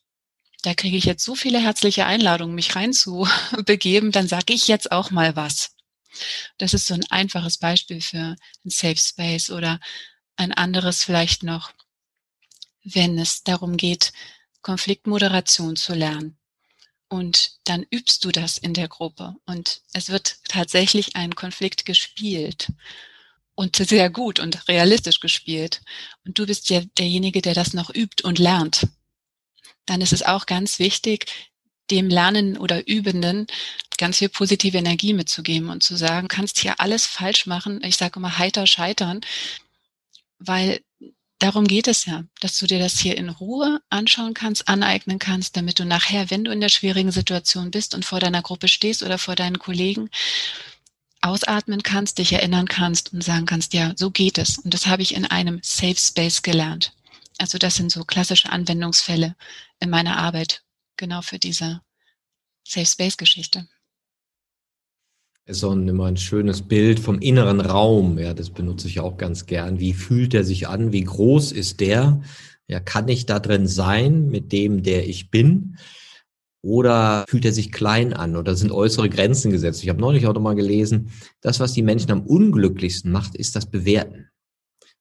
da 0.63 0.75
kriege 0.75 0.97
ich 0.97 1.05
jetzt 1.05 1.25
so 1.25 1.35
viele 1.35 1.61
herzliche 1.61 2.07
Einladungen, 2.07 2.55
mich 2.55 2.77
reinzubegeben, 2.77 4.13
dann 4.13 4.29
sage 4.29 4.53
ich 4.53 4.69
jetzt 4.69 4.93
auch 4.93 5.11
mal 5.11 5.35
was. 5.35 5.75
Das 6.59 6.75
ist 6.75 6.87
so 6.87 6.95
ein 6.95 7.05
einfaches 7.11 7.59
Beispiel 7.59 8.01
für 8.01 8.37
ein 8.65 8.71
Safe 8.71 8.97
Space 8.97 9.51
oder 9.51 9.81
ein 10.37 10.53
anderes 10.53 11.05
vielleicht 11.05 11.43
noch, 11.43 11.73
wenn 12.85 13.19
es 13.19 13.43
darum 13.43 13.77
geht, 13.77 14.13
Konfliktmoderation 14.61 15.77
zu 15.77 15.95
lernen. 15.95 16.39
Und 17.13 17.59
dann 17.65 17.85
übst 17.91 18.25
du 18.25 18.31
das 18.31 18.57
in 18.57 18.73
der 18.73 18.89
Gruppe. 18.89 19.37
Und 19.45 19.83
es 19.93 20.09
wird 20.09 20.39
tatsächlich 20.49 21.15
ein 21.15 21.35
Konflikt 21.35 21.85
gespielt. 21.85 22.73
Und 23.55 23.77
sehr 23.77 24.09
gut 24.09 24.41
und 24.41 24.67
realistisch 24.67 25.21
gespielt. 25.21 25.83
Und 26.25 26.39
du 26.39 26.47
bist 26.47 26.71
ja 26.71 26.81
derjenige, 26.97 27.43
der 27.43 27.53
das 27.53 27.75
noch 27.75 27.95
übt 27.95 28.25
und 28.27 28.39
lernt. 28.39 28.89
Dann 29.85 30.01
ist 30.01 30.15
es 30.15 30.23
auch 30.23 30.47
ganz 30.47 30.79
wichtig, 30.79 31.27
dem 31.91 32.09
Lernen 32.09 32.57
oder 32.57 32.89
Übenden 32.89 33.47
ganz 33.99 34.17
viel 34.17 34.31
positive 34.31 34.79
Energie 34.79 35.13
mitzugeben 35.13 35.69
und 35.69 35.83
zu 35.83 35.97
sagen, 35.97 36.29
kannst 36.29 36.61
hier 36.61 36.81
alles 36.81 37.05
falsch 37.05 37.45
machen. 37.45 37.85
Ich 37.85 37.99
sage 37.99 38.21
immer 38.21 38.39
heiter 38.39 38.67
scheitern, 38.67 39.21
weil 40.39 40.81
darum 41.43 41.67
geht 41.67 41.89
es 41.89 42.05
ja, 42.05 42.25
dass 42.41 42.59
du 42.59 42.67
dir 42.67 42.79
das 42.79 42.99
hier 42.99 43.17
in 43.17 43.29
Ruhe 43.29 43.81
anschauen 43.91 44.35
kannst, 44.35 44.69
aneignen 44.69 45.19
kannst, 45.19 45.57
damit 45.57 45.79
du 45.79 45.85
nachher, 45.85 46.31
wenn 46.31 46.45
du 46.45 46.53
in 46.53 46.61
der 46.61 46.69
schwierigen 46.69 47.11
Situation 47.11 47.71
bist 47.71 47.95
und 47.95 48.05
vor 48.05 48.21
deiner 48.21 48.43
Gruppe 48.43 48.69
stehst 48.69 49.03
oder 49.03 49.19
vor 49.19 49.35
deinen 49.35 49.59
Kollegen, 49.59 50.11
ausatmen 51.21 51.83
kannst, 51.83 52.19
dich 52.19 52.33
erinnern 52.33 52.67
kannst 52.67 53.13
und 53.13 53.23
sagen 53.23 53.47
kannst, 53.47 53.75
ja, 53.75 53.93
so 53.97 54.11
geht 54.11 54.39
es. 54.39 54.59
Und 54.59 54.75
das 54.75 54.87
habe 54.87 55.03
ich 55.03 55.15
in 55.15 55.25
einem 55.25 55.61
Safe 55.63 55.97
Space 55.97 56.43
gelernt. 56.43 56.95
Also 57.39 57.59
das 57.59 57.77
sind 57.77 57.93
so 57.93 58.05
klassische 58.05 58.51
Anwendungsfälle 58.51 59.37
in 59.79 59.91
meiner 59.91 60.19
Arbeit, 60.19 60.63
genau 60.97 61.23
für 61.23 61.39
diese 61.39 61.81
Safe 62.67 62.87
Space 62.87 63.17
Geschichte 63.17 63.69
ist 65.47 65.61
so 65.61 65.71
ein, 65.71 65.89
immer 65.89 66.07
ein 66.07 66.17
schönes 66.17 66.63
Bild 66.63 67.01
vom 67.01 67.19
inneren 67.19 67.61
Raum. 67.61 68.19
Ja, 68.19 68.35
das 68.35 68.51
benutze 68.51 68.89
ich 68.89 69.01
auch 69.01 69.17
ganz 69.17 69.47
gern. 69.47 69.81
Wie 69.81 69.93
fühlt 69.93 70.35
er 70.35 70.45
sich 70.45 70.69
an? 70.69 70.93
Wie 70.93 71.05
groß 71.05 71.53
ist 71.53 71.81
der? 71.81 72.21
Ja, 72.69 72.81
kann 72.81 73.09
ich 73.09 73.27
da 73.27 73.41
drin 73.41 73.67
sein 73.67 74.29
mit 74.29 74.53
dem, 74.53 74.83
der 74.83 75.09
ich 75.09 75.31
bin? 75.31 75.77
Oder 76.65 77.25
fühlt 77.29 77.45
er 77.45 77.53
sich 77.53 77.73
klein 77.73 78.13
an 78.13 78.37
oder 78.37 78.55
sind 78.55 78.71
äußere 78.71 79.11
Grenzen 79.11 79.51
gesetzt? 79.51 79.83
Ich 79.83 79.89
habe 79.89 80.01
neulich 80.01 80.29
auch 80.29 80.35
noch 80.35 80.41
mal 80.41 80.55
gelesen, 80.55 81.11
das, 81.41 81.59
was 81.59 81.73
die 81.73 81.83
Menschen 81.83 82.13
am 82.13 82.23
unglücklichsten 82.23 83.11
macht, 83.11 83.35
ist 83.35 83.57
das 83.57 83.67
Bewerten. 83.67 84.29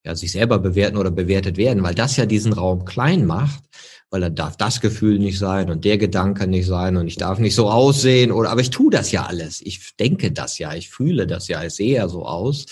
Ja, 0.03 0.15
sich 0.15 0.31
selber 0.31 0.57
bewerten 0.57 0.97
oder 0.97 1.11
bewertet 1.11 1.57
werden, 1.57 1.83
weil 1.83 1.93
das 1.93 2.17
ja 2.17 2.25
diesen 2.25 2.53
Raum 2.53 2.85
klein 2.85 3.25
macht, 3.25 3.63
weil 4.09 4.23
er 4.23 4.29
darf 4.31 4.57
das 4.57 4.81
Gefühl 4.81 5.19
nicht 5.19 5.37
sein 5.37 5.69
und 5.69 5.85
der 5.85 5.99
Gedanke 5.99 6.47
nicht 6.47 6.65
sein 6.65 6.97
und 6.97 7.07
ich 7.07 7.17
darf 7.17 7.37
nicht 7.37 7.53
so 7.53 7.69
aussehen 7.69 8.31
oder, 8.31 8.49
aber 8.49 8.61
ich 8.61 8.71
tue 8.71 8.89
das 8.89 9.11
ja 9.11 9.27
alles. 9.27 9.61
Ich 9.61 9.95
denke 9.97 10.31
das 10.31 10.57
ja, 10.57 10.73
ich 10.73 10.89
fühle 10.89 11.27
das 11.27 11.47
ja, 11.47 11.63
ich 11.63 11.73
sehe 11.73 11.95
ja 11.95 12.09
so 12.09 12.25
aus. 12.25 12.65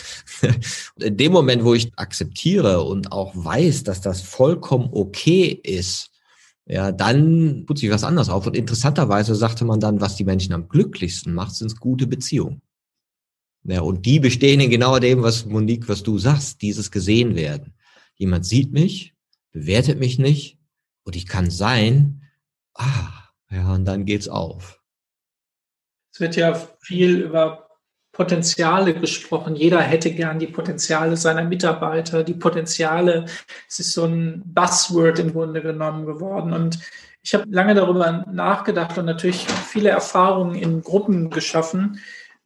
und 0.96 1.04
in 1.04 1.18
dem 1.18 1.32
Moment, 1.32 1.64
wo 1.64 1.76
ich 1.76 1.92
akzeptiere 1.98 2.84
und 2.84 3.12
auch 3.12 3.32
weiß, 3.36 3.84
dass 3.84 4.02
das 4.02 4.22
vollkommen 4.22 4.90
okay 4.92 5.60
ist, 5.64 6.10
ja, 6.66 6.92
dann 6.92 7.66
tut 7.66 7.80
sich 7.80 7.90
was 7.90 8.04
anderes 8.04 8.30
auf. 8.30 8.46
Und 8.46 8.56
interessanterweise 8.56 9.34
sagte 9.34 9.66
man 9.66 9.80
dann, 9.80 10.02
was 10.02 10.16
die 10.16 10.26
Menschen 10.26 10.54
am 10.54 10.68
glücklichsten 10.68 11.34
macht, 11.34 11.56
sind 11.56 11.80
gute 11.80 12.06
Beziehungen. 12.06 12.62
Ja, 13.64 13.82
und 13.82 14.06
die 14.06 14.20
bestehen 14.20 14.60
in 14.60 14.70
genau 14.70 15.00
dem, 15.00 15.22
was 15.22 15.46
Monique, 15.46 15.90
was 15.90 16.04
du 16.04 16.18
sagst, 16.18 16.62
dieses 16.62 16.92
gesehen 16.92 17.36
werden. 17.36 17.74
Jemand 18.16 18.46
sieht 18.46 18.72
mich, 18.72 19.14
bewertet 19.52 20.00
mich 20.00 20.20
nicht 20.20 20.58
und 21.04 21.16
ich 21.16 21.28
kann 21.28 21.50
sein, 21.50 22.24
ah, 22.74 23.10
ja, 23.52 23.74
und 23.74 23.86
dann 23.86 24.06
geht's 24.06 24.28
auf. 24.28 24.80
Es 26.12 26.20
wird 26.20 26.36
ja 26.36 26.54
viel 26.80 27.22
über 27.22 27.70
Potenziale 28.12 28.94
gesprochen. 28.94 29.56
Jeder 29.56 29.80
hätte 29.80 30.12
gern 30.12 30.40
die 30.40 30.48
Potenziale 30.48 31.16
seiner 31.16 31.44
Mitarbeiter. 31.44 32.24
Die 32.24 32.34
Potenziale, 32.34 33.26
es 33.68 33.80
ist 33.80 33.94
so 33.94 34.06
ein 34.06 34.44
Buzzword 34.46 35.20
im 35.20 35.32
Grunde 35.32 35.62
genommen 35.62 36.06
geworden. 36.06 36.52
Und 36.52 36.80
ich 37.22 37.34
habe 37.34 37.46
lange 37.50 37.76
darüber 37.76 38.26
nachgedacht 38.32 38.98
und 38.98 39.06
natürlich 39.06 39.46
viele 39.48 39.90
Erfahrungen 39.90 40.56
in 40.56 40.82
Gruppen 40.82 41.30
geschaffen, 41.30 42.00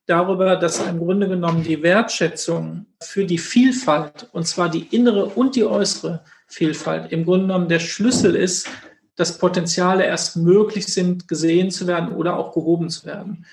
darüber, 0.05 0.55
dass 0.55 0.85
im 0.85 0.99
Grunde 0.99 1.27
genommen 1.27 1.63
die 1.63 1.81
Wertschätzung 1.81 2.85
für 3.01 3.25
die 3.25 3.37
Vielfalt, 3.37 4.29
und 4.31 4.47
zwar 4.47 4.69
die 4.69 4.87
innere 4.91 5.25
und 5.25 5.55
die 5.55 5.65
äußere 5.65 6.23
Vielfalt, 6.47 7.11
im 7.11 7.25
Grunde 7.25 7.47
genommen 7.47 7.69
der 7.69 7.79
Schlüssel 7.79 8.35
ist, 8.35 8.67
dass 9.15 9.37
Potenziale 9.37 10.05
erst 10.05 10.37
möglich 10.37 10.87
sind, 10.87 11.27
gesehen 11.27 11.71
zu 11.71 11.87
werden 11.87 12.13
oder 12.15 12.37
auch 12.37 12.53
gehoben 12.53 12.89
zu 12.89 13.05
werden. 13.05 13.45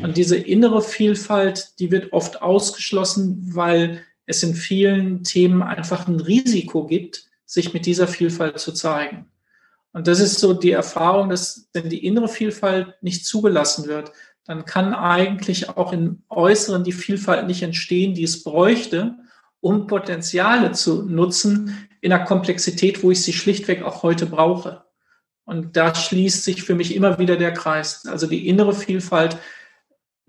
Und 0.00 0.16
diese 0.16 0.36
innere 0.36 0.80
Vielfalt, 0.80 1.78
die 1.78 1.90
wird 1.90 2.12
oft 2.12 2.40
ausgeschlossen, 2.40 3.50
weil 3.52 4.02
es 4.24 4.42
in 4.42 4.54
vielen 4.54 5.22
Themen 5.22 5.62
einfach 5.62 6.08
ein 6.08 6.20
Risiko 6.20 6.86
gibt, 6.86 7.26
sich 7.44 7.74
mit 7.74 7.84
dieser 7.84 8.08
Vielfalt 8.08 8.58
zu 8.58 8.72
zeigen. 8.72 9.26
Und 9.92 10.06
das 10.06 10.20
ist 10.20 10.38
so 10.38 10.54
die 10.54 10.70
Erfahrung, 10.70 11.28
dass 11.28 11.68
wenn 11.74 11.90
die 11.90 12.06
innere 12.06 12.28
Vielfalt 12.28 12.94
nicht 13.02 13.26
zugelassen 13.26 13.86
wird, 13.86 14.12
dann 14.44 14.64
kann 14.64 14.94
eigentlich 14.94 15.68
auch 15.68 15.92
im 15.92 16.22
Äußeren 16.28 16.84
die 16.84 16.92
Vielfalt 16.92 17.46
nicht 17.46 17.62
entstehen, 17.62 18.14
die 18.14 18.24
es 18.24 18.42
bräuchte, 18.42 19.16
um 19.60 19.86
Potenziale 19.86 20.72
zu 20.72 21.02
nutzen 21.02 21.88
in 22.00 22.12
einer 22.12 22.24
Komplexität, 22.24 23.02
wo 23.02 23.12
ich 23.12 23.22
sie 23.22 23.32
schlichtweg 23.32 23.82
auch 23.82 24.02
heute 24.02 24.26
brauche. 24.26 24.84
Und 25.44 25.76
da 25.76 25.94
schließt 25.94 26.44
sich 26.44 26.62
für 26.62 26.74
mich 26.74 26.94
immer 26.94 27.18
wieder 27.18 27.36
der 27.36 27.52
Kreis. 27.52 28.06
Also 28.06 28.26
die 28.26 28.48
innere 28.48 28.74
Vielfalt 28.74 29.38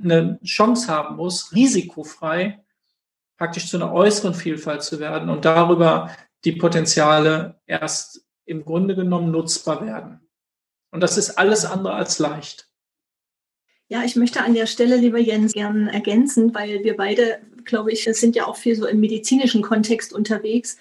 eine 0.01 0.39
Chance 0.43 0.88
haben 0.88 1.16
muss, 1.16 1.53
risikofrei 1.53 2.64
praktisch 3.38 3.68
zu 3.70 3.78
einer 3.78 3.91
äußeren 3.91 4.34
Vielfalt 4.34 4.84
zu 4.84 4.99
werden 4.99 5.30
und 5.30 5.45
darüber 5.45 6.11
die 6.45 6.53
Potenziale 6.53 7.59
erst 7.66 8.26
im 8.45 8.64
Grunde 8.64 8.95
genommen 8.95 9.32
nutzbar 9.32 9.86
werden. 9.86 10.20
Und 10.91 11.01
das 11.01 11.18
ist 11.18 11.32
alles 11.38 11.66
andere 11.66 11.93
als 11.95 12.20
leicht. 12.20 12.72
Ja, 13.94 14.04
ich 14.04 14.16
möchte 14.16 14.41
an 14.41 14.56
der 14.56 14.66
Stelle, 14.66 14.96
lieber 14.96 15.20
Jens, 15.20 15.54
gern 15.54 15.88
ergänzen, 15.88 16.56
weil 16.56 16.84
wir 16.84 16.98
beide, 16.98 17.38
glaube 17.64 17.91
ich, 17.91 18.06
sind 18.06 18.36
ja 18.36 18.48
auch 18.48 18.56
viel 18.56 18.76
so 18.76 18.88
im 18.88 19.00
medizinischen 19.00 19.62
Kontext 19.62 20.14
unterwegs, 20.14 20.78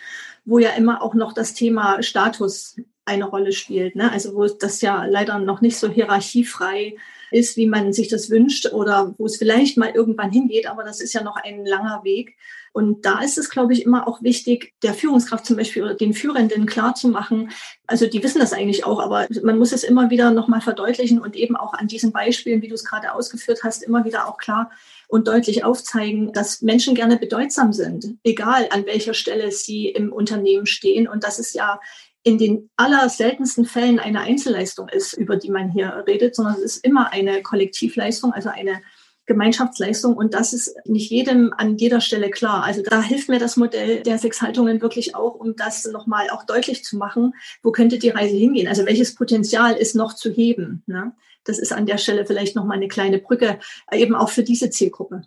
wo 0.47 0.59
ja 0.59 0.71
immer 0.71 1.03
auch 1.03 1.13
noch 1.13 1.35
das 1.35 1.53
Thema 1.53 2.03
Status 2.03 2.77
eine 3.05 3.27
Rolle 3.27 3.53
spielt. 3.53 3.97
Ne? 3.97 4.11
Also 4.11 4.35
wo 4.35 4.47
das 4.47 4.81
ja 4.81 5.05
leider 5.05 5.39
noch 5.39 5.61
nicht 5.61 5.77
so 5.77 5.91
hierarchiefrei 5.91 6.97
ist, 7.31 7.59
wie 7.59 7.67
man 7.67 7.93
sich 7.93 8.09
das 8.09 8.31
wünscht 8.31 8.73
oder 8.73 9.15
wo 9.19 9.27
es 9.27 9.37
vielleicht 9.37 9.77
mal 9.77 9.91
irgendwann 9.91 10.33
hingeht, 10.33 10.67
aber 10.67 10.83
das 10.83 11.03
ist 11.03 11.13
ja 11.13 11.23
noch 11.23 11.37
ein 11.37 11.67
langer 11.67 12.05
Weg. 12.05 12.37
Und 12.73 13.05
da 13.05 13.21
ist 13.21 13.37
es, 13.37 13.51
glaube 13.51 13.75
ich, 13.75 13.83
immer 13.83 14.09
auch 14.09 14.23
wichtig, 14.23 14.73
der 14.83 14.95
Führungskraft 14.95 15.45
zum 15.45 15.57
Beispiel 15.57 15.83
oder 15.83 15.95
den 15.95 16.15
Führenden 16.15 16.65
klar 16.65 16.95
zu 16.95 17.09
machen. 17.09 17.51
Also 17.87 18.07
die 18.07 18.23
wissen 18.23 18.41
das 18.41 18.55
eigentlich 18.55 18.87
auch, 18.87 18.99
aber 18.99 19.27
man 19.43 19.59
muss 19.59 19.73
es 19.73 19.85
immer 19.85 20.09
wieder 20.09 20.31
nochmal 20.31 20.63
verdeutlichen 20.63 21.21
und 21.21 21.37
eben 21.37 21.55
auch 21.55 21.75
an 21.75 21.87
diesen 21.87 22.13
Beispielen, 22.13 22.63
wie 22.63 22.69
du 22.69 22.75
es 22.75 22.85
gerade 22.85 23.13
ausgeführt 23.13 23.61
hast, 23.63 23.83
immer 23.83 24.05
wieder 24.07 24.27
auch 24.27 24.39
klar 24.39 24.71
und 25.09 25.29
deutlich 25.29 25.65
aufzeigen, 25.65 26.33
dass 26.33 26.63
Menschen 26.63 26.95
gerne 26.95 27.19
bedeutsam 27.19 27.75
sind, 27.75 28.17
egal 28.25 28.69
an 28.71 28.87
welcher 28.87 29.13
Stelle 29.13 29.53
sie 29.53 29.89
im 29.89 30.11
Unternehmen 30.11 30.65
stehen. 30.65 31.07
Und 31.07 31.25
das 31.25 31.39
ist 31.39 31.55
ja 31.55 31.79
in 32.23 32.39
den 32.39 32.71
allerseltensten 32.77 33.65
Fällen 33.67 33.99
eine 33.99 34.21
Einzelleistung 34.21 34.89
ist, 34.89 35.13
über 35.13 35.37
die 35.37 35.51
man 35.51 35.71
hier 35.71 36.05
redet, 36.07 36.37
sondern 36.37 36.55
es 36.55 36.63
ist 36.63 36.85
immer 36.85 37.13
eine 37.13 37.43
Kollektivleistung, 37.43 38.33
also 38.33 38.49
eine 38.49 38.81
Gemeinschaftsleistung. 39.27 40.17
Und 40.17 40.35
das 40.35 40.53
ist 40.53 40.75
nicht 40.87 41.11
jedem 41.11 41.53
an 41.57 41.77
jeder 41.77 42.01
Stelle 42.01 42.31
klar. 42.31 42.65
Also 42.65 42.83
da 42.83 43.03
hilft 43.03 43.29
mir 43.29 43.39
das 43.39 43.57
Modell 43.57 44.03
der 44.03 44.19
sechs 44.19 44.43
Haltungen 44.43 44.81
wirklich 44.81 45.15
auch, 45.15 45.35
um 45.35 45.57
das 45.57 45.85
nochmal 45.87 46.31
auch 46.31 46.45
deutlich 46.45 46.85
zu 46.85 46.97
machen. 46.97 47.35
Wo 47.63 47.73
könnte 47.73 47.99
die 47.99 48.11
Reise 48.11 48.37
hingehen? 48.37 48.69
Also 48.69 48.87
welches 48.87 49.15
Potenzial 49.15 49.75
ist 49.75 49.95
noch 49.95 50.15
zu 50.15 50.31
heben? 50.31 50.83
Ne? 50.87 51.13
Das 51.45 51.59
ist 51.59 51.73
an 51.73 51.87
der 51.87 51.99
Stelle 51.99 52.27
vielleicht 52.27 52.57
nochmal 52.57 52.77
eine 52.77 52.89
kleine 52.89 53.19
Brücke, 53.19 53.59
eben 53.93 54.15
auch 54.15 54.29
für 54.29 54.43
diese 54.43 54.71
Zielgruppe. 54.71 55.23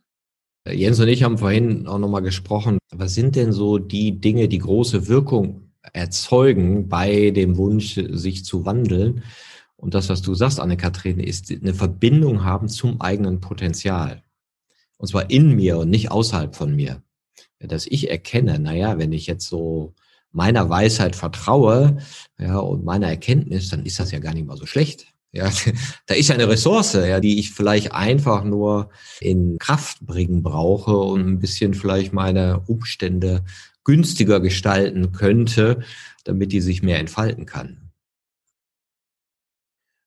Jens 0.67 0.99
und 0.99 1.07
ich 1.07 1.23
haben 1.23 1.37
vorhin 1.37 1.87
auch 1.87 1.99
nochmal 1.99 2.23
gesprochen. 2.23 2.79
Was 2.91 3.13
sind 3.13 3.35
denn 3.35 3.51
so 3.51 3.77
die 3.77 4.19
Dinge, 4.19 4.47
die 4.47 4.59
große 4.59 5.07
Wirkung 5.07 5.65
erzeugen 5.93 6.87
bei 6.87 7.31
dem 7.31 7.57
Wunsch, 7.57 7.99
sich 8.09 8.45
zu 8.45 8.65
wandeln. 8.65 9.23
Und 9.85 9.93
das, 9.93 10.09
was 10.09 10.23
du 10.23 10.33
sagst, 10.33 10.59
Anne-Kathrin, 10.59 11.19
ist 11.19 11.51
eine 11.51 11.75
Verbindung 11.75 12.43
haben 12.43 12.69
zum 12.69 13.01
eigenen 13.01 13.39
Potenzial. 13.39 14.23
Und 14.97 15.09
zwar 15.09 15.29
in 15.29 15.55
mir 15.55 15.77
und 15.77 15.91
nicht 15.91 16.09
außerhalb 16.09 16.55
von 16.55 16.75
mir. 16.75 17.03
Dass 17.59 17.85
ich 17.85 18.09
erkenne, 18.09 18.57
naja, 18.57 18.97
wenn 18.97 19.13
ich 19.13 19.27
jetzt 19.27 19.47
so 19.47 19.93
meiner 20.31 20.71
Weisheit 20.71 21.15
vertraue, 21.15 21.97
ja, 22.39 22.57
und 22.57 22.83
meiner 22.83 23.09
Erkenntnis, 23.09 23.69
dann 23.69 23.85
ist 23.85 23.99
das 23.99 24.09
ja 24.09 24.17
gar 24.17 24.33
nicht 24.33 24.47
mal 24.47 24.57
so 24.57 24.65
schlecht. 24.65 25.13
Ja, 25.31 25.51
da 26.07 26.15
ist 26.15 26.29
ja 26.29 26.33
eine 26.33 26.49
Ressource, 26.49 26.93
ja, 26.93 27.19
die 27.19 27.37
ich 27.37 27.51
vielleicht 27.51 27.91
einfach 27.91 28.43
nur 28.43 28.89
in 29.21 29.59
Kraft 29.59 30.03
bringen 30.03 30.41
brauche, 30.41 30.97
um 30.97 31.19
ein 31.19 31.39
bisschen 31.39 31.75
vielleicht 31.75 32.11
meine 32.11 32.61
Umstände 32.61 33.45
günstiger 33.83 34.39
gestalten 34.39 35.11
könnte, 35.11 35.83
damit 36.23 36.53
die 36.53 36.61
sich 36.61 36.81
mehr 36.81 36.97
entfalten 36.97 37.45
kann. 37.45 37.84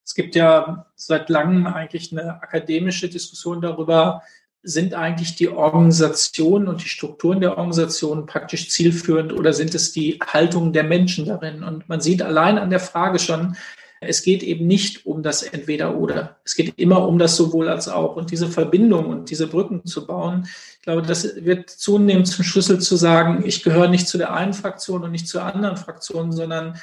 Es 0.09 0.15
gibt 0.15 0.33
ja 0.33 0.87
seit 0.95 1.29
langem 1.29 1.67
eigentlich 1.67 2.11
eine 2.11 2.41
akademische 2.41 3.09
Diskussion 3.09 3.61
darüber, 3.61 4.23
sind 4.63 4.95
eigentlich 4.95 5.35
die 5.35 5.49
Organisationen 5.49 6.67
und 6.67 6.83
die 6.83 6.89
Strukturen 6.89 7.41
der 7.41 7.51
Organisationen 7.51 8.25
praktisch 8.25 8.71
zielführend 8.71 9.31
oder 9.31 9.53
sind 9.53 9.75
es 9.75 9.91
die 9.91 10.17
Haltung 10.25 10.73
der 10.73 10.83
Menschen 10.83 11.27
darin? 11.27 11.63
Und 11.63 11.87
man 11.89 12.01
sieht 12.01 12.23
allein 12.23 12.57
an 12.57 12.71
der 12.71 12.79
Frage 12.79 13.19
schon, 13.19 13.55
es 14.01 14.23
geht 14.23 14.41
eben 14.41 14.65
nicht 14.65 15.05
um 15.05 15.21
das 15.21 15.43
Entweder-Oder. 15.43 16.37
Es 16.43 16.55
geht 16.55 16.73
immer 16.79 17.07
um 17.07 17.19
das 17.19 17.35
sowohl 17.35 17.69
als 17.69 17.87
auch. 17.87 18.15
Und 18.15 18.31
diese 18.31 18.47
Verbindung 18.47 19.05
und 19.05 19.29
diese 19.29 19.45
Brücken 19.45 19.85
zu 19.85 20.07
bauen, 20.07 20.47
ich 20.79 20.81
glaube, 20.81 21.03
das 21.03 21.35
wird 21.45 21.69
zunehmend 21.69 22.27
zum 22.27 22.43
Schlüssel 22.43 22.79
zu 22.79 22.95
sagen, 22.95 23.43
ich 23.45 23.61
gehöre 23.61 23.89
nicht 23.89 24.07
zu 24.07 24.17
der 24.17 24.33
einen 24.33 24.53
Fraktion 24.53 25.03
und 25.03 25.11
nicht 25.11 25.27
zur 25.27 25.43
anderen 25.43 25.77
Fraktion, 25.77 26.31
sondern 26.31 26.79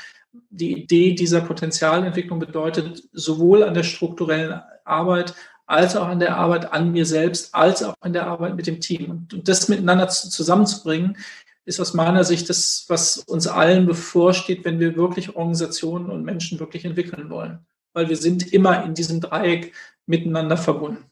die 0.51 0.73
Idee 0.73 1.15
dieser 1.15 1.41
Potenzialentwicklung 1.41 2.39
bedeutet, 2.39 3.05
sowohl 3.13 3.63
an 3.63 3.75
der 3.75 3.83
strukturellen 3.83 4.61
Arbeit 4.85 5.35
als 5.67 5.97
auch 5.97 6.07
an 6.07 6.21
der 6.21 6.37
Arbeit 6.37 6.73
an 6.73 6.93
mir 6.93 7.05
selbst, 7.05 7.55
als 7.55 7.83
auch 7.83 7.95
an 8.01 8.13
der 8.13 8.27
Arbeit 8.27 8.57
mit 8.57 8.67
dem 8.67 8.81
Team. 8.81 9.11
Und, 9.11 9.49
das 9.49 9.69
miteinander 9.69 10.09
zusammenzubringen, 10.09 11.19
ist 11.65 11.81
aus 11.81 11.95
meiner 11.95 12.23
Sicht 12.23 12.49
das, 12.49 12.85
was 12.89 13.19
uns 13.19 13.49
allen 13.49 13.87
bevorsteht, 13.87 14.65
wenn 14.65 14.79
wir 14.79 14.97
wirklich 14.97 15.35
Organisationen 15.35 16.11
und 16.11 16.25
Menschen 16.25 16.61
wirklich 16.61 16.85
entwickeln 16.85 17.29
wollen. 17.29 17.59
Weil 17.93 18.09
wir 18.09 18.17
sind 18.17 18.53
immer 18.53 18.85
in 18.85 18.95
diesem 18.95 19.21
Dreieck 19.21 19.73
miteinander 20.07 20.57
verbunden. 20.57 21.05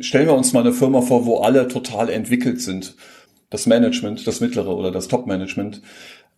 Stellen 0.00 0.26
wir 0.26 0.34
uns 0.34 0.52
mal 0.52 0.60
eine 0.60 0.72
Firma 0.72 1.02
vor, 1.02 1.24
wo 1.24 1.38
alle 1.38 1.68
total 1.68 2.08
entwickelt 2.08 2.60
sind. 2.60 2.96
Das 3.50 3.66
Management, 3.66 4.26
das 4.26 4.40
mittlere 4.40 4.74
oder 4.74 4.90
das 4.90 5.08
Top-Management 5.08 5.82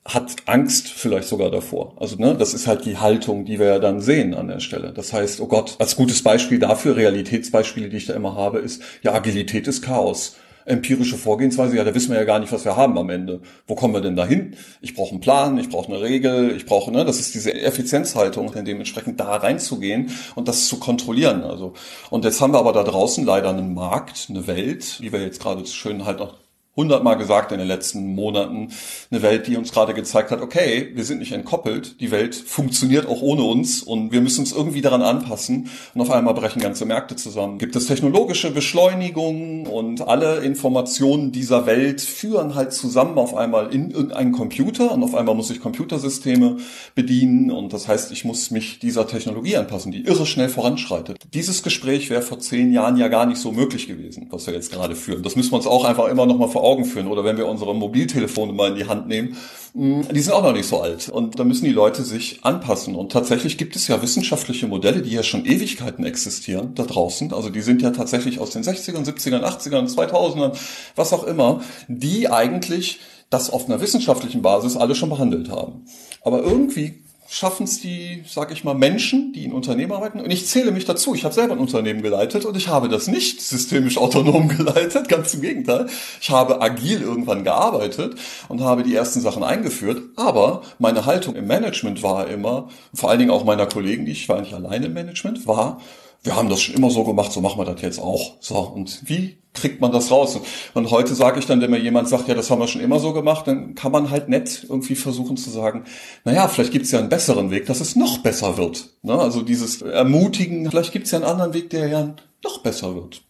hat 0.05 0.34
Angst 0.46 0.88
vielleicht 0.88 1.28
sogar 1.28 1.50
davor. 1.50 1.94
Also 1.98 2.16
ne, 2.16 2.34
das 2.36 2.55
ist 2.55 2.66
halt 2.66 2.84
die 2.84 2.98
Haltung, 2.98 3.44
die 3.44 3.59
wir 3.59 3.66
ja 3.66 3.78
dann 3.78 4.00
sehen 4.00 4.34
an 4.34 4.48
der 4.48 4.61
Stelle. 4.61 4.92
Das 4.92 5.12
heißt, 5.12 5.40
oh 5.40 5.46
Gott, 5.46 5.76
als 5.78 5.96
gutes 5.96 6.22
Beispiel 6.22 6.59
dafür, 6.59 6.96
Realitätsbeispiele, 6.96 7.88
die 7.88 7.98
ich 7.98 8.07
da 8.07 8.14
immer 8.14 8.34
habe, 8.34 8.59
ist, 8.59 8.82
ja, 9.03 9.12
Agilität 9.14 9.68
ist 9.68 9.82
Chaos. 9.82 10.36
empirische 10.64 11.16
Vorgehensweise, 11.16 11.76
ja, 11.76 11.84
da 11.84 11.94
wissen 11.94 12.11
wir 12.11 12.18
ja 12.18 12.24
gar 12.24 12.38
nicht, 12.38 12.53
was 12.53 12.64
wir 12.64 12.76
haben 12.76 12.96
am 12.98 13.11
Ende. 13.11 13.40
Wo 13.66 13.74
kommen 13.74 13.94
wir 13.94 14.00
denn 14.00 14.16
dahin? 14.16 14.57
Ich 14.80 14.94
brauche 14.94 15.11
einen 15.11 15.20
Plan, 15.20 15.59
ich 15.59 15.68
brauche 15.68 15.92
eine 15.92 16.00
Regel, 16.00 16.55
ich 16.57 16.66
brauche, 16.66 16.90
ne, 16.90 17.05
das 17.05 17.20
ist 17.20 17.34
diese 17.34 17.55
Effizienzhaltung, 17.55 18.53
dementsprechend 18.64 19.20
da 19.20 19.36
reinzugehen 19.36 20.11
und 20.34 20.48
das 20.48 20.66
zu 20.68 20.78
kontrollieren. 20.78 21.42
Also 21.42 21.74
und 22.11 22.24
jetzt 22.24 22.40
haben 22.40 22.53
wir 22.53 22.59
aber 22.59 22.72
da 22.72 22.84
draußen 22.84 23.24
leider 23.24 23.50
einen 23.50 23.74
Markt, 23.74 24.26
eine 24.30 24.46
Welt, 24.46 24.98
wie 25.00 25.12
wir 25.12 25.20
jetzt 25.22 25.40
gerade 25.40 25.66
schön 25.66 26.05
halt 26.05 26.18
noch 26.18 26.34
hundertmal 26.75 27.18
gesagt 27.18 27.53
in 27.53 27.59
den 27.59 27.68
letzten 27.68 28.14
Monaten, 28.14 28.68
eine 29.11 29.23
Welt, 29.23 29.47
die 29.47 29.57
uns 29.57 29.73
gerade 29.73 29.93
gezeigt 29.93 30.31
hat, 30.31 30.41
okay, 30.41 30.91
wir 30.95 31.05
sind 31.05 31.18
nicht 31.18 31.33
entkoppelt, 31.33 32.01
die 32.01 32.11
Welt 32.11 32.35
funktioniert 32.35 33.07
auch 33.07 33.20
ohne 33.20 33.43
uns 33.43 33.83
und 33.83 34.11
wir 34.11 34.23
müssen 34.23 34.41
uns 34.41 34.53
irgendwie 34.53 34.81
daran 34.81 35.03
anpassen 35.03 35.68
und 35.95 36.01
auf 36.01 36.11
einmal 36.11 36.33
brechen 36.33 36.62
ganze 36.62 36.87
Märkte 36.87 37.14
zusammen. 37.14 37.59
Gibt 37.59 37.77
es 37.77 37.87
technologische 37.87 38.51
Beschleunigungen 38.51 39.66
und 39.66 40.01
alle 40.09 40.39
Informationen 40.39 41.31
dieser 41.31 41.66
Welt 41.66 42.01
führen 42.01 42.55
halt 42.55 42.73
zusammen 42.73 43.18
auf 43.18 43.35
einmal 43.37 43.75
in 43.75 43.91
irgendeinen 43.91 44.33
Computer 44.33 44.93
und 44.93 45.03
auf 45.03 45.14
einmal 45.14 45.35
muss 45.35 45.51
ich 45.51 45.61
Computersysteme 45.61 46.57
bedienen 46.95 47.51
und 47.51 47.75
das 47.75 47.87
heißt, 47.87 48.12
ich 48.12 48.25
muss 48.25 48.51
mich 48.51 48.79
dieser 48.79 49.07
Technologie 49.07 49.57
anpassen, 49.57 49.93
die 49.93 50.05
irre 50.05 50.25
schnell 50.25 50.49
voranschreitet. 50.49 51.18
Dieses 51.35 51.62
Gespräch 51.62 52.09
wäre 52.09 52.23
vor 52.23 52.39
zehn 52.39 52.73
Jahren 52.73 52.97
ja 52.97 53.09
gar 53.09 53.27
nicht 53.27 53.39
so 53.39 53.53
möglich 53.53 53.89
gewesen, 53.89 54.29
was 54.31 54.47
wir 54.47 54.55
jetzt 54.55 54.73
gerade 54.73 54.97
führen. 54.97 55.23
Das 55.23 55.37
müssen 55.37 55.53
wir 55.53 55.57
uns 55.57 55.66
auch 55.66 55.85
einfach 55.85 56.09
immer 56.09 56.25
noch 56.25 56.39
mal 56.39 56.49
vor 56.49 56.62
Augen 56.63 56.85
führen 56.85 57.09
oder 57.09 57.25
wenn 57.25 57.37
wir 57.37 57.47
unsere 57.47 57.75
Mobiltelefone 57.75 58.53
mal 58.53 58.71
in 58.71 58.77
die 58.77 58.87
Hand 58.87 59.09
nehmen, 59.09 59.37
mm, 59.75 60.03
die 60.13 60.21
sind 60.21 60.33
auch 60.33 60.43
noch 60.43 60.53
nicht 60.53 60.69
so 60.69 60.81
alt. 60.81 61.09
Und 61.09 61.39
da 61.39 61.45
müssen 61.45 61.65
die 61.65 61.73
Leute 61.73 62.03
sich 62.03 62.45
anpassen. 62.45 62.95
Und 62.95 63.13
tatsächlich 63.13 63.59
gibt 63.59 63.77
es 63.77 63.89
ja 63.89 64.01
wissenschaftliche 64.03 64.67
Modelle, 64.67 65.03
die 65.03 65.11
ja 65.11 65.23
schon 65.23 65.45
Ewigkeiten 65.45 66.05
existieren 66.05 66.75
da 66.75 66.85
draußen, 66.85 67.33
also 67.33 67.51
die 67.51 67.63
sind 67.63 67.83
ja 67.83 67.91
tatsächlich 67.91 68.39
aus 68.39 68.51
den 68.51 68.63
60ern, 68.63 69.05
70ern, 69.05 69.43
80ern, 69.43 69.93
2000ern, 69.93 70.57
was 70.97 71.13
auch 71.13 71.25
immer, 71.25 71.61
die 71.89 72.29
eigentlich 72.29 73.01
das 73.31 73.51
auf 73.51 73.67
einer 73.67 73.81
wissenschaftlichen 73.81 74.43
Basis 74.43 74.77
alle 74.77 74.95
schon 74.95 75.09
behandelt 75.09 75.51
haben. 75.51 75.87
Aber 76.23 76.43
irgendwie 76.43 77.01
schaffen 77.33 77.64
es 77.64 77.80
die, 77.80 78.22
sag 78.28 78.53
ich 78.53 78.62
mal, 78.62 78.74
Menschen, 78.74 79.33
die 79.33 79.45
in 79.45 79.55
Unternehmen 79.55 79.93
arbeiten. 79.93 80.20
Und 80.20 80.30
ich 80.30 80.47
zähle 80.47 80.70
mich 80.70 80.85
dazu. 80.85 81.14
Ich 81.14 81.24
habe 81.24 81.33
selber 81.35 81.55
ein 81.55 81.61
Unternehmen 81.61 82.03
geleitet 82.03 82.45
und 82.45 82.59
ich 82.59 82.68
habe 82.68 82.91
das 82.91 83.07
nicht 83.07 83.41
systemisch 83.41 83.97
autonom 83.97 84.49
geleitet. 84.57 85.09
Ganz 85.09 85.33
im 85.33 85.41
Gegenteil. 85.41 85.87
Ich 86.20 86.28
habe 86.28 86.61
agil 86.61 87.01
irgendwann 87.01 87.43
gearbeitet 87.43 88.16
und 88.49 88.61
habe 88.61 88.83
die 88.83 88.95
ersten 88.95 89.22
Sachen 89.22 89.43
eingeführt. 89.43 90.03
Aber 90.14 90.61
meine 90.78 91.07
Haltung 91.07 91.35
im 91.35 91.47
Management 91.47 92.03
war 92.03 92.28
immer, 92.28 92.68
vor 92.93 93.09
allen 93.09 93.20
Dingen 93.20 93.30
auch 93.30 93.45
meiner 93.45 93.66
Kollegen, 93.66 94.07
ich 94.07 94.28
war 94.28 94.43
nicht 94.43 94.53
alleine 94.53 94.87
im 94.87 94.93
Management, 94.93 95.47
war, 95.47 95.80
wir 96.23 96.37
haben 96.37 96.49
das 96.49 96.62
schon 96.62 96.75
immer 96.77 96.91
so 96.91 97.05
gemacht, 97.05 97.33
so 97.33 97.41
machen 97.41 97.59
wir 97.59 97.64
das 97.64 97.81
jetzt 97.83 97.99
auch. 97.99 98.35
So, 98.41 98.59
und 98.59 99.03
wie 99.05 99.39
kriegt 99.55 99.81
man 99.81 99.93
das 99.93 100.11
raus? 100.11 100.39
Und 100.75 100.91
heute 100.91 101.14
sage 101.14 101.41
ich 101.41 101.47
dann, 101.47 101.61
wenn 101.61 101.70
mir 101.70 101.81
jemand 101.81 102.09
sagt, 102.09 102.29
ja, 102.29 102.35
das 102.35 102.51
haben 102.51 102.61
wir 102.61 102.68
schon 102.68 102.81
immer 102.81 103.01
so 103.01 103.12
gemacht, 103.12 103.47
dann 103.47 103.75
kann 103.75 103.93
man 103.93 104.11
halt 104.11 104.29
nett 104.29 104.64
irgendwie 104.68 104.95
versuchen 104.95 105.37
zu 105.37 105.51
sagen, 105.51 105.85
naja, 106.25 106.49
vielleicht 106.49 106.73
gibt 106.73 106.87
es 106.87 106.93
ja 106.93 107.01
einen 107.01 107.09
besseren 107.09 107.51
Weg, 107.51 107.66
dass 107.66 107.81
es 107.81 107.97
noch 107.97 108.18
besser 108.18 108.57
wird. 108.57 108.91
Ne? 109.03 109.18
Also 109.18 109.43
dieses 109.43 109.83
Ermutigen, 109.83 110.70
vielleicht 110.70 110.93
gibt 110.93 111.07
es 111.07 111.12
ja 111.12 111.18
einen 111.18 111.27
anderen 111.27 111.55
Weg, 111.55 111.70
der 111.70 111.89
ja 111.89 112.14
noch 112.45 112.62
besser 112.62 112.95
wird. 112.95 113.23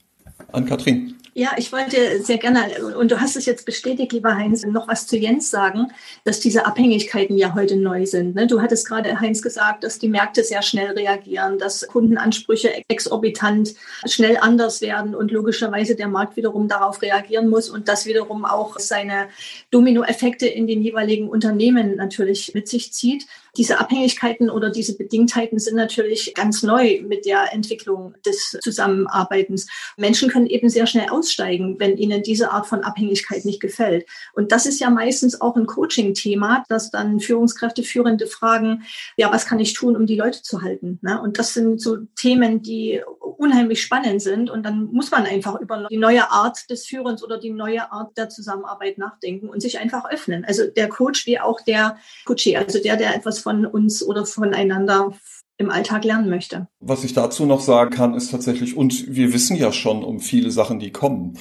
An 0.52 0.66
Kathrin. 0.66 1.14
Ja, 1.34 1.52
ich 1.56 1.72
wollte 1.72 2.22
sehr 2.22 2.36
gerne, 2.36 2.94
und 2.94 3.10
du 3.10 3.18
hast 3.18 3.36
es 3.36 3.46
jetzt 3.46 3.64
bestätigt, 3.64 4.12
lieber 4.12 4.36
Heinz, 4.36 4.66
noch 4.66 4.86
was 4.86 5.06
zu 5.06 5.16
Jens 5.16 5.50
sagen, 5.50 5.90
dass 6.24 6.40
diese 6.40 6.66
Abhängigkeiten 6.66 7.38
ja 7.38 7.54
heute 7.54 7.76
neu 7.76 8.04
sind. 8.04 8.34
Ne? 8.34 8.46
Du 8.46 8.60
hattest 8.60 8.86
gerade, 8.86 9.18
Heinz, 9.18 9.40
gesagt, 9.40 9.82
dass 9.82 9.98
die 9.98 10.08
Märkte 10.08 10.44
sehr 10.44 10.60
schnell 10.60 10.90
reagieren, 10.90 11.58
dass 11.58 11.86
Kundenansprüche 11.86 12.82
exorbitant 12.88 13.74
schnell 14.04 14.36
anders 14.36 14.82
werden 14.82 15.14
und 15.14 15.30
logischerweise 15.30 15.96
der 15.96 16.08
Markt 16.08 16.36
wiederum 16.36 16.68
darauf 16.68 17.00
reagieren 17.00 17.48
muss 17.48 17.70
und 17.70 17.88
das 17.88 18.04
wiederum 18.04 18.44
auch 18.44 18.78
seine 18.78 19.28
Dominoeffekte 19.70 20.46
in 20.46 20.66
den 20.66 20.82
jeweiligen 20.82 21.30
Unternehmen 21.30 21.96
natürlich 21.96 22.52
mit 22.52 22.68
sich 22.68 22.92
zieht. 22.92 23.26
Diese 23.56 23.78
Abhängigkeiten 23.78 24.48
oder 24.48 24.70
diese 24.70 24.96
Bedingtheiten 24.96 25.58
sind 25.58 25.76
natürlich 25.76 26.34
ganz 26.34 26.62
neu 26.62 27.02
mit 27.02 27.26
der 27.26 27.52
Entwicklung 27.52 28.14
des 28.24 28.58
Zusammenarbeitens. 28.62 29.66
Menschen 29.96 30.30
können 30.30 30.46
eben 30.46 30.68
sehr 30.70 30.86
schnell 30.86 31.10
aussteigen, 31.10 31.78
wenn 31.78 31.98
ihnen 31.98 32.22
diese 32.22 32.50
Art 32.50 32.66
von 32.66 32.82
Abhängigkeit 32.82 33.44
nicht 33.44 33.60
gefällt. 33.60 34.06
Und 34.32 34.52
das 34.52 34.66
ist 34.66 34.80
ja 34.80 34.90
meistens 34.90 35.40
auch 35.40 35.56
ein 35.56 35.66
Coaching-Thema, 35.66 36.64
dass 36.68 36.90
dann 36.90 37.20
Führungskräfte, 37.20 37.82
Führende 37.82 38.26
fragen, 38.26 38.84
ja, 39.16 39.30
was 39.32 39.46
kann 39.46 39.60
ich 39.60 39.74
tun, 39.74 39.96
um 39.96 40.06
die 40.06 40.16
Leute 40.16 40.42
zu 40.42 40.62
halten? 40.62 40.98
Ne? 41.02 41.20
Und 41.20 41.38
das 41.38 41.52
sind 41.52 41.80
so 41.80 41.98
Themen, 42.16 42.62
die 42.62 43.02
unheimlich 43.20 43.82
spannend 43.82 44.22
sind. 44.22 44.50
Und 44.50 44.62
dann 44.64 44.84
muss 44.92 45.10
man 45.10 45.26
einfach 45.26 45.60
über 45.60 45.86
die 45.90 45.96
neue 45.96 46.30
Art 46.30 46.70
des 46.70 46.86
Führens 46.86 47.22
oder 47.22 47.38
die 47.38 47.50
neue 47.50 47.90
Art 47.92 48.16
der 48.16 48.28
Zusammenarbeit 48.28 48.98
nachdenken 48.98 49.48
und 49.48 49.60
sich 49.60 49.78
einfach 49.78 50.10
öffnen. 50.10 50.44
Also 50.44 50.66
der 50.68 50.88
Coach 50.88 51.26
wie 51.26 51.40
auch 51.40 51.60
der 51.60 51.98
Coachee, 52.24 52.56
also 52.56 52.80
der, 52.80 52.96
der 52.96 53.14
etwas 53.14 53.40
von 53.42 53.66
uns 53.66 54.02
oder 54.02 54.24
voneinander 54.24 55.12
im 55.58 55.70
Alltag 55.70 56.04
lernen 56.04 56.30
möchte. 56.30 56.68
Was 56.80 57.04
ich 57.04 57.12
dazu 57.12 57.46
noch 57.46 57.60
sagen 57.60 57.90
kann, 57.90 58.14
ist 58.14 58.30
tatsächlich, 58.30 58.76
und 58.76 59.14
wir 59.14 59.32
wissen 59.32 59.56
ja 59.56 59.72
schon 59.72 60.02
um 60.02 60.20
viele 60.20 60.50
Sachen, 60.50 60.78
die 60.78 60.90
kommen. 60.90 61.38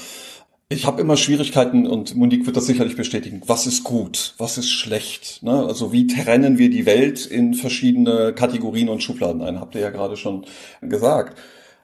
Ich 0.70 0.86
habe 0.86 1.02
immer 1.02 1.18
Schwierigkeiten 1.18 1.86
und 1.86 2.16
Monique 2.16 2.46
wird 2.46 2.56
das 2.56 2.66
sicherlich 2.66 2.96
bestätigen. 2.96 3.42
Was 3.46 3.68
ist 3.68 3.84
gut? 3.84 4.36
Was 4.38 4.58
ist 4.58 4.70
schlecht? 4.70 5.44
Ne? 5.44 5.66
Also 5.66 5.92
wie 5.92 6.08
trennen 6.08 6.58
wir 6.58 6.70
die 6.70 6.86
Welt 6.86 7.26
in 7.26 7.56
verschiedene 7.56 8.32
Kategorien 8.34 8.88
und 8.88 9.04
Schubladen 9.04 9.42
ein? 9.42 9.60
Habt 9.60 9.76
ihr 9.76 9.82
ja 9.82 9.90
gerade 9.90 10.16
schon 10.16 10.46
gesagt. 10.82 11.38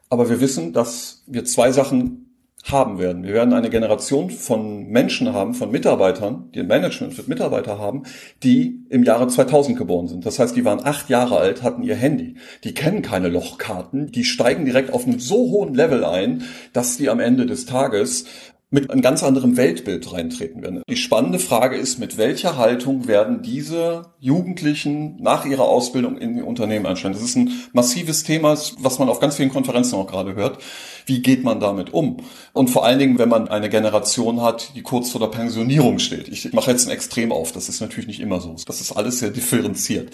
Aber 0.10 0.30
wir 0.30 0.40
wissen, 0.40 0.72
dass 0.72 1.24
wir 1.28 1.44
zwei 1.44 1.74
Sachen 1.74 2.27
haben 2.66 3.00
werden. 3.00 3.24
Wir 3.24 3.34
werden 3.34 3.54
eine 3.54 3.70
Generation 3.70 4.30
von 4.30 4.88
Menschen 4.88 5.34
haben, 5.34 5.54
von 5.54 5.72
Mitarbeitern, 5.72 6.50
die 6.54 6.60
ein 6.60 6.68
Management 6.68 7.14
für 7.14 7.24
Mitarbeiter 7.28 7.80
haben, 7.80 8.04
die 8.44 8.84
im 8.90 9.04
Jahre 9.04 9.28
2000 9.28 9.78
geboren 9.78 10.08
sind. 10.08 10.26
Das 10.26 10.40
heißt, 10.40 10.56
die 10.56 10.66
waren 10.66 10.84
acht 10.84 11.10
Jahre 11.10 11.38
alt, 11.38 11.64
hatten 11.64 11.84
ihr 11.84 11.96
Handy. 11.96 12.36
Die 12.64 12.74
kennen 12.74 13.02
keine 13.02 13.30
Lochkarten. 13.30 14.12
Die 14.12 14.26
steigen 14.26 14.66
direkt 14.66 14.92
auf 14.92 15.06
einem 15.06 15.20
so 15.20 15.36
hohen 15.52 15.74
Level 15.74 16.04
ein, 16.04 16.44
dass 16.74 16.98
die 16.98 17.10
am 17.10 17.20
Ende 17.20 17.46
des 17.46 17.66
Tages 17.66 18.26
mit 18.70 18.92
einem 18.92 19.02
ganz 19.02 19.24
anderen 19.24 19.56
Weltbild 19.56 20.12
reintreten 20.12 20.62
werden. 20.62 20.82
Die 20.90 20.98
spannende 20.98 21.40
Frage 21.40 21.78
ist, 21.78 22.00
mit 22.00 22.18
welcher 22.18 22.58
Haltung 22.58 23.08
werden 23.08 23.42
diese 23.42 24.14
Jugendlichen 24.20 25.22
nach 25.22 25.46
ihrer 25.46 25.64
Ausbildung 25.64 26.18
in 26.18 26.36
die 26.36 26.42
Unternehmen 26.42 26.86
einsteigen? 26.86 27.18
Das 27.18 27.24
ist 27.28 27.38
ein 27.38 27.52
massives 27.72 28.24
Thema, 28.24 28.58
was 28.80 29.00
man 29.00 29.08
auf 29.08 29.22
ganz 29.22 29.38
vielen 29.38 29.52
Konferenzen 29.52 29.96
auch 29.96 30.08
gerade 30.08 30.36
hört. 30.36 30.62
Wie 31.06 31.22
geht 31.22 31.46
man 31.46 31.62
damit 31.62 31.94
um? 31.94 32.18
Und 32.52 32.70
vor 32.70 32.86
allen 32.86 33.00
Dingen, 33.00 33.18
wenn 33.20 33.30
man 33.30 33.48
eine 33.48 33.70
Generation 33.70 34.42
hat, 34.42 34.76
die 34.76 34.82
kurz 34.82 35.12
vor 35.12 35.22
der 35.22 35.28
Pensionierung 35.28 36.00
steht. 36.00 36.28
Ich 36.28 36.52
mache 36.52 36.72
jetzt 36.72 36.88
ein 36.88 36.92
Extrem 36.92 37.32
auf, 37.32 37.54
das 37.54 37.70
ist 37.70 37.80
natürlich 37.80 38.08
nicht 38.08 38.20
immer 38.20 38.42
so. 38.42 38.54
Das 38.66 38.82
ist 38.82 38.92
alles 38.92 39.20
sehr 39.20 39.30
differenziert. 39.30 40.14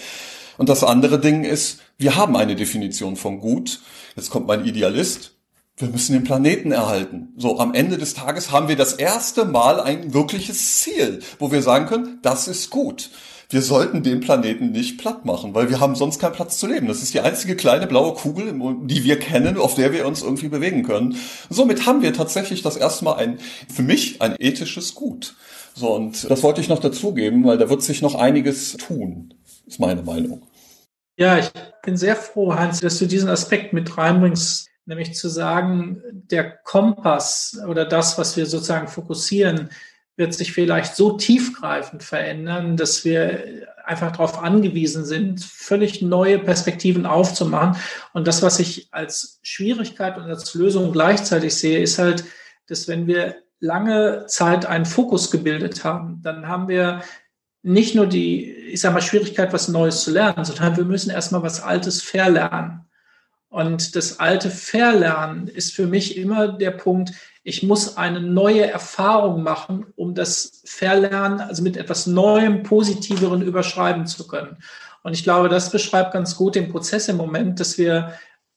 Und 0.59 0.69
das 0.69 0.83
andere 0.83 1.19
Ding 1.19 1.43
ist, 1.43 1.79
wir 1.97 2.15
haben 2.15 2.35
eine 2.35 2.55
Definition 2.55 3.15
von 3.15 3.39
gut. 3.39 3.81
Jetzt 4.15 4.29
kommt 4.29 4.45
mein 4.45 4.65
Idealist 4.65 5.33
wir 5.77 5.87
müssen 5.87 6.13
den 6.13 6.23
Planeten 6.23 6.71
erhalten. 6.71 7.33
So, 7.35 7.59
am 7.59 7.73
Ende 7.73 7.97
des 7.97 8.13
Tages 8.13 8.51
haben 8.51 8.67
wir 8.67 8.75
das 8.75 8.93
erste 8.93 9.45
Mal 9.45 9.79
ein 9.79 10.13
wirkliches 10.13 10.81
Ziel, 10.81 11.19
wo 11.39 11.51
wir 11.51 11.61
sagen 11.61 11.87
können, 11.87 12.19
das 12.21 12.47
ist 12.47 12.69
gut. 12.69 13.09
Wir 13.49 13.61
sollten 13.61 14.01
den 14.01 14.19
Planeten 14.19 14.71
nicht 14.71 14.97
platt 14.97 15.25
machen, 15.25 15.53
weil 15.53 15.69
wir 15.69 15.79
haben 15.79 15.95
sonst 15.95 16.19
keinen 16.19 16.33
Platz 16.33 16.57
zu 16.57 16.67
leben. 16.67 16.87
Das 16.87 17.03
ist 17.03 17.13
die 17.13 17.19
einzige 17.19 17.55
kleine 17.55 17.87
blaue 17.87 18.13
Kugel, 18.13 18.53
die 18.85 19.03
wir 19.03 19.19
kennen, 19.19 19.57
auf 19.57 19.75
der 19.75 19.91
wir 19.91 20.07
uns 20.07 20.23
irgendwie 20.23 20.47
bewegen 20.47 20.83
können. 20.83 21.17
Somit 21.49 21.85
haben 21.85 22.01
wir 22.01 22.13
tatsächlich 22.13 22.61
das 22.61 22.77
erste 22.77 23.05
Mal 23.05 23.15
ein, 23.15 23.39
für 23.71 23.83
mich 23.83 24.21
ein 24.21 24.35
ethisches 24.39 24.95
Gut. 24.95 25.35
So, 25.75 25.93
und 25.93 26.29
das 26.29 26.41
wollte 26.43 26.61
ich 26.61 26.69
noch 26.69 26.79
dazugeben, 26.79 27.43
weil 27.45 27.57
da 27.57 27.69
wird 27.69 27.83
sich 27.83 28.01
noch 28.01 28.15
einiges 28.15 28.73
tun, 28.73 29.33
ist 29.67 29.79
meine 29.79 30.03
Meinung. 30.03 30.43
Ja, 31.17 31.37
ich 31.37 31.51
bin 31.83 31.95
sehr 31.95 32.15
froh, 32.15 32.55
Hans, 32.55 32.79
dass 32.79 32.97
du 32.97 33.05
diesen 33.05 33.29
Aspekt 33.29 33.73
mit 33.73 33.97
reinbringst 33.97 34.67
nämlich 34.85 35.15
zu 35.15 35.29
sagen, 35.29 36.01
der 36.11 36.49
Kompass 36.49 37.59
oder 37.67 37.85
das, 37.85 38.17
was 38.17 38.35
wir 38.37 38.45
sozusagen 38.45 38.87
fokussieren, 38.87 39.69
wird 40.15 40.33
sich 40.33 40.53
vielleicht 40.53 40.95
so 40.95 41.17
tiefgreifend 41.17 42.03
verändern, 42.03 42.77
dass 42.77 43.03
wir 43.03 43.67
einfach 43.85 44.11
darauf 44.11 44.41
angewiesen 44.41 45.05
sind, 45.05 45.43
völlig 45.43 46.01
neue 46.01 46.39
Perspektiven 46.39 47.05
aufzumachen. 47.05 47.81
Und 48.13 48.27
das, 48.27 48.41
was 48.41 48.59
ich 48.59 48.87
als 48.91 49.39
Schwierigkeit 49.41 50.17
und 50.17 50.23
als 50.23 50.53
Lösung 50.53 50.91
gleichzeitig 50.91 51.55
sehe, 51.55 51.79
ist 51.79 51.97
halt, 51.99 52.23
dass 52.67 52.87
wenn 52.87 53.07
wir 53.07 53.35
lange 53.59 54.25
Zeit 54.27 54.65
einen 54.65 54.85
Fokus 54.85 55.31
gebildet 55.31 55.83
haben, 55.83 56.21
dann 56.21 56.47
haben 56.47 56.67
wir 56.67 57.01
nicht 57.61 57.95
nur 57.95 58.07
die, 58.07 58.51
ich 58.51 58.81
sage 58.81 58.93
mal, 58.93 59.01
Schwierigkeit, 59.01 59.53
was 59.53 59.69
Neues 59.69 60.03
zu 60.03 60.11
lernen, 60.11 60.45
sondern 60.45 60.77
wir 60.77 60.85
müssen 60.85 61.09
erstmal 61.09 61.43
was 61.43 61.61
Altes 61.61 62.01
verlernen. 62.01 62.85
Und 63.53 63.95
das 63.95 64.19
alte 64.19 64.49
Verlernen 64.49 65.47
ist 65.47 65.75
für 65.75 65.85
mich 65.85 66.17
immer 66.17 66.47
der 66.47 66.71
Punkt, 66.71 67.11
ich 67.43 67.61
muss 67.61 67.97
eine 67.97 68.19
neue 68.19 68.65
Erfahrung 68.65 69.43
machen, 69.43 69.85
um 69.95 70.15
das 70.15 70.63
Verlernen, 70.65 71.39
also 71.39 71.61
mit 71.61 71.77
etwas 71.77 72.07
Neuem, 72.07 72.63
Positiveren 72.63 73.43
überschreiben 73.43 74.07
zu 74.07 74.25
können. 74.25 74.57
Und 75.03 75.13
ich 75.13 75.23
glaube, 75.23 75.49
das 75.49 75.69
beschreibt 75.69 76.13
ganz 76.13 76.35
gut 76.35 76.55
den 76.55 76.71
Prozess 76.71 77.07
im 77.09 77.17
Moment, 77.17 77.59
dass 77.59 77.77
wir 77.77 78.13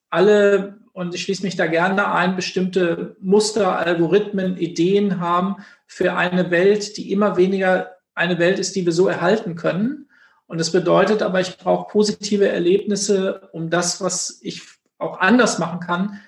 alle 0.09 0.78
und 0.94 1.14
ich 1.14 1.24
schließe 1.24 1.42
mich 1.42 1.57
da 1.57 1.66
gerne 1.66 2.11
ein, 2.11 2.34
bestimmte 2.34 3.16
Muster, 3.20 3.76
Algorithmen, 3.78 4.57
Ideen 4.57 5.20
haben 5.20 5.57
für 5.86 6.14
eine 6.14 6.51
Welt, 6.51 6.97
die 6.97 7.12
immer 7.12 7.36
weniger 7.36 7.97
eine 8.14 8.38
Welt 8.38 8.59
ist, 8.59 8.74
die 8.74 8.86
wir 8.86 8.92
so 8.94 9.09
erhalten 9.09 9.57
können. 9.57 10.09
Und 10.47 10.59
das 10.59 10.72
bedeutet 10.72 11.20
aber, 11.20 11.40
ich 11.40 11.59
brauche 11.59 11.92
positive 11.92 12.49
Erlebnisse, 12.49 13.51
um 13.53 13.68
das, 13.68 14.01
was 14.01 14.38
ich 14.40 14.75
auch 14.99 15.20
anders 15.20 15.59
machen 15.59 15.80
kann, 15.80 16.20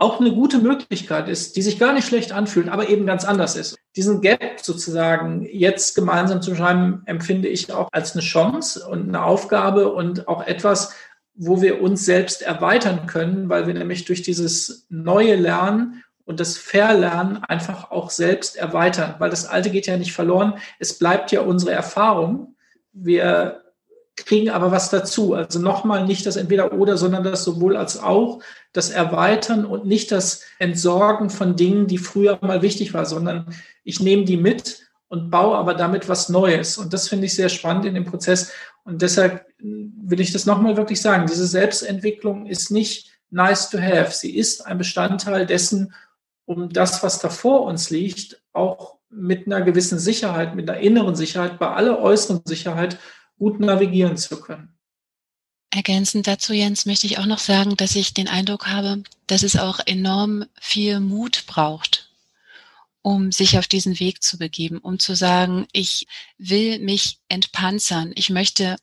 auch 0.00 0.18
eine 0.18 0.32
gute 0.32 0.58
Möglichkeit 0.58 1.28
ist, 1.28 1.56
die 1.56 1.62
sich 1.62 1.78
gar 1.78 1.92
nicht 1.92 2.06
schlecht 2.06 2.32
anfühlt, 2.32 2.70
aber 2.70 2.88
eben 2.88 3.04
ganz 3.04 3.26
anders 3.26 3.54
ist. 3.54 3.76
Diesen 3.96 4.22
Gap 4.22 4.60
sozusagen 4.60 5.42
jetzt 5.42 5.94
gemeinsam 5.94 6.40
zu 6.40 6.54
schreiben, 6.54 7.02
empfinde 7.04 7.48
ich 7.48 7.70
auch 7.70 7.88
als 7.92 8.12
eine 8.12 8.22
Chance 8.22 8.88
und 8.88 9.08
eine 9.08 9.22
Aufgabe 9.22 9.92
und 9.92 10.26
auch 10.26 10.46
etwas, 10.46 10.94
wo 11.34 11.60
wir 11.60 11.82
uns 11.82 12.04
selbst 12.04 12.40
erweitern 12.40 13.06
können, 13.06 13.50
weil 13.50 13.66
wir 13.66 13.74
nämlich 13.74 14.06
durch 14.06 14.22
dieses 14.22 14.86
neue 14.88 15.36
Lernen 15.36 16.02
und 16.24 16.40
das 16.40 16.56
Verlernen 16.56 17.44
einfach 17.44 17.90
auch 17.90 18.08
selbst 18.08 18.56
erweitern, 18.56 19.16
weil 19.18 19.30
das 19.30 19.46
Alte 19.46 19.70
geht 19.70 19.86
ja 19.86 19.96
nicht 19.98 20.12
verloren. 20.12 20.54
Es 20.78 20.98
bleibt 20.98 21.30
ja 21.30 21.42
unsere 21.42 21.72
Erfahrung. 21.72 22.56
Wir 22.92 23.62
kriegen 24.26 24.50
aber 24.50 24.70
was 24.70 24.90
dazu. 24.90 25.34
Also 25.34 25.58
nochmal 25.58 26.06
nicht 26.06 26.26
das 26.26 26.36
Entweder-Oder, 26.36 26.96
sondern 26.96 27.24
das 27.24 27.44
sowohl 27.44 27.76
als 27.76 27.98
auch, 27.98 28.40
das 28.72 28.90
Erweitern 28.90 29.64
und 29.64 29.86
nicht 29.86 30.12
das 30.12 30.42
Entsorgen 30.58 31.30
von 31.30 31.56
Dingen, 31.56 31.86
die 31.86 31.98
früher 31.98 32.38
mal 32.42 32.62
wichtig 32.62 32.94
waren, 32.94 33.06
sondern 33.06 33.54
ich 33.84 34.00
nehme 34.00 34.24
die 34.24 34.36
mit 34.36 34.90
und 35.08 35.30
baue 35.30 35.56
aber 35.56 35.74
damit 35.74 36.08
was 36.08 36.28
Neues. 36.28 36.78
Und 36.78 36.92
das 36.92 37.08
finde 37.08 37.26
ich 37.26 37.34
sehr 37.34 37.48
spannend 37.48 37.84
in 37.84 37.94
dem 37.94 38.04
Prozess. 38.04 38.52
Und 38.84 39.02
deshalb 39.02 39.44
will 39.58 40.20
ich 40.20 40.32
das 40.32 40.46
nochmal 40.46 40.76
wirklich 40.76 41.00
sagen. 41.00 41.26
Diese 41.26 41.46
Selbstentwicklung 41.46 42.46
ist 42.46 42.70
nicht 42.70 43.10
nice 43.30 43.70
to 43.70 43.78
have. 43.78 44.12
Sie 44.12 44.36
ist 44.36 44.66
ein 44.66 44.78
Bestandteil 44.78 45.46
dessen, 45.46 45.94
um 46.46 46.68
das, 46.68 47.02
was 47.02 47.18
da 47.20 47.28
vor 47.28 47.62
uns 47.62 47.90
liegt, 47.90 48.42
auch 48.52 48.98
mit 49.10 49.46
einer 49.46 49.62
gewissen 49.62 49.98
Sicherheit, 49.98 50.54
mit 50.54 50.70
einer 50.70 50.80
inneren 50.80 51.16
Sicherheit, 51.16 51.58
bei 51.58 51.68
aller 51.68 52.00
äußeren 52.00 52.42
Sicherheit 52.44 52.98
gut 53.40 53.58
navigieren 53.58 54.16
zu 54.18 54.38
können. 54.40 54.76
Ergänzend 55.70 56.26
dazu, 56.26 56.52
Jens, 56.52 56.84
möchte 56.84 57.06
ich 57.06 57.18
auch 57.18 57.26
noch 57.26 57.38
sagen, 57.38 57.76
dass 57.76 57.96
ich 57.96 58.12
den 58.12 58.28
Eindruck 58.28 58.66
habe, 58.66 59.02
dass 59.26 59.42
es 59.42 59.56
auch 59.56 59.80
enorm 59.86 60.44
viel 60.60 61.00
Mut 61.00 61.44
braucht, 61.46 62.12
um 63.02 63.32
sich 63.32 63.56
auf 63.56 63.66
diesen 63.66 63.98
Weg 63.98 64.22
zu 64.22 64.36
begeben, 64.36 64.78
um 64.78 64.98
zu 64.98 65.14
sagen, 65.16 65.66
ich 65.72 66.06
will 66.38 66.80
mich 66.80 67.18
entpanzern, 67.28 68.12
ich 68.14 68.28
möchte 68.30 68.76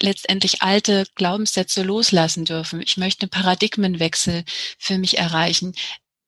letztendlich 0.00 0.62
alte 0.62 1.04
Glaubenssätze 1.16 1.82
loslassen 1.82 2.46
dürfen, 2.46 2.80
ich 2.80 2.96
möchte 2.96 3.22
einen 3.22 3.30
Paradigmenwechsel 3.30 4.44
für 4.78 4.96
mich 4.96 5.18
erreichen. 5.18 5.74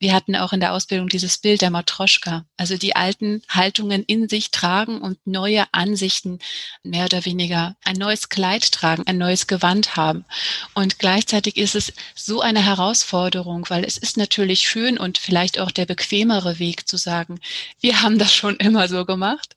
Wir 0.00 0.14
hatten 0.14 0.34
auch 0.34 0.54
in 0.54 0.60
der 0.60 0.72
Ausbildung 0.72 1.10
dieses 1.10 1.36
Bild 1.36 1.60
der 1.60 1.68
Matroschka, 1.68 2.46
also 2.56 2.78
die 2.78 2.96
alten 2.96 3.42
Haltungen 3.50 4.02
in 4.02 4.30
sich 4.30 4.50
tragen 4.50 5.02
und 5.02 5.18
neue 5.26 5.66
Ansichten 5.72 6.38
mehr 6.82 7.04
oder 7.04 7.26
weniger 7.26 7.76
ein 7.84 7.96
neues 7.96 8.30
Kleid 8.30 8.72
tragen, 8.72 9.02
ein 9.06 9.18
neues 9.18 9.46
Gewand 9.46 9.96
haben. 9.96 10.24
Und 10.72 10.98
gleichzeitig 10.98 11.58
ist 11.58 11.74
es 11.74 11.92
so 12.14 12.40
eine 12.40 12.64
Herausforderung, 12.64 13.68
weil 13.68 13.84
es 13.84 13.98
ist 13.98 14.16
natürlich 14.16 14.66
schön 14.66 14.96
und 14.96 15.18
vielleicht 15.18 15.60
auch 15.60 15.70
der 15.70 15.84
bequemere 15.84 16.58
Weg 16.58 16.88
zu 16.88 16.96
sagen, 16.96 17.38
wir 17.80 18.00
haben 18.00 18.18
das 18.18 18.34
schon 18.34 18.56
immer 18.56 18.88
so 18.88 19.04
gemacht. 19.04 19.54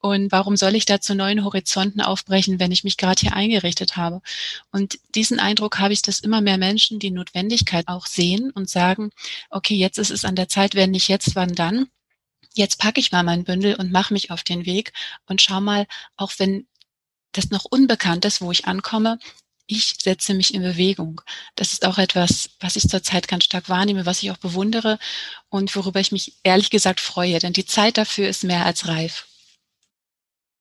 Und 0.00 0.30
warum 0.30 0.56
soll 0.56 0.76
ich 0.76 0.84
da 0.84 1.00
zu 1.00 1.14
neuen 1.14 1.44
Horizonten 1.44 2.00
aufbrechen, 2.00 2.60
wenn 2.60 2.70
ich 2.70 2.84
mich 2.84 2.96
gerade 2.96 3.20
hier 3.20 3.34
eingerichtet 3.34 3.96
habe? 3.96 4.20
Und 4.70 4.98
diesen 5.14 5.40
Eindruck 5.40 5.78
habe 5.80 5.92
ich, 5.92 6.02
dass 6.02 6.20
immer 6.20 6.40
mehr 6.40 6.58
Menschen 6.58 7.00
die 7.00 7.10
Notwendigkeit 7.10 7.88
auch 7.88 8.06
sehen 8.06 8.50
und 8.50 8.70
sagen, 8.70 9.10
okay, 9.50 9.74
jetzt 9.74 9.98
ist 9.98 10.10
es 10.10 10.24
an 10.24 10.36
der 10.36 10.48
Zeit, 10.48 10.74
wenn 10.74 10.92
nicht 10.92 11.08
jetzt, 11.08 11.34
wann 11.34 11.54
dann? 11.54 11.88
Jetzt 12.54 12.78
packe 12.78 13.00
ich 13.00 13.12
mal 13.12 13.22
mein 13.22 13.44
Bündel 13.44 13.74
und 13.74 13.92
mache 13.92 14.12
mich 14.12 14.30
auf 14.30 14.42
den 14.42 14.66
Weg 14.66 14.92
und 15.26 15.42
schau 15.42 15.60
mal, 15.60 15.86
auch 16.16 16.32
wenn 16.38 16.66
das 17.32 17.50
noch 17.50 17.64
unbekannt 17.64 18.24
ist, 18.24 18.40
wo 18.40 18.50
ich 18.52 18.66
ankomme, 18.66 19.18
ich 19.66 19.96
setze 20.00 20.32
mich 20.34 20.54
in 20.54 20.62
Bewegung. 20.62 21.20
Das 21.54 21.72
ist 21.72 21.84
auch 21.84 21.98
etwas, 21.98 22.50
was 22.58 22.76
ich 22.76 22.88
zurzeit 22.88 23.28
ganz 23.28 23.44
stark 23.44 23.68
wahrnehme, 23.68 24.06
was 24.06 24.22
ich 24.22 24.30
auch 24.30 24.38
bewundere 24.38 24.98
und 25.50 25.74
worüber 25.76 26.00
ich 26.00 26.10
mich 26.10 26.34
ehrlich 26.42 26.70
gesagt 26.70 27.00
freue, 27.00 27.38
denn 27.38 27.52
die 27.52 27.66
Zeit 27.66 27.98
dafür 27.98 28.28
ist 28.28 28.44
mehr 28.44 28.64
als 28.64 28.88
reif. 28.88 29.26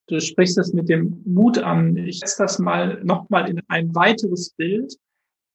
Du 0.07 0.19
sprichst 0.21 0.57
das 0.57 0.73
mit 0.73 0.89
dem 0.89 1.21
Mut 1.25 1.57
an. 1.57 1.97
Ich 1.97 2.19
setze 2.19 2.43
das 2.43 2.59
mal 2.59 3.03
nochmal 3.03 3.49
in 3.49 3.61
ein 3.67 3.93
weiteres 3.93 4.51
Bild. 4.51 4.95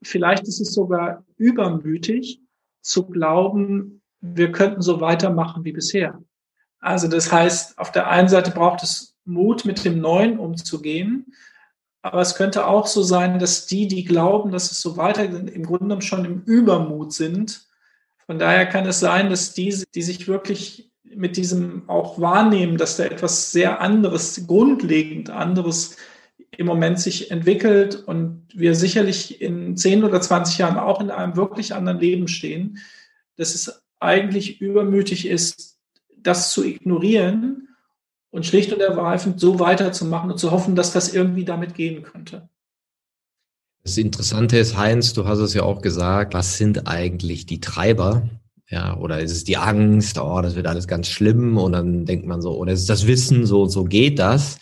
Vielleicht 0.03 0.47
ist 0.47 0.61
es 0.61 0.75
sogar 0.75 1.25
übermütig 1.39 2.41
zu 2.83 3.07
glauben, 3.07 4.03
wir 4.21 4.53
könnten 4.53 4.83
so 4.83 5.01
weitermachen 5.01 5.65
wie 5.65 5.73
bisher. 5.73 6.23
Also 6.81 7.09
das 7.09 7.33
heißt, 7.33 7.79
auf 7.79 7.93
der 7.93 8.09
einen 8.09 8.29
Seite 8.29 8.51
braucht 8.51 8.83
es 8.83 9.17
Mut, 9.25 9.65
mit 9.65 9.85
dem 9.85 10.01
Neuen 10.01 10.39
umzugehen. 10.39 11.33
Aber 12.03 12.21
es 12.21 12.35
könnte 12.35 12.67
auch 12.67 12.87
so 12.87 13.03
sein, 13.03 13.39
dass 13.39 13.67
die, 13.67 13.87
die 13.87 14.05
glauben, 14.05 14.51
dass 14.51 14.71
es 14.71 14.81
so 14.81 14.97
weitergeht, 14.97 15.55
im 15.55 15.63
Grunde 15.65 16.03
schon 16.03 16.25
im 16.25 16.43
Übermut 16.43 17.13
sind. 17.13 17.69
Von 18.27 18.39
daher 18.39 18.67
kann 18.67 18.87
es 18.87 19.01
sein, 19.01 19.31
dass 19.31 19.55
diese, 19.55 19.85
die 19.95 20.03
sich 20.03 20.27
wirklich 20.27 20.92
mit 21.15 21.37
diesem 21.37 21.89
auch 21.89 22.21
wahrnehmen, 22.21 22.77
dass 22.77 22.97
da 22.97 23.05
etwas 23.05 23.53
sehr 23.53 23.81
anderes, 23.81 24.47
grundlegend 24.47 25.31
anderes 25.31 25.97
im 26.57 26.67
Moment 26.67 27.01
sich 27.01 27.31
entwickelt 27.31 27.97
und 28.07 28.47
wir 28.55 28.75
sicherlich 28.75 29.41
in 29.41 29.77
10 29.77 30.05
oder 30.05 30.21
20 30.21 30.59
Jahren 30.59 30.79
auch 30.79 31.01
in 31.01 31.11
einem 31.11 31.37
wirklich 31.37 31.75
anderen 31.75 31.99
Leben 31.99 32.29
stehen, 32.29 32.79
dass 33.37 33.55
es 33.55 33.83
eigentlich 34.01 34.61
übermütig 34.61 35.27
ist, 35.27 35.79
das 36.17 36.53
zu 36.53 36.65
ignorieren 36.65 37.69
und 38.31 38.47
schlicht 38.47 38.73
und 38.73 38.81
ergreifend 38.81 39.41
so 39.41 39.61
weiterzumachen 39.61 40.31
und 40.31 40.39
zu 40.39 40.51
hoffen, 40.51 40.75
dass 40.75 40.93
das 40.93 41.13
irgendwie 41.13 41.45
damit 41.45 41.75
gehen 41.75 42.03
könnte. 42.03 42.49
Das 43.85 43.97
Interessante 43.97 44.59
ist, 44.59 44.77
Heinz, 44.77 45.13
du 45.13 45.27
hast 45.27 45.41
es 45.41 45.55
ja 45.55 45.63
auch 45.63 45.83
gesagt, 45.83 46.35
was 46.35 46.57
sind 46.57 46.87
eigentlich 46.87 47.47
die 47.47 47.61
Treiber 47.61 48.29
ja, 48.69 48.97
oder 48.97 49.21
ist 49.21 49.33
es 49.33 49.45
die 49.45 49.57
Angst, 49.57 50.19
oh, 50.19 50.41
das 50.41 50.55
wird 50.55 50.67
alles 50.67 50.89
ganz 50.89 51.09
schlimm 51.09 51.59
und 51.59 51.73
dann 51.73 52.07
denkt 52.07 52.27
man 52.27 52.41
so, 52.41 52.57
oder 52.57 52.73
ist 52.73 52.81
es 52.81 52.87
das 52.87 53.07
Wissen, 53.07 53.45
so, 53.47 53.67
so 53.67 53.85
geht 53.85 54.19
das. 54.19 54.59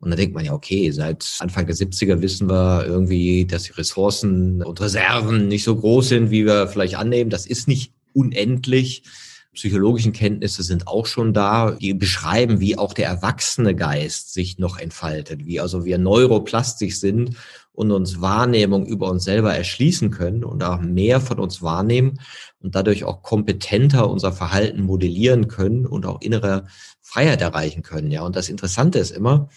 Und 0.00 0.10
dann 0.10 0.18
denkt 0.18 0.34
man 0.34 0.44
ja, 0.44 0.52
okay, 0.52 0.90
seit 0.92 1.26
Anfang 1.40 1.66
der 1.66 1.74
70er 1.74 2.20
wissen 2.20 2.48
wir 2.48 2.84
irgendwie, 2.86 3.46
dass 3.46 3.64
die 3.64 3.72
Ressourcen 3.72 4.62
und 4.62 4.80
Reserven 4.80 5.48
nicht 5.48 5.64
so 5.64 5.74
groß 5.74 6.08
sind, 6.08 6.30
wie 6.30 6.46
wir 6.46 6.68
vielleicht 6.68 6.94
annehmen. 6.94 7.30
Das 7.30 7.46
ist 7.46 7.66
nicht 7.66 7.92
unendlich. 8.12 9.02
Psychologischen 9.54 10.12
Kenntnisse 10.12 10.62
sind 10.62 10.86
auch 10.86 11.06
schon 11.06 11.32
da, 11.32 11.72
die 11.72 11.94
beschreiben, 11.94 12.60
wie 12.60 12.78
auch 12.78 12.94
der 12.94 13.06
erwachsene 13.06 13.74
Geist 13.74 14.32
sich 14.32 14.58
noch 14.58 14.78
entfaltet, 14.78 15.46
wie 15.46 15.58
also 15.58 15.84
wir 15.84 15.98
neuroplastisch 15.98 17.00
sind 17.00 17.36
und 17.78 17.92
uns 17.92 18.20
Wahrnehmung 18.20 18.86
über 18.86 19.08
uns 19.08 19.22
selber 19.22 19.54
erschließen 19.54 20.10
können 20.10 20.42
und 20.42 20.64
auch 20.64 20.80
mehr 20.80 21.20
von 21.20 21.38
uns 21.38 21.62
wahrnehmen 21.62 22.18
und 22.58 22.74
dadurch 22.74 23.04
auch 23.04 23.22
kompetenter 23.22 24.10
unser 24.10 24.32
Verhalten 24.32 24.82
modellieren 24.82 25.46
können 25.46 25.86
und 25.86 26.04
auch 26.04 26.20
innere 26.20 26.64
Freiheit 27.02 27.40
erreichen 27.40 27.84
können. 27.84 28.10
Ja, 28.10 28.22
und 28.22 28.34
das 28.34 28.48
Interessante 28.48 28.98
ist 28.98 29.12
immer, 29.12 29.48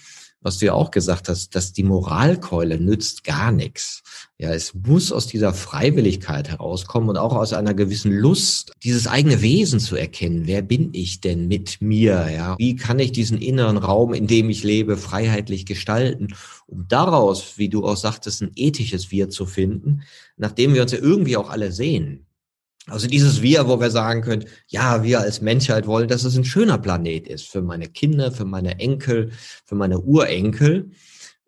was 0.42 0.58
du 0.58 0.66
ja 0.66 0.74
auch 0.74 0.92
gesagt 0.92 1.30
hast, 1.30 1.56
dass 1.56 1.72
die 1.72 1.84
Moralkeule 1.84 2.80
nützt 2.80 3.24
gar 3.24 3.52
nichts. 3.52 4.02
Ja, 4.39 4.52
es 4.52 4.74
muss 4.74 5.12
aus 5.12 5.28
dieser 5.28 5.54
Freiwilligkeit 5.54 6.50
herauskommen 6.50 7.10
und 7.10 7.18
auch 7.18 7.36
aus 7.36 7.54
einer 7.54 7.76
gewissen 7.76 8.12
Lust, 8.12 8.72
dieses 8.84 9.06
eigene 9.06 9.42
Wesen 9.44 9.80
zu 9.80 9.96
erkennen. 9.96 10.48
Wer 10.48 10.64
bin 10.64 10.89
ich 10.94 11.22
denn 11.22 11.48
mit 11.48 11.80
mir? 11.80 12.28
Ja, 12.34 12.56
wie 12.58 12.76
kann 12.76 12.98
ich 12.98 13.12
diesen 13.12 13.38
inneren 13.38 13.78
Raum, 13.78 14.14
in 14.14 14.26
dem 14.26 14.50
ich 14.50 14.64
lebe, 14.64 14.98
freiheitlich 14.98 15.68
gestalten, 15.68 16.34
um 16.66 16.88
daraus, 16.88 17.58
wie 17.58 17.70
du 17.70 17.86
auch 17.86 17.98
sagtest, 17.98 18.42
ein 18.42 18.52
ethisches 18.56 19.12
Wir 19.12 19.30
zu 19.30 19.46
finden, 19.46 20.02
nachdem 20.38 20.74
wir 20.74 20.82
uns 20.82 20.92
ja 20.92 21.00
irgendwie 21.00 21.38
auch 21.38 21.50
alle 21.50 21.72
sehen. 21.72 22.26
Also 22.92 23.08
dieses 23.08 23.42
Wir, 23.42 23.70
wo 23.70 23.80
wir 23.80 23.89
sagen 23.89 24.22
können, 24.22 24.46
ja, 24.68 25.02
wir 25.02 25.22
als 25.22 25.39
Menschheit 25.39 25.88
wollen, 25.88 26.10
dass 26.10 26.26
es 26.26 26.36
ein 26.36 26.44
schöner 26.44 26.78
Planet 26.78 27.26
ist 27.26 27.48
für 27.48 27.62
meine 27.62 27.88
Kinder, 27.88 28.34
für 28.34 28.44
meine 28.44 28.80
Enkel, 28.80 29.32
für 29.66 29.76
meine 29.76 30.02
Urenkel. 30.02 30.92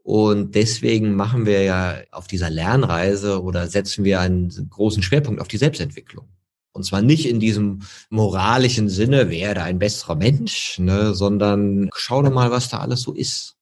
Und 0.03 0.55
deswegen 0.55 1.15
machen 1.15 1.45
wir 1.45 1.63
ja 1.63 1.97
auf 2.11 2.27
dieser 2.27 2.49
Lernreise 2.49 3.43
oder 3.43 3.67
setzen 3.67 4.05
wir 4.05 4.21
einen 4.21 4.49
großen 4.69 5.03
Schwerpunkt 5.03 5.41
auf 5.41 5.49
die 5.49 5.57
Selbstentwicklung. 5.57 6.29
Und 6.71 6.85
zwar 6.85 7.01
nicht 7.01 7.27
in 7.27 7.41
diesem 7.41 7.81
moralischen 8.09 8.87
Sinne, 8.87 9.29
werde 9.29 9.63
ein 9.63 9.79
besserer 9.79 10.15
Mensch, 10.15 10.79
ne, 10.79 11.13
sondern 11.13 11.89
schau 11.93 12.21
doch 12.21 12.31
mal, 12.31 12.51
was 12.51 12.69
da 12.69 12.79
alles 12.79 13.01
so 13.01 13.13
ist. 13.13 13.57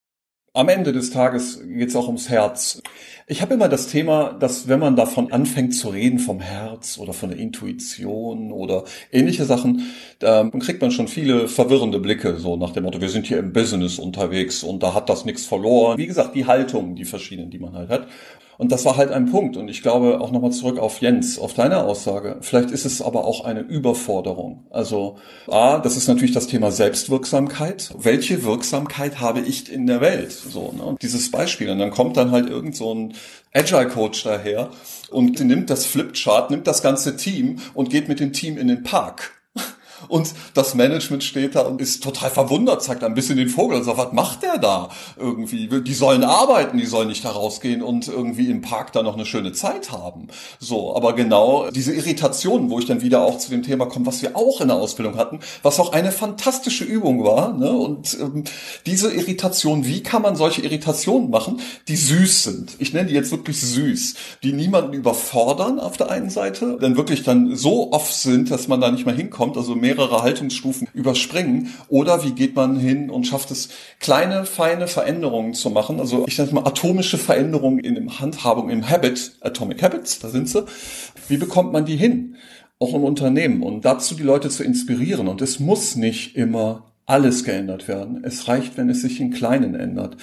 Am 0.54 0.68
Ende 0.68 0.92
des 0.92 1.12
Tages 1.12 1.62
geht 1.66 1.88
es 1.88 1.96
auch 1.96 2.08
ums 2.08 2.28
Herz. 2.28 2.82
Ich 3.26 3.42
habe 3.42 3.54
immer 3.54 3.70
das 3.70 3.88
Thema, 3.88 4.34
dass 4.34 4.68
wenn 4.68 4.82
man 4.82 4.98
davon 4.98 5.32
anfängt 5.32 5.74
zu 5.74 5.88
reden, 5.88 6.20
vom 6.20 6.42
Herz 6.42 6.98
oder 6.98 7.14
von 7.14 7.30
der 7.30 7.40
Intuition 7.40 8.52
oder 8.52 8.84
ähnliche 9.14 9.46
Sachen, 9.46 9.94
dann 10.20 10.52
kriegt 10.60 10.82
man 10.82 10.92
schon 10.92 11.08
viele 11.08 11.48
verwirrende 11.48 12.02
Blicke, 12.02 12.36
so 12.36 12.58
nach 12.58 12.72
dem 12.72 12.84
Motto, 12.84 13.00
wir 13.00 13.08
sind 13.08 13.28
hier 13.28 13.40
im 13.40 13.54
Business 13.54 13.98
unterwegs 13.98 14.62
und 14.62 14.84
da 14.84 14.94
hat 14.94 15.08
das 15.08 15.24
nichts 15.24 15.46
verloren. 15.46 15.98
Wie 15.98 16.08
gesagt, 16.08 16.36
die 16.36 16.46
Haltung, 16.46 16.96
die 16.96 17.06
verschiedenen, 17.06 17.50
die 17.50 17.60
man 17.60 17.74
halt 17.74 17.90
hat. 17.90 18.08
Und 18.62 18.72
das 18.72 18.86
war 18.86 18.96
halt 18.96 19.10
ein 19.10 19.26
Punkt. 19.32 19.58
Und 19.58 19.70
ich 19.70 19.82
glaube 19.82 20.22
auch 20.22 20.32
nochmal 20.32 20.52
zurück 20.52 20.78
auf 20.78 21.02
Jens, 21.02 21.40
auf 21.40 21.56
deine 21.56 21.84
Aussage. 21.84 22.38
Vielleicht 22.42 22.70
ist 22.70 22.86
es 22.86 23.02
aber 23.02 23.26
auch 23.26 23.44
eine 23.44 23.62
Überforderung. 23.62 24.68
Also 24.70 25.18
A, 25.48 25.80
das 25.80 25.98
ist 25.98 26.08
natürlich 26.08 26.32
das 26.32 26.46
Thema 26.46 26.72
Selbstwirksamkeit. 26.72 27.92
Welche 27.98 28.44
Wirksamkeit 28.44 29.20
habe 29.20 29.40
ich 29.40 29.74
in 29.74 29.88
der 29.88 30.00
Welt? 30.00 30.32
So, 30.32 30.76
ne? 30.78 30.96
Dieses 31.02 31.32
Beispiel. 31.32 31.72
Und 31.72 31.80
dann 31.80 31.90
kommt 31.90 32.18
dann 32.18 32.30
halt 32.30 32.52
irgend 32.52 32.76
so 32.76 32.94
ein 32.94 33.16
Agile 33.52 33.88
Coach 33.88 34.24
daher 34.26 34.70
und 35.10 35.40
nimmt 35.40 35.72
das 35.72 35.88
Flipchart, 35.88 36.52
nimmt 36.52 36.68
das 36.68 36.84
ganze 36.84 37.18
Team 37.18 37.58
und 37.74 37.90
geht 37.90 38.10
mit 38.10 38.20
dem 38.20 38.32
Team 38.32 38.60
in 38.60 38.68
den 38.68 38.84
Park. 38.84 39.41
Und 40.12 40.34
das 40.54 40.76
Management 40.76 41.24
steht 41.24 41.56
da 41.56 41.62
und 41.62 41.80
ist 41.80 42.04
total 42.04 42.30
verwundert, 42.30 42.84
zeigt 42.84 43.02
ein 43.06 43.14
bisschen 43.14 43.38
den 43.38 43.48
Vogel 43.48 43.78
und 43.78 43.86
sagt, 43.86 43.98
was 43.98 44.12
macht 44.12 44.44
der 44.44 44.58
da 44.58 44.90
irgendwie? 45.18 45.70
Die 45.82 45.94
sollen 45.94 46.26
arbeiten, 46.26 46.78
die 46.78 46.86
sollen 46.86 47.08
nicht 47.08 47.24
da 47.24 47.30
rausgehen 47.30 47.82
und 47.82 48.10
irgendwie 48.10 48.50
im 48.50 48.62
Park 48.62 48.92
da 48.92 49.04
noch 49.04 49.14
eine 49.14 49.26
schöne 49.26 49.54
Zeit 49.54 49.94
haben. 49.94 50.28
So, 50.60 50.94
aber 50.98 51.14
genau 51.14 51.72
diese 51.72 51.94
Irritation, 51.94 52.70
wo 52.70 52.80
ich 52.80 52.88
dann 52.88 53.02
wieder 53.02 53.22
auch 53.22 53.38
zu 53.38 53.52
dem 53.52 53.64
Thema 53.64 53.86
komme, 53.86 54.06
was 54.06 54.22
wir 54.22 54.36
auch 54.36 54.60
in 54.60 54.68
der 54.68 54.76
Ausbildung 54.76 55.16
hatten, 55.16 55.40
was 55.64 55.80
auch 55.80 55.94
eine 55.94 56.12
fantastische 56.12 56.84
Übung 56.84 57.24
war. 57.24 57.54
Ne? 57.54 57.72
Und 57.72 58.18
ähm, 58.20 58.44
diese 58.86 59.14
Irritation, 59.14 59.86
wie 59.86 60.04
kann 60.04 60.24
man 60.24 60.36
solche 60.36 60.62
Irritationen 60.62 61.30
machen, 61.30 61.62
die 61.88 61.96
süß 61.96 62.44
sind? 62.44 62.76
Ich 62.80 62.92
nenne 62.92 63.08
die 63.08 63.16
jetzt 63.16 63.32
wirklich 63.32 63.62
süß, 63.62 64.16
die 64.44 64.52
niemanden 64.52 64.92
überfordern 64.92 65.80
auf 65.80 65.96
der 65.96 66.12
einen 66.12 66.30
Seite, 66.30 66.78
denn 66.82 66.98
wirklich 66.98 67.24
dann 67.24 67.56
so 67.56 67.94
oft 67.94 68.14
sind, 68.14 68.52
dass 68.52 68.68
man 68.68 68.82
da 68.82 68.92
nicht 68.92 69.06
mehr 69.06 69.16
hinkommt, 69.16 69.56
also 69.56 69.74
mehr 69.74 70.01
mehrere 70.02 70.24
Haltungsstufen 70.24 70.88
überspringen? 70.94 71.70
Oder 71.88 72.24
wie 72.24 72.32
geht 72.32 72.56
man 72.56 72.78
hin 72.78 73.10
und 73.10 73.26
schafft 73.26 73.52
es, 73.52 73.70
kleine, 74.00 74.46
feine 74.46 74.88
Veränderungen 74.88 75.54
zu 75.54 75.70
machen? 75.70 76.00
Also 76.00 76.26
ich 76.28 76.36
sage 76.36 76.54
mal 76.54 76.66
atomische 76.66 77.18
Veränderungen 77.18 77.80
in 77.80 77.96
der 77.96 78.20
Handhabung, 78.20 78.70
im 78.70 78.90
Habit, 78.90 79.38
Atomic 79.42 79.82
Habits, 79.84 80.20
da 80.20 80.30
sind 80.30 80.50
sie. 80.50 80.66
Wie 81.28 81.38
bekommt 81.38 81.72
man 81.72 81.86
die 81.86 81.96
hin? 81.96 82.36
Auch 82.80 82.96
im 82.96 83.04
Unternehmen 83.04 83.62
und 83.62 83.86
dazu 83.86 84.16
die 84.16 84.24
Leute 84.24 84.50
zu 84.50 84.64
inspirieren. 84.64 85.28
Und 85.28 85.42
es 85.42 85.60
muss 85.60 85.96
nicht 85.96 86.36
immer 86.36 86.92
alles 87.06 87.44
geändert 87.44 87.88
werden. 87.88 88.24
Es 88.24 88.48
reicht, 88.48 88.78
wenn 88.78 88.90
es 88.90 89.02
sich 89.02 89.20
in 89.20 89.32
Kleinen 89.32 89.76
ändert. 89.76 90.18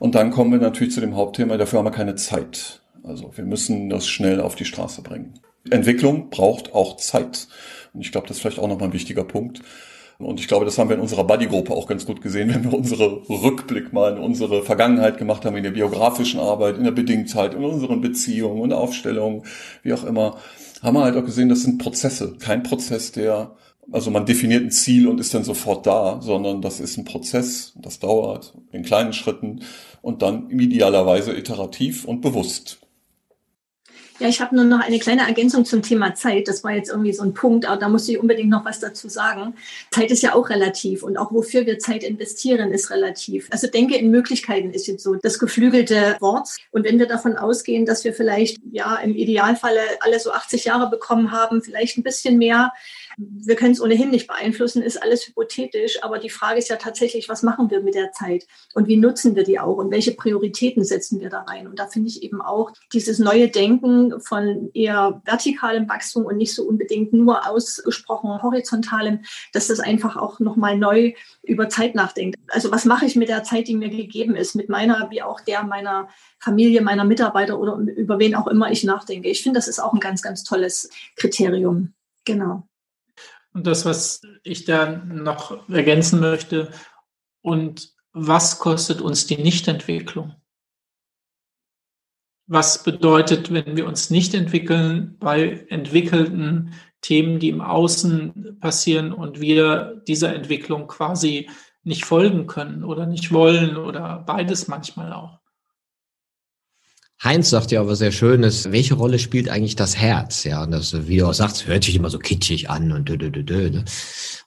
Und 0.00 0.14
dann 0.14 0.30
kommen 0.30 0.52
wir 0.52 0.58
natürlich 0.58 0.92
zu 0.92 1.00
dem 1.00 1.16
Hauptthema, 1.16 1.56
dafür 1.56 1.78
haben 1.78 1.86
wir 1.86 1.92
keine 1.92 2.16
Zeit. 2.16 2.82
Also 3.02 3.32
wir 3.36 3.44
müssen 3.44 3.88
das 3.88 4.06
schnell 4.06 4.40
auf 4.40 4.54
die 4.54 4.64
Straße 4.64 5.02
bringen. 5.02 5.34
Entwicklung 5.70 6.28
braucht 6.28 6.74
auch 6.74 6.96
Zeit. 6.96 7.48
Ich 7.98 8.12
glaube, 8.12 8.26
das 8.26 8.36
ist 8.36 8.42
vielleicht 8.42 8.58
auch 8.58 8.68
nochmal 8.68 8.88
ein 8.88 8.92
wichtiger 8.92 9.24
Punkt. 9.24 9.60
Und 10.18 10.38
ich 10.38 10.46
glaube, 10.46 10.64
das 10.64 10.78
haben 10.78 10.88
wir 10.88 10.96
in 10.96 11.02
unserer 11.02 11.24
Buddy-Gruppe 11.24 11.72
auch 11.72 11.88
ganz 11.88 12.06
gut 12.06 12.20
gesehen, 12.20 12.54
wenn 12.54 12.64
wir 12.64 12.72
unsere 12.72 13.28
Rückblick 13.28 13.92
mal 13.92 14.12
in 14.12 14.18
unsere 14.18 14.62
Vergangenheit 14.62 15.18
gemacht 15.18 15.44
haben, 15.44 15.56
in 15.56 15.64
der 15.64 15.72
biografischen 15.72 16.38
Arbeit, 16.38 16.76
in 16.76 16.84
der 16.84 16.92
Bedingtheit, 16.92 17.54
in 17.54 17.64
unseren 17.64 18.00
Beziehungen 18.00 18.60
und 18.60 18.72
Aufstellungen, 18.72 19.42
wie 19.82 19.92
auch 19.92 20.04
immer, 20.04 20.38
haben 20.82 20.96
wir 20.96 21.04
halt 21.04 21.16
auch 21.16 21.24
gesehen, 21.24 21.48
das 21.48 21.62
sind 21.62 21.78
Prozesse. 21.78 22.36
Kein 22.38 22.62
Prozess, 22.62 23.10
der, 23.10 23.56
also 23.90 24.10
man 24.10 24.26
definiert 24.26 24.62
ein 24.62 24.70
Ziel 24.70 25.08
und 25.08 25.18
ist 25.18 25.34
dann 25.34 25.44
sofort 25.44 25.86
da, 25.86 26.20
sondern 26.20 26.62
das 26.62 26.78
ist 26.78 26.96
ein 26.96 27.04
Prozess, 27.04 27.72
das 27.76 27.98
dauert 27.98 28.54
in 28.70 28.84
kleinen 28.84 29.12
Schritten 29.12 29.60
und 30.00 30.22
dann 30.22 30.48
idealerweise 30.50 31.36
iterativ 31.36 32.04
und 32.04 32.20
bewusst. 32.20 32.83
Ja, 34.24 34.30
ich 34.30 34.40
habe 34.40 34.56
nur 34.56 34.64
noch 34.64 34.80
eine 34.80 34.98
kleine 34.98 35.26
Ergänzung 35.26 35.66
zum 35.66 35.82
Thema 35.82 36.14
Zeit. 36.14 36.48
Das 36.48 36.64
war 36.64 36.72
jetzt 36.72 36.88
irgendwie 36.88 37.12
so 37.12 37.22
ein 37.22 37.34
Punkt, 37.34 37.66
aber 37.66 37.76
da 37.76 37.90
musste 37.90 38.12
ich 38.12 38.18
unbedingt 38.18 38.48
noch 38.48 38.64
was 38.64 38.80
dazu 38.80 39.10
sagen. 39.10 39.52
Zeit 39.90 40.10
ist 40.10 40.22
ja 40.22 40.34
auch 40.34 40.48
relativ 40.48 41.02
und 41.02 41.18
auch 41.18 41.30
wofür 41.30 41.66
wir 41.66 41.78
Zeit 41.78 42.02
investieren, 42.02 42.72
ist 42.72 42.90
relativ. 42.90 43.48
Also 43.50 43.66
denke 43.66 43.98
in 43.98 44.10
Möglichkeiten 44.10 44.70
ist 44.70 44.86
jetzt 44.86 45.04
so 45.04 45.14
das 45.16 45.38
geflügelte 45.38 46.16
Wort. 46.20 46.48
Und 46.70 46.86
wenn 46.86 46.98
wir 46.98 47.06
davon 47.06 47.36
ausgehen, 47.36 47.84
dass 47.84 48.02
wir 48.04 48.14
vielleicht 48.14 48.56
ja 48.72 48.96
im 48.96 49.14
Idealfalle 49.14 49.82
alle 50.00 50.18
so 50.18 50.32
80 50.32 50.64
Jahre 50.64 50.88
bekommen 50.88 51.30
haben, 51.30 51.60
vielleicht 51.60 51.98
ein 51.98 52.02
bisschen 52.02 52.38
mehr, 52.38 52.72
wir 53.16 53.56
können 53.56 53.72
es 53.72 53.80
ohnehin 53.80 54.10
nicht 54.10 54.26
beeinflussen, 54.26 54.82
ist 54.82 55.02
alles 55.02 55.26
hypothetisch. 55.26 56.02
Aber 56.02 56.18
die 56.18 56.30
Frage 56.30 56.58
ist 56.58 56.68
ja 56.68 56.76
tatsächlich, 56.76 57.28
was 57.28 57.42
machen 57.42 57.70
wir 57.70 57.80
mit 57.80 57.94
der 57.94 58.12
Zeit 58.12 58.46
und 58.74 58.88
wie 58.88 58.96
nutzen 58.96 59.36
wir 59.36 59.44
die 59.44 59.58
auch 59.58 59.76
und 59.76 59.90
welche 59.90 60.12
Prioritäten 60.12 60.84
setzen 60.84 61.20
wir 61.20 61.30
da 61.30 61.42
rein? 61.42 61.66
Und 61.66 61.78
da 61.78 61.86
finde 61.86 62.08
ich 62.08 62.22
eben 62.22 62.40
auch 62.40 62.72
dieses 62.92 63.18
neue 63.18 63.48
Denken 63.48 64.20
von 64.20 64.70
eher 64.74 65.22
vertikalem 65.24 65.88
Wachstum 65.88 66.24
und 66.24 66.36
nicht 66.36 66.54
so 66.54 66.64
unbedingt 66.64 67.12
nur 67.12 67.48
ausgesprochen 67.48 68.42
horizontalem, 68.42 69.20
dass 69.52 69.68
das 69.68 69.80
einfach 69.80 70.16
auch 70.16 70.40
nochmal 70.40 70.76
neu 70.76 71.12
über 71.42 71.68
Zeit 71.68 71.94
nachdenkt. 71.94 72.38
Also 72.48 72.70
was 72.70 72.84
mache 72.84 73.06
ich 73.06 73.16
mit 73.16 73.28
der 73.28 73.44
Zeit, 73.44 73.68
die 73.68 73.76
mir 73.76 73.90
gegeben 73.90 74.34
ist, 74.36 74.54
mit 74.54 74.68
meiner 74.68 75.10
wie 75.10 75.22
auch 75.22 75.40
der 75.40 75.62
meiner 75.64 76.08
Familie, 76.38 76.82
meiner 76.82 77.04
Mitarbeiter 77.04 77.58
oder 77.58 77.76
über 77.76 78.18
wen 78.18 78.34
auch 78.34 78.46
immer 78.46 78.70
ich 78.70 78.84
nachdenke. 78.84 79.28
Ich 79.28 79.42
finde, 79.42 79.58
das 79.58 79.68
ist 79.68 79.78
auch 79.78 79.92
ein 79.92 80.00
ganz, 80.00 80.22
ganz 80.22 80.44
tolles 80.44 80.90
Kriterium. 81.16 81.94
Genau. 82.24 82.66
Und 83.54 83.66
das, 83.68 83.84
was 83.84 84.20
ich 84.42 84.64
da 84.64 84.96
noch 84.96 85.68
ergänzen 85.68 86.20
möchte, 86.20 86.70
und 87.40 87.94
was 88.12 88.58
kostet 88.58 89.00
uns 89.00 89.26
die 89.26 89.36
Nichtentwicklung? 89.36 90.34
Was 92.46 92.82
bedeutet, 92.82 93.52
wenn 93.52 93.76
wir 93.76 93.86
uns 93.86 94.10
nicht 94.10 94.34
entwickeln 94.34 95.16
bei 95.18 95.66
entwickelten 95.68 96.74
Themen, 97.00 97.38
die 97.38 97.48
im 97.48 97.60
Außen 97.60 98.58
passieren 98.60 99.12
und 99.12 99.40
wir 99.40 100.02
dieser 100.08 100.34
Entwicklung 100.34 100.86
quasi 100.86 101.48
nicht 101.82 102.04
folgen 102.04 102.46
können 102.46 102.82
oder 102.82 103.06
nicht 103.06 103.32
wollen 103.32 103.76
oder 103.76 104.24
beides 104.26 104.68
manchmal 104.68 105.12
auch? 105.12 105.43
Heinz 107.22 107.50
sagt 107.50 107.70
ja 107.70 107.80
aber 107.80 107.96
sehr 107.96 108.12
Schönes, 108.12 108.70
welche 108.70 108.94
Rolle 108.94 109.18
spielt 109.18 109.48
eigentlich 109.48 109.76
das 109.76 109.96
Herz? 109.96 110.44
Ja, 110.44 110.64
und 110.64 110.72
das, 110.72 111.06
wie 111.06 111.18
du 111.18 111.26
auch 111.26 111.34
sagst, 111.34 111.66
hört 111.66 111.84
sich 111.84 111.96
immer 111.96 112.10
so 112.10 112.18
kitschig 112.18 112.68
an 112.68 112.92
und 112.92 113.08
dö, 113.08 113.16
dö, 113.16 113.30
dö, 113.30 113.42
dö, 113.42 113.70
ne? 113.70 113.84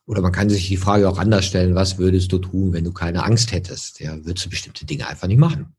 Oder 0.06 0.22
man 0.22 0.32
kann 0.32 0.50
sich 0.50 0.68
die 0.68 0.78
Frage 0.78 1.10
auch 1.10 1.18
anders 1.18 1.46
stellen, 1.46 1.76
was 1.76 1.98
würdest 1.98 2.32
du 2.32 2.38
tun, 2.38 2.74
wenn 2.74 2.84
du 2.84 2.94
keine 2.94 3.24
Angst 3.24 3.52
hättest? 3.52 4.00
Ja, 4.00 4.16
würdest 4.26 4.46
du 4.46 4.50
bestimmte 4.50 4.86
Dinge 4.86 5.08
einfach 5.08 5.28
nicht 5.28 5.40
machen. 5.40 5.76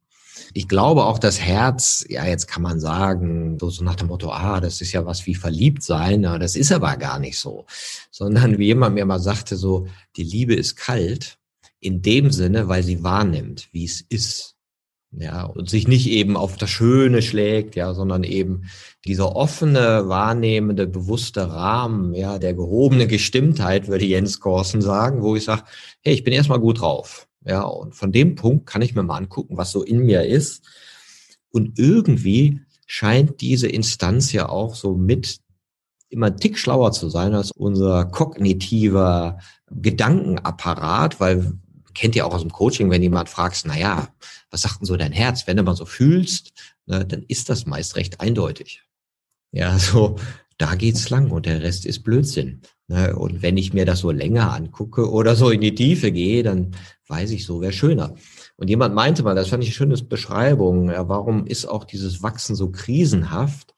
Ich 0.55 0.69
glaube 0.69 1.05
auch 1.05 1.19
das 1.19 1.41
Herz, 1.41 2.05
ja, 2.09 2.25
jetzt 2.27 2.49
kann 2.49 2.63
man 2.63 2.81
sagen, 2.81 3.59
so, 3.59 3.71
so 3.71 3.85
nach 3.85 3.97
dem 3.97 4.09
Motto, 4.09 4.31
ah, 4.31 4.61
das 4.61 4.81
ist 4.81 4.93
ja 4.93 5.05
was 5.07 5.27
wie 5.27 5.35
verliebt 5.35 5.83
sein, 5.83 6.23
ja, 6.23 6.39
das 6.39 6.57
ist 6.57 6.73
aber 6.73 6.97
gar 6.97 7.19
nicht 7.19 7.39
so. 7.39 7.67
Sondern 8.11 8.59
wie 8.59 8.67
jemand 8.67 8.95
mir 8.95 9.05
mal 9.05 9.21
sagte, 9.21 9.57
so, 9.57 9.87
die 10.17 10.25
Liebe 10.25 10.55
ist 10.55 10.77
kalt 10.77 11.39
in 11.81 12.03
dem 12.03 12.31
Sinne, 12.31 12.69
weil 12.69 12.83
sie 12.83 13.03
wahrnimmt, 13.03 13.69
wie 13.73 13.85
es 13.85 14.01
ist 14.01 14.58
ja, 15.11 15.45
und 15.45 15.71
sich 15.71 15.89
nicht 15.89 16.09
eben 16.09 16.37
auf 16.37 16.57
das 16.57 16.71
Schöne 16.71 17.23
schlägt, 17.23 17.77
ja, 17.77 17.95
sondern 17.95 18.25
eben 18.25 18.65
dieser 19.07 19.35
offene, 19.37 20.09
wahrnehmende, 20.09 20.87
bewusste 20.87 21.51
Rahmen, 21.51 22.15
ja, 22.15 22.39
der 22.39 22.55
gehobene 22.55 23.07
Gestimmtheit, 23.07 23.89
würde 23.89 24.05
Jens 24.05 24.39
Korsen 24.41 24.83
sagen, 24.83 25.23
wo 25.23 25.35
ich 25.35 25.45
sage, 25.45 25.63
hey, 26.03 26.13
ich 26.15 26.25
bin 26.25 26.35
erstmal 26.35 26.61
gut 26.61 26.81
drauf. 26.81 27.27
Ja, 27.45 27.63
und 27.63 27.95
von 27.95 28.13
dem 28.13 28.35
Punkt 28.35 28.67
kann 28.67 28.83
ich 28.83 28.95
mir 28.95 29.03
mal 29.03 29.17
angucken, 29.17 29.57
was 29.57 29.71
so 29.73 29.83
in 29.83 30.01
mir 30.05 30.27
ist. 30.27 30.65
Und 31.51 31.79
irgendwie 31.79 32.61
scheint 32.87 33.41
diese 33.41 33.69
Instanz 33.69 34.33
ja 34.33 34.49
auch 34.49 34.75
so 34.75 34.95
mit 34.95 35.39
immer 36.11 36.27
ein 36.27 36.37
Tick 36.37 36.59
schlauer 36.59 36.93
zu 36.93 37.09
sein 37.09 37.35
als 37.35 37.51
unser 37.53 38.05
kognitiver 38.07 39.39
Gedankenapparat, 39.71 41.21
weil 41.21 41.53
kennt 41.99 42.15
ihr 42.15 42.25
auch 42.25 42.35
aus 42.35 42.43
dem 42.43 42.53
Coaching, 42.53 42.91
wenn 42.91 43.03
jemand 43.03 43.29
fragst, 43.29 43.67
na 43.67 43.77
ja, 43.77 44.09
was 44.51 44.63
sagt 44.63 44.81
denn 44.81 44.87
so 44.87 44.97
dein 44.97 45.13
Herz? 45.13 45.47
Wenn 45.47 45.57
du 45.57 45.65
mal 45.65 45.75
so 45.75 45.85
fühlst, 45.85 46.53
ne, 46.87 47.05
dann 47.05 47.25
ist 47.27 47.49
das 47.49 47.67
meist 47.67 47.97
recht 47.97 48.21
eindeutig. 48.21 48.83
Ja, 49.51 49.79
so, 49.79 50.17
da 50.59 50.77
geht's 50.77 51.11
lang 51.11 51.31
und 51.31 51.47
der 51.47 51.63
Rest 51.63 51.87
ist 51.87 52.05
Blödsinn. 52.05 52.63
Ne? 52.87 53.17
Und 53.17 53.43
wenn 53.43 53.57
ich 53.57 53.75
mir 53.75 53.85
das 53.85 54.01
so 54.01 54.13
länger 54.13 54.53
angucke 54.53 55.11
oder 55.11 55.35
so 55.35 55.51
in 55.51 55.61
die 55.61 55.75
Tiefe 55.75 56.13
gehe, 56.13 56.43
dann 56.45 56.77
weiß 57.09 57.33
ich, 57.33 57.45
so 57.45 57.61
wäre 57.61 57.73
schöner. 57.73 58.15
Und 58.57 58.69
jemand 58.71 58.95
meinte 58.95 59.25
mal, 59.25 59.35
das 59.35 59.49
fand 59.49 59.65
ich 59.65 59.71
eine 59.71 59.75
schöne 59.75 59.97
Beschreibung, 59.97 60.91
ja, 60.91 61.09
warum 61.09 61.47
ist 61.47 61.67
auch 61.67 61.85
dieses 61.85 62.23
Wachsen 62.23 62.55
so 62.55 62.71
krisenhaft? 62.71 63.75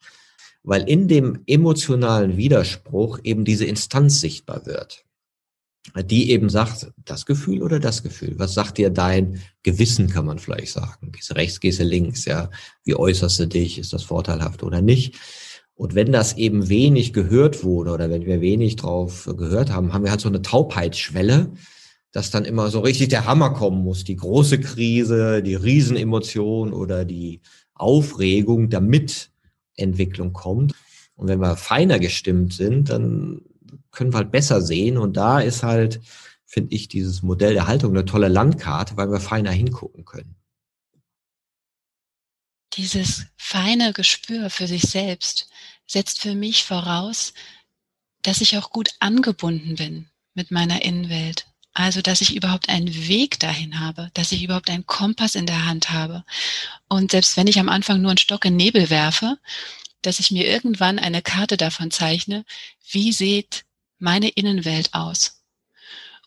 Weil 0.63 0.87
in 0.87 1.07
dem 1.07 1.41
emotionalen 1.47 2.37
Widerspruch 2.37 3.19
eben 3.23 3.45
diese 3.45 3.65
Instanz 3.65 4.21
sichtbar 4.21 4.67
wird 4.67 5.05
die 6.05 6.31
eben 6.31 6.49
sagt, 6.49 6.91
das 7.05 7.25
Gefühl 7.25 7.63
oder 7.63 7.79
das 7.79 8.03
Gefühl? 8.03 8.35
Was 8.37 8.53
sagt 8.53 8.77
dir 8.77 8.89
dein 8.89 9.41
Gewissen, 9.63 10.09
kann 10.09 10.25
man 10.25 10.39
vielleicht 10.39 10.73
sagen? 10.73 11.11
Gehst 11.11 11.35
rechts, 11.35 11.59
gehst 11.59 11.79
links, 11.79 12.25
ja? 12.25 12.49
Wie 12.83 12.95
äußerst 12.95 13.39
du 13.39 13.47
dich? 13.47 13.79
Ist 13.79 13.93
das 13.93 14.03
vorteilhaft 14.03 14.63
oder 14.63 14.81
nicht? 14.81 15.17
Und 15.73 15.95
wenn 15.95 16.11
das 16.11 16.37
eben 16.37 16.69
wenig 16.69 17.13
gehört 17.13 17.63
wurde 17.63 17.91
oder 17.91 18.09
wenn 18.09 18.25
wir 18.25 18.41
wenig 18.41 18.75
drauf 18.75 19.27
gehört 19.35 19.71
haben, 19.71 19.93
haben 19.93 20.03
wir 20.03 20.11
halt 20.11 20.21
so 20.21 20.29
eine 20.29 20.43
Taubheitsschwelle, 20.43 21.51
dass 22.11 22.29
dann 22.29 22.45
immer 22.45 22.69
so 22.69 22.81
richtig 22.81 23.09
der 23.09 23.25
Hammer 23.25 23.51
kommen 23.51 23.83
muss, 23.83 24.03
die 24.03 24.15
große 24.17 24.59
Krise, 24.59 25.41
die 25.41 25.55
Riesenemotion 25.55 26.73
oder 26.73 27.05
die 27.05 27.41
Aufregung, 27.73 28.69
damit 28.69 29.31
Entwicklung 29.75 30.33
kommt. 30.33 30.75
Und 31.15 31.27
wenn 31.27 31.39
wir 31.39 31.55
feiner 31.55 31.99
gestimmt 31.99 32.53
sind, 32.53 32.89
dann 32.89 33.41
können 33.91 34.13
wir 34.13 34.17
halt 34.17 34.31
besser 34.31 34.61
sehen. 34.61 34.97
Und 34.97 35.17
da 35.17 35.39
ist 35.39 35.63
halt, 35.63 36.01
finde 36.45 36.75
ich, 36.75 36.87
dieses 36.87 37.21
Modell 37.23 37.53
der 37.53 37.67
Haltung 37.67 37.91
eine 37.91 38.05
tolle 38.05 38.27
Landkarte, 38.27 38.97
weil 38.97 39.11
wir 39.11 39.19
feiner 39.19 39.51
hingucken 39.51 40.05
können. 40.05 40.35
dieses 42.73 43.25
feine 43.37 43.93
Gespür 43.93 44.49
für 44.49 44.67
sich 44.67 44.83
selbst 44.83 45.49
setzt 45.87 46.19
für 46.21 46.35
mich 46.35 46.63
voraus, 46.63 47.33
dass 48.21 48.41
ich 48.41 48.57
auch 48.57 48.69
gut 48.69 48.89
angebunden 48.99 49.75
bin 49.75 50.09
mit 50.33 50.51
meiner 50.51 50.83
Innenwelt. 50.83 51.47
Also, 51.73 52.01
dass 52.01 52.19
ich 52.19 52.35
überhaupt 52.35 52.67
einen 52.67 53.07
Weg 53.07 53.39
dahin 53.39 53.79
habe, 53.79 54.11
dass 54.13 54.33
ich 54.33 54.43
überhaupt 54.43 54.69
einen 54.69 54.85
Kompass 54.85 55.35
in 55.35 55.45
der 55.45 55.65
Hand 55.65 55.91
habe. 55.91 56.25
Und 56.89 57.11
selbst 57.11 57.37
wenn 57.37 57.47
ich 57.47 57.59
am 57.59 57.69
Anfang 57.69 58.01
nur 58.01 58.11
einen 58.11 58.17
Stock 58.17 58.43
in 58.43 58.57
Nebel 58.57 58.89
werfe, 58.89 59.37
dass 60.01 60.19
ich 60.19 60.31
mir 60.31 60.47
irgendwann 60.47 60.99
eine 60.99 61.21
Karte 61.21 61.57
davon 61.57 61.91
zeichne, 61.91 62.45
wie 62.89 63.13
sieht 63.13 63.65
meine 63.99 64.29
Innenwelt 64.29 64.93
aus. 64.93 65.41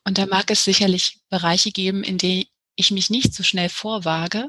Und 0.05 0.19
da 0.19 0.27
mag 0.27 0.51
es 0.51 0.65
sicherlich 0.65 1.19
Bereiche 1.29 1.71
geben, 1.71 2.05
in 2.05 2.19
denen 2.19 2.45
ich 2.77 2.91
mich 2.91 3.11
nicht 3.11 3.35
so 3.35 3.43
schnell 3.43 3.69
vorwage. 3.69 4.49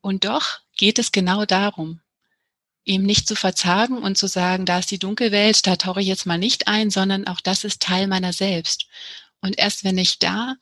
Und 0.00 0.24
doch 0.24 0.60
geht 0.76 0.98
es 0.98 1.12
genau 1.12 1.44
darum, 1.44 2.00
ihm 2.84 3.02
nicht 3.02 3.26
zu 3.26 3.34
verzagen 3.34 3.98
und 3.98 4.16
zu 4.16 4.28
sagen, 4.28 4.64
da 4.66 4.78
ist 4.78 4.90
die 4.90 4.98
Dunkelwelt, 4.98 5.66
da 5.66 5.76
tauche 5.76 6.00
ich 6.00 6.06
jetzt 6.06 6.26
mal 6.26 6.38
nicht 6.38 6.68
ein, 6.68 6.90
sondern 6.90 7.26
auch 7.26 7.40
das 7.40 7.64
ist 7.64 7.82
Teil 7.82 8.06
meiner 8.06 8.32
selbst. 8.32 8.86
Und 9.40 9.58
erst 9.58 9.82
wenn 9.82 9.98
ich 9.98 10.18
da 10.18 10.56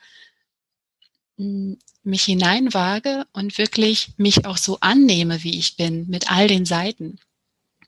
hm, 1.37 1.79
mich 2.03 2.25
hineinwage 2.25 3.27
und 3.33 3.59
wirklich 3.59 4.13
mich 4.17 4.47
auch 4.47 4.57
so 4.57 4.79
annehme, 4.81 5.43
wie 5.43 5.59
ich 5.59 5.77
bin, 5.77 6.07
mit 6.09 6.31
all 6.31 6.49
den 6.49 6.65
Seiten, 6.65 7.19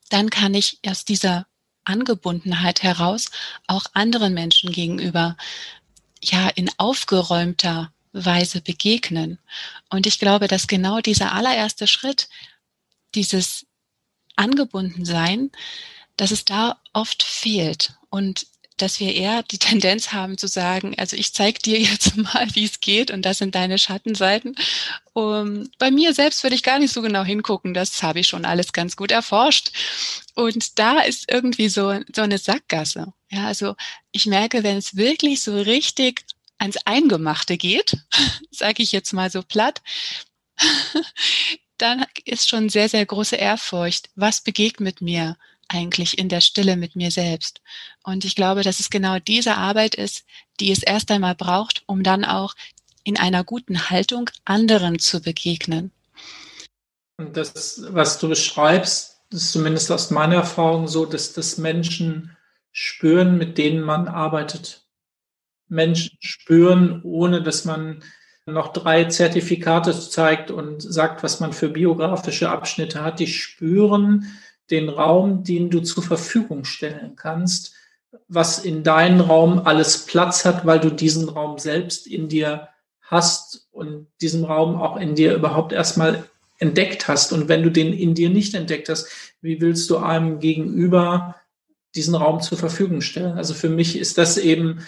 dann 0.09 0.31
kann 0.31 0.55
ich 0.55 0.79
aus 0.87 1.05
dieser 1.05 1.47
Angebundenheit 1.85 2.83
heraus 2.83 3.31
auch 3.67 3.85
anderen 3.93 4.35
Menschen 4.35 4.73
gegenüber 4.73 5.37
ja 6.23 6.49
in 6.49 6.71
aufgeräumter 6.79 7.93
Weise 8.13 8.61
begegnen. 8.61 9.39
Und 9.91 10.07
ich 10.07 10.19
glaube, 10.19 10.49
dass 10.49 10.67
genau 10.67 11.01
dieser 11.01 11.33
allererste 11.33 11.87
Schritt, 11.87 12.29
dieses 13.15 13.67
Angebundensein, 14.37 15.51
dass 16.17 16.31
es 16.31 16.45
da 16.45 16.81
oft 16.93 17.23
fehlt 17.23 17.95
und 18.11 18.47
dass 18.77 19.01
wir 19.01 19.15
eher 19.15 19.43
die 19.43 19.59
Tendenz 19.59 20.13
haben 20.13 20.39
zu 20.39 20.49
sagen, 20.49 20.95
also 20.99 21.17
ich 21.17 21.33
zeige 21.33 21.61
dir 21.61 21.81
jetzt 21.81 22.17
mal, 22.17 22.47
wie 22.55 22.65
es 22.65 22.81
geht 22.81 23.11
und 23.11 23.23
das 23.23 23.39
sind 23.39 23.55
deine 23.55 23.79
Schattenseiten. 23.79 24.57
Um, 25.13 25.71
bei 25.79 25.91
mir 25.91 26.13
selbst 26.13 26.43
würde 26.43 26.57
ich 26.57 26.63
gar 26.63 26.79
nicht 26.79 26.93
so 26.93 27.01
genau 27.01 27.25
hingucken, 27.25 27.73
das 27.73 28.03
habe 28.03 28.21
ich 28.21 28.29
schon 28.29 28.45
alles 28.45 28.73
ganz 28.73 28.97
gut 28.97 29.11
erforscht. 29.11 29.73
Und 30.35 30.79
da 30.79 31.01
ist 31.01 31.31
irgendwie 31.31 31.69
so, 31.69 31.99
so 32.15 32.23
eine 32.23 32.39
Sackgasse. 32.39 33.13
Ja, 33.31 33.47
also 33.47 33.75
ich 34.13 34.27
merke, 34.27 34.63
wenn 34.63 34.77
es 34.77 34.97
wirklich 34.97 35.43
so 35.43 35.59
richtig 35.59 36.27
ans 36.59 36.77
Eingemachte 36.85 37.57
geht, 37.57 37.97
sage 38.51 38.83
ich 38.83 38.93
jetzt 38.93 39.13
mal 39.13 39.31
so 39.31 39.43
platt, 39.43 39.83
dann 41.79 42.05
ist 42.25 42.49
schon 42.49 42.69
sehr, 42.69 42.89
sehr 42.89 43.05
große 43.05 43.37
Ehrfurcht. 43.37 44.11
Was 44.15 44.41
begegnet 44.41 45.01
mir 45.01 45.37
eigentlich 45.69 46.19
in 46.19 46.29
der 46.29 46.41
Stille 46.41 46.77
mit 46.77 46.97
mir 46.97 47.11
selbst? 47.11 47.61
Und 48.03 48.25
ich 48.25 48.35
glaube, 48.35 48.63
dass 48.63 48.81
es 48.81 48.91
genau 48.91 49.19
diese 49.19 49.57
Arbeit 49.57 49.95
ist, 49.95 50.25
die 50.61 50.71
es 50.71 50.83
erst 50.83 51.11
einmal 51.11 51.35
braucht, 51.35 51.83
um 51.87 52.03
dann 52.03 52.25
auch 52.25 52.55
in 53.05 53.19
einer 53.19 53.45
guten 53.45 53.91
Haltung 53.91 54.31
anderen 54.45 54.99
zu 54.99 55.21
begegnen. 55.21 55.93
Und 57.19 57.37
das, 57.37 57.83
was 57.89 58.19
du 58.19 58.29
beschreibst, 58.29 59.21
ist 59.31 59.53
zumindest 59.53 59.91
aus 59.91 60.11
meiner 60.11 60.37
Erfahrung 60.37 60.89
so, 60.89 61.07
dass 61.07 61.33
das 61.33 61.57
Menschen 61.57 62.37
spüren, 62.73 63.39
mit 63.39 63.59
denen 63.59 63.81
man 63.81 64.09
arbeitet. 64.09 64.83
Menschen 65.69 66.19
spüren, 66.21 67.01
ohne 67.03 67.43
dass 67.43 67.65
man 67.65 68.03
noch 68.45 68.73
drei 68.73 69.05
Zertifikate 69.05 69.99
zeigt 69.99 70.51
und 70.51 70.81
sagt, 70.81 71.23
was 71.23 71.41
man 71.41 71.53
für 71.53 71.69
biografische 71.69 72.49
Abschnitte 72.49 73.03
hat. 73.03 73.19
Die 73.19 73.27
spüren 73.27 74.39
den 74.71 74.89
Raum, 74.89 75.45
den 75.45 75.71
du 75.71 75.81
zur 75.81 76.03
Verfügung 76.03 76.65
stellen 76.65 77.17
kannst, 77.17 77.75
was 78.29 78.59
in 78.59 78.83
deinem 78.83 79.21
Raum 79.21 79.61
alles 79.65 80.07
Platz 80.07 80.45
hat, 80.45 80.67
weil 80.67 80.81
du 80.81 80.91
diesen 80.91 81.29
Raum 81.29 81.59
selbst 81.59 82.07
in 82.07 82.29
dir 82.29 82.69
hast 83.03 83.69
und 83.71 84.09
diesen 84.21 84.45
Raum 84.45 84.77
auch 84.77 84.97
in 84.97 85.15
dir 85.15 85.35
überhaupt 85.35 85.73
erstmal 85.73 86.25
entdeckt 86.59 87.09
hast. 87.09 87.33
Und 87.33 87.49
wenn 87.49 87.63
du 87.63 87.71
den 87.71 87.93
in 87.93 88.15
dir 88.15 88.31
nicht 88.31 88.55
entdeckt 88.55 88.89
hast, 88.89 89.09
wie 89.41 89.61
willst 89.61 89.89
du 89.91 89.99
einem 89.99 90.41
gegenüber 90.41 91.37
diesen 91.95 92.15
Raum 92.15 92.41
zur 92.41 92.59
Verfügung 92.59 93.01
stellen? 93.01 93.37
Also 93.37 93.55
für 93.55 93.69
mich 93.69 93.99
ist 93.99 94.19
das 94.19 94.39
eben 94.39 94.81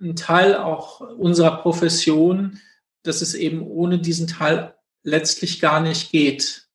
ein 0.00 0.16
Teil 0.16 0.56
auch 0.56 1.00
unserer 1.00 1.62
Profession, 1.62 2.58
dass 3.02 3.22
es 3.22 3.34
eben 3.34 3.62
ohne 3.62 3.98
diesen 3.98 4.26
Teil 4.26 4.74
letztlich 5.02 5.60
gar 5.60 5.80
nicht 5.80 6.10
geht. 6.10 6.66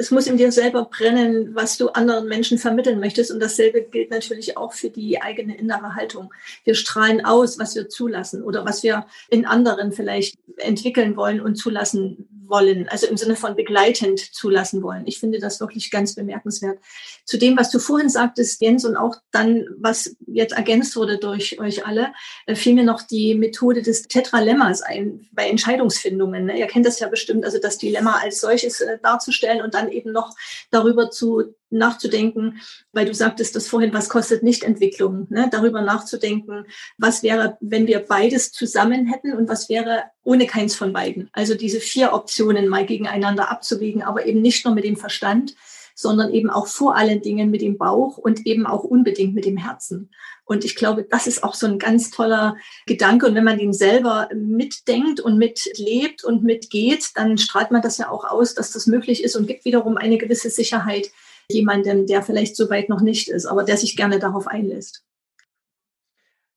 Es 0.00 0.10
muss 0.10 0.26
in 0.26 0.38
dir 0.38 0.50
selber 0.50 0.86
brennen, 0.86 1.54
was 1.54 1.76
du 1.76 1.88
anderen 1.90 2.26
Menschen 2.26 2.56
vermitteln 2.56 3.00
möchtest. 3.00 3.30
Und 3.30 3.38
dasselbe 3.38 3.82
gilt 3.82 4.10
natürlich 4.10 4.56
auch 4.56 4.72
für 4.72 4.88
die 4.88 5.20
eigene 5.20 5.56
innere 5.56 5.94
Haltung. 5.94 6.32
Wir 6.64 6.74
strahlen 6.74 7.22
aus, 7.24 7.58
was 7.58 7.74
wir 7.74 7.88
zulassen 7.88 8.42
oder 8.42 8.64
was 8.64 8.82
wir 8.82 9.06
in 9.28 9.44
anderen 9.44 9.92
vielleicht 9.92 10.38
entwickeln 10.56 11.16
wollen 11.16 11.40
und 11.40 11.56
zulassen 11.56 12.39
wollen, 12.50 12.88
also 12.88 13.06
im 13.06 13.16
Sinne 13.16 13.36
von 13.36 13.56
begleitend 13.56 14.18
zulassen 14.18 14.82
wollen. 14.82 15.06
Ich 15.06 15.18
finde 15.18 15.38
das 15.38 15.60
wirklich 15.60 15.90
ganz 15.90 16.14
bemerkenswert. 16.14 16.78
Zu 17.24 17.38
dem, 17.38 17.56
was 17.56 17.70
du 17.70 17.78
vorhin 17.78 18.08
sagtest, 18.08 18.60
Jens, 18.60 18.84
und 18.84 18.96
auch 18.96 19.16
dann, 19.30 19.66
was 19.78 20.16
jetzt 20.26 20.52
ergänzt 20.52 20.96
wurde 20.96 21.18
durch 21.18 21.58
euch 21.60 21.86
alle, 21.86 22.12
äh, 22.46 22.54
fiel 22.54 22.74
mir 22.74 22.84
noch 22.84 23.02
die 23.02 23.34
Methode 23.34 23.82
des 23.82 24.02
Tetralemmas 24.02 24.82
ein 24.82 25.28
bei 25.32 25.48
Entscheidungsfindungen. 25.48 26.46
Ne? 26.46 26.58
Ihr 26.58 26.66
kennt 26.66 26.86
das 26.86 27.00
ja 27.00 27.08
bestimmt, 27.08 27.44
also 27.44 27.58
das 27.58 27.78
Dilemma 27.78 28.18
als 28.22 28.40
solches 28.40 28.80
äh, 28.80 28.98
darzustellen 29.02 29.62
und 29.62 29.74
dann 29.74 29.90
eben 29.90 30.12
noch 30.12 30.34
darüber 30.70 31.10
zu 31.10 31.54
nachzudenken, 31.70 32.60
weil 32.92 33.06
du 33.06 33.14
sagtest 33.14 33.56
das 33.56 33.68
vorhin, 33.68 33.92
was 33.92 34.08
kostet 34.08 34.42
Nichtentwicklung, 34.42 35.26
ne? 35.30 35.48
darüber 35.50 35.82
nachzudenken, 35.82 36.66
was 36.98 37.22
wäre, 37.22 37.56
wenn 37.60 37.86
wir 37.86 38.00
beides 38.00 38.52
zusammen 38.52 39.06
hätten 39.06 39.32
und 39.32 39.48
was 39.48 39.68
wäre 39.68 40.04
ohne 40.22 40.46
keins 40.46 40.74
von 40.74 40.92
beiden. 40.92 41.30
Also 41.32 41.54
diese 41.54 41.80
vier 41.80 42.12
Optionen 42.12 42.68
mal 42.68 42.86
gegeneinander 42.86 43.50
abzuwägen, 43.50 44.02
aber 44.02 44.26
eben 44.26 44.40
nicht 44.40 44.64
nur 44.64 44.74
mit 44.74 44.84
dem 44.84 44.96
Verstand, 44.96 45.54
sondern 45.94 46.32
eben 46.32 46.48
auch 46.48 46.66
vor 46.66 46.96
allen 46.96 47.20
Dingen 47.20 47.50
mit 47.50 47.60
dem 47.60 47.76
Bauch 47.76 48.16
und 48.16 48.46
eben 48.46 48.66
auch 48.66 48.84
unbedingt 48.84 49.34
mit 49.34 49.44
dem 49.44 49.58
Herzen. 49.58 50.10
Und 50.50 50.64
ich 50.64 50.74
glaube, 50.74 51.06
das 51.08 51.26
ist 51.26 51.44
auch 51.44 51.54
so 51.54 51.66
ein 51.66 51.78
ganz 51.78 52.10
toller 52.10 52.56
Gedanke. 52.86 53.26
Und 53.26 53.34
wenn 53.34 53.44
man 53.44 53.58
den 53.58 53.72
selber 53.72 54.28
mitdenkt 54.34 55.20
und 55.20 55.38
mitlebt 55.38 56.24
und 56.24 56.42
mitgeht, 56.42 57.10
dann 57.14 57.38
strahlt 57.38 57.70
man 57.70 57.82
das 57.82 57.98
ja 57.98 58.10
auch 58.10 58.24
aus, 58.24 58.54
dass 58.54 58.72
das 58.72 58.86
möglich 58.86 59.22
ist 59.22 59.36
und 59.36 59.46
gibt 59.46 59.64
wiederum 59.64 59.96
eine 59.96 60.18
gewisse 60.18 60.50
Sicherheit 60.50 61.12
jemandem, 61.52 62.06
der 62.06 62.22
vielleicht 62.22 62.56
so 62.56 62.70
weit 62.70 62.88
noch 62.88 63.00
nicht 63.00 63.28
ist, 63.28 63.46
aber 63.46 63.64
der 63.64 63.76
sich 63.76 63.96
gerne 63.96 64.18
darauf 64.18 64.46
einlässt. 64.46 65.04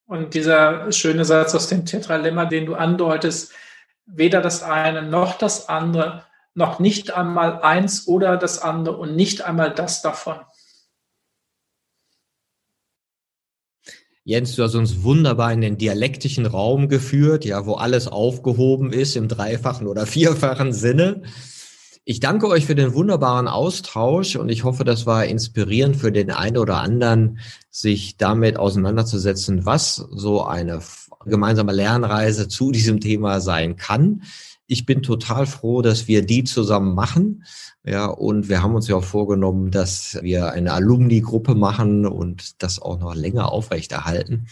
Und 0.06 0.34
dieser 0.34 0.91
schöne 0.91 1.26
Satz 1.26 1.56
aus 1.56 1.68
dem 1.68 1.86
Tetralemma, 1.86 2.46
den 2.46 2.66
du 2.66 2.76
andeutest, 2.76 3.52
weder 4.06 4.41
das 4.41 4.64
eine 4.64 5.02
noch 5.02 5.38
das 5.38 5.70
andere, 5.70 6.26
noch 6.56 6.80
nicht 6.80 7.12
einmal 7.12 7.62
eins 7.62 8.08
oder 8.08 8.38
das 8.38 8.60
andere 8.60 8.98
und 8.98 9.16
nicht 9.16 9.41
einmal 9.41 9.74
das 9.74 10.02
davon. 10.02 10.39
Jens, 14.26 14.56
du 14.56 14.64
hast 14.64 14.76
uns 14.76 15.04
wunderbar 15.04 15.52
in 15.52 15.60
den 15.60 15.78
dialektischen 15.78 16.46
Raum 16.46 16.88
geführt, 16.88 17.44
ja, 17.44 17.66
wo 17.66 17.74
alles 17.74 18.08
aufgehoben 18.08 18.94
ist 18.94 19.18
im 19.18 19.28
dreifachen 19.28 19.86
oder 19.86 20.06
vierfachen 20.06 20.72
Sinne. 20.72 21.24
Ich 22.06 22.20
danke 22.20 22.47
euch 22.47 22.66
für 22.66 22.76
den 22.76 22.93
wunderbaren 22.93 23.47
Austausch 23.47 24.36
und 24.36 24.49
ich 24.49 24.64
hoffe, 24.64 24.84
das 24.84 25.06
war 25.06 25.26
inspirierend 25.26 25.95
für 25.95 26.12
den 26.12 26.32
einen 26.32 26.58
oder 26.58 26.82
anderen, 26.82 27.39
sich 27.70 28.18
damit 28.18 28.58
auseinanderzusetzen, 28.58 29.66
was 29.66 29.95
so 29.95 30.43
eine 30.43 30.82
gemeinsame 31.26 31.72
Lernreise 31.72 32.49
zu 32.49 32.72
diesem 32.72 32.99
Thema 32.99 33.39
sein 33.39 33.78
kann 33.78 34.22
ich 34.68 34.86
bin 34.86 35.01
total 35.01 35.45
froh, 35.45 35.82
dass 35.82 36.08
wir 36.08 36.26
die 36.26 36.43
zusammen 36.43 36.95
machen. 36.95 37.43
Ja, 37.86 38.06
und 38.06 38.49
wir 38.49 38.64
haben 38.64 38.76
uns 38.76 38.88
ja 38.88 38.95
auch 38.95 39.04
vorgenommen, 39.04 39.72
dass 39.72 40.18
wir 40.22 40.51
eine 40.51 40.74
Alumni-Gruppe 40.74 41.54
machen 41.54 42.06
und 42.06 42.64
das 42.64 42.82
auch 42.82 42.99
noch 42.99 43.14
länger 43.14 43.51
aufrechterhalten. 43.51 44.47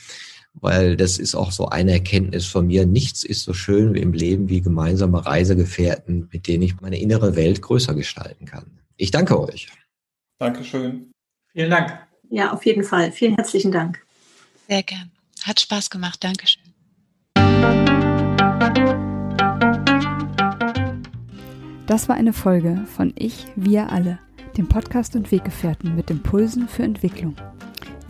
Weil 0.54 0.98
das 0.98 1.18
ist 1.18 1.34
auch 1.34 1.52
so 1.52 1.68
eine 1.70 1.94
Erkenntnis 1.94 2.46
von 2.46 2.68
mir. 2.68 2.86
Nichts 2.86 3.24
ist 3.24 3.44
so 3.44 3.54
schön 3.54 3.96
im 3.96 4.14
Leben 4.14 4.50
wie 4.50 4.62
gemeinsame 4.62 5.26
Reisegefährten, 5.26 6.28
mit 6.32 6.48
denen 6.48 6.64
ich 6.64 6.82
meine 6.82 7.00
innere 7.00 7.36
Welt 7.36 7.62
größer 7.62 7.94
gestalten 7.94 8.46
kann. 8.46 8.80
Ich 8.98 9.12
danke 9.12 9.40
euch. 9.40 9.70
Dankeschön. 10.40 11.12
Vielen 11.54 11.70
Dank. 11.70 11.98
Ja, 12.30 12.52
auf 12.52 12.66
jeden 12.66 12.84
Fall. 12.84 13.12
Vielen 13.12 13.36
herzlichen 13.36 13.72
Dank. 13.72 14.06
Sehr 14.68 14.84
gern. 14.84 15.12
Hat 15.44 15.60
Spaß 15.60 15.90
gemacht. 15.90 16.24
Dankeschön. 16.24 16.64
Das 21.88 22.08
war 22.08 22.16
eine 22.16 22.32
Folge 22.32 22.86
von 22.96 23.14
Ich, 23.18 23.48
wir 23.56 23.92
alle, 23.92 24.20
dem 24.56 24.70
Podcast 24.70 25.16
und 25.16 25.32
Weggefährten 25.32 25.96
mit 25.96 26.10
Impulsen 26.10 26.70
für 26.70 26.84
Entwicklung. 26.84 27.36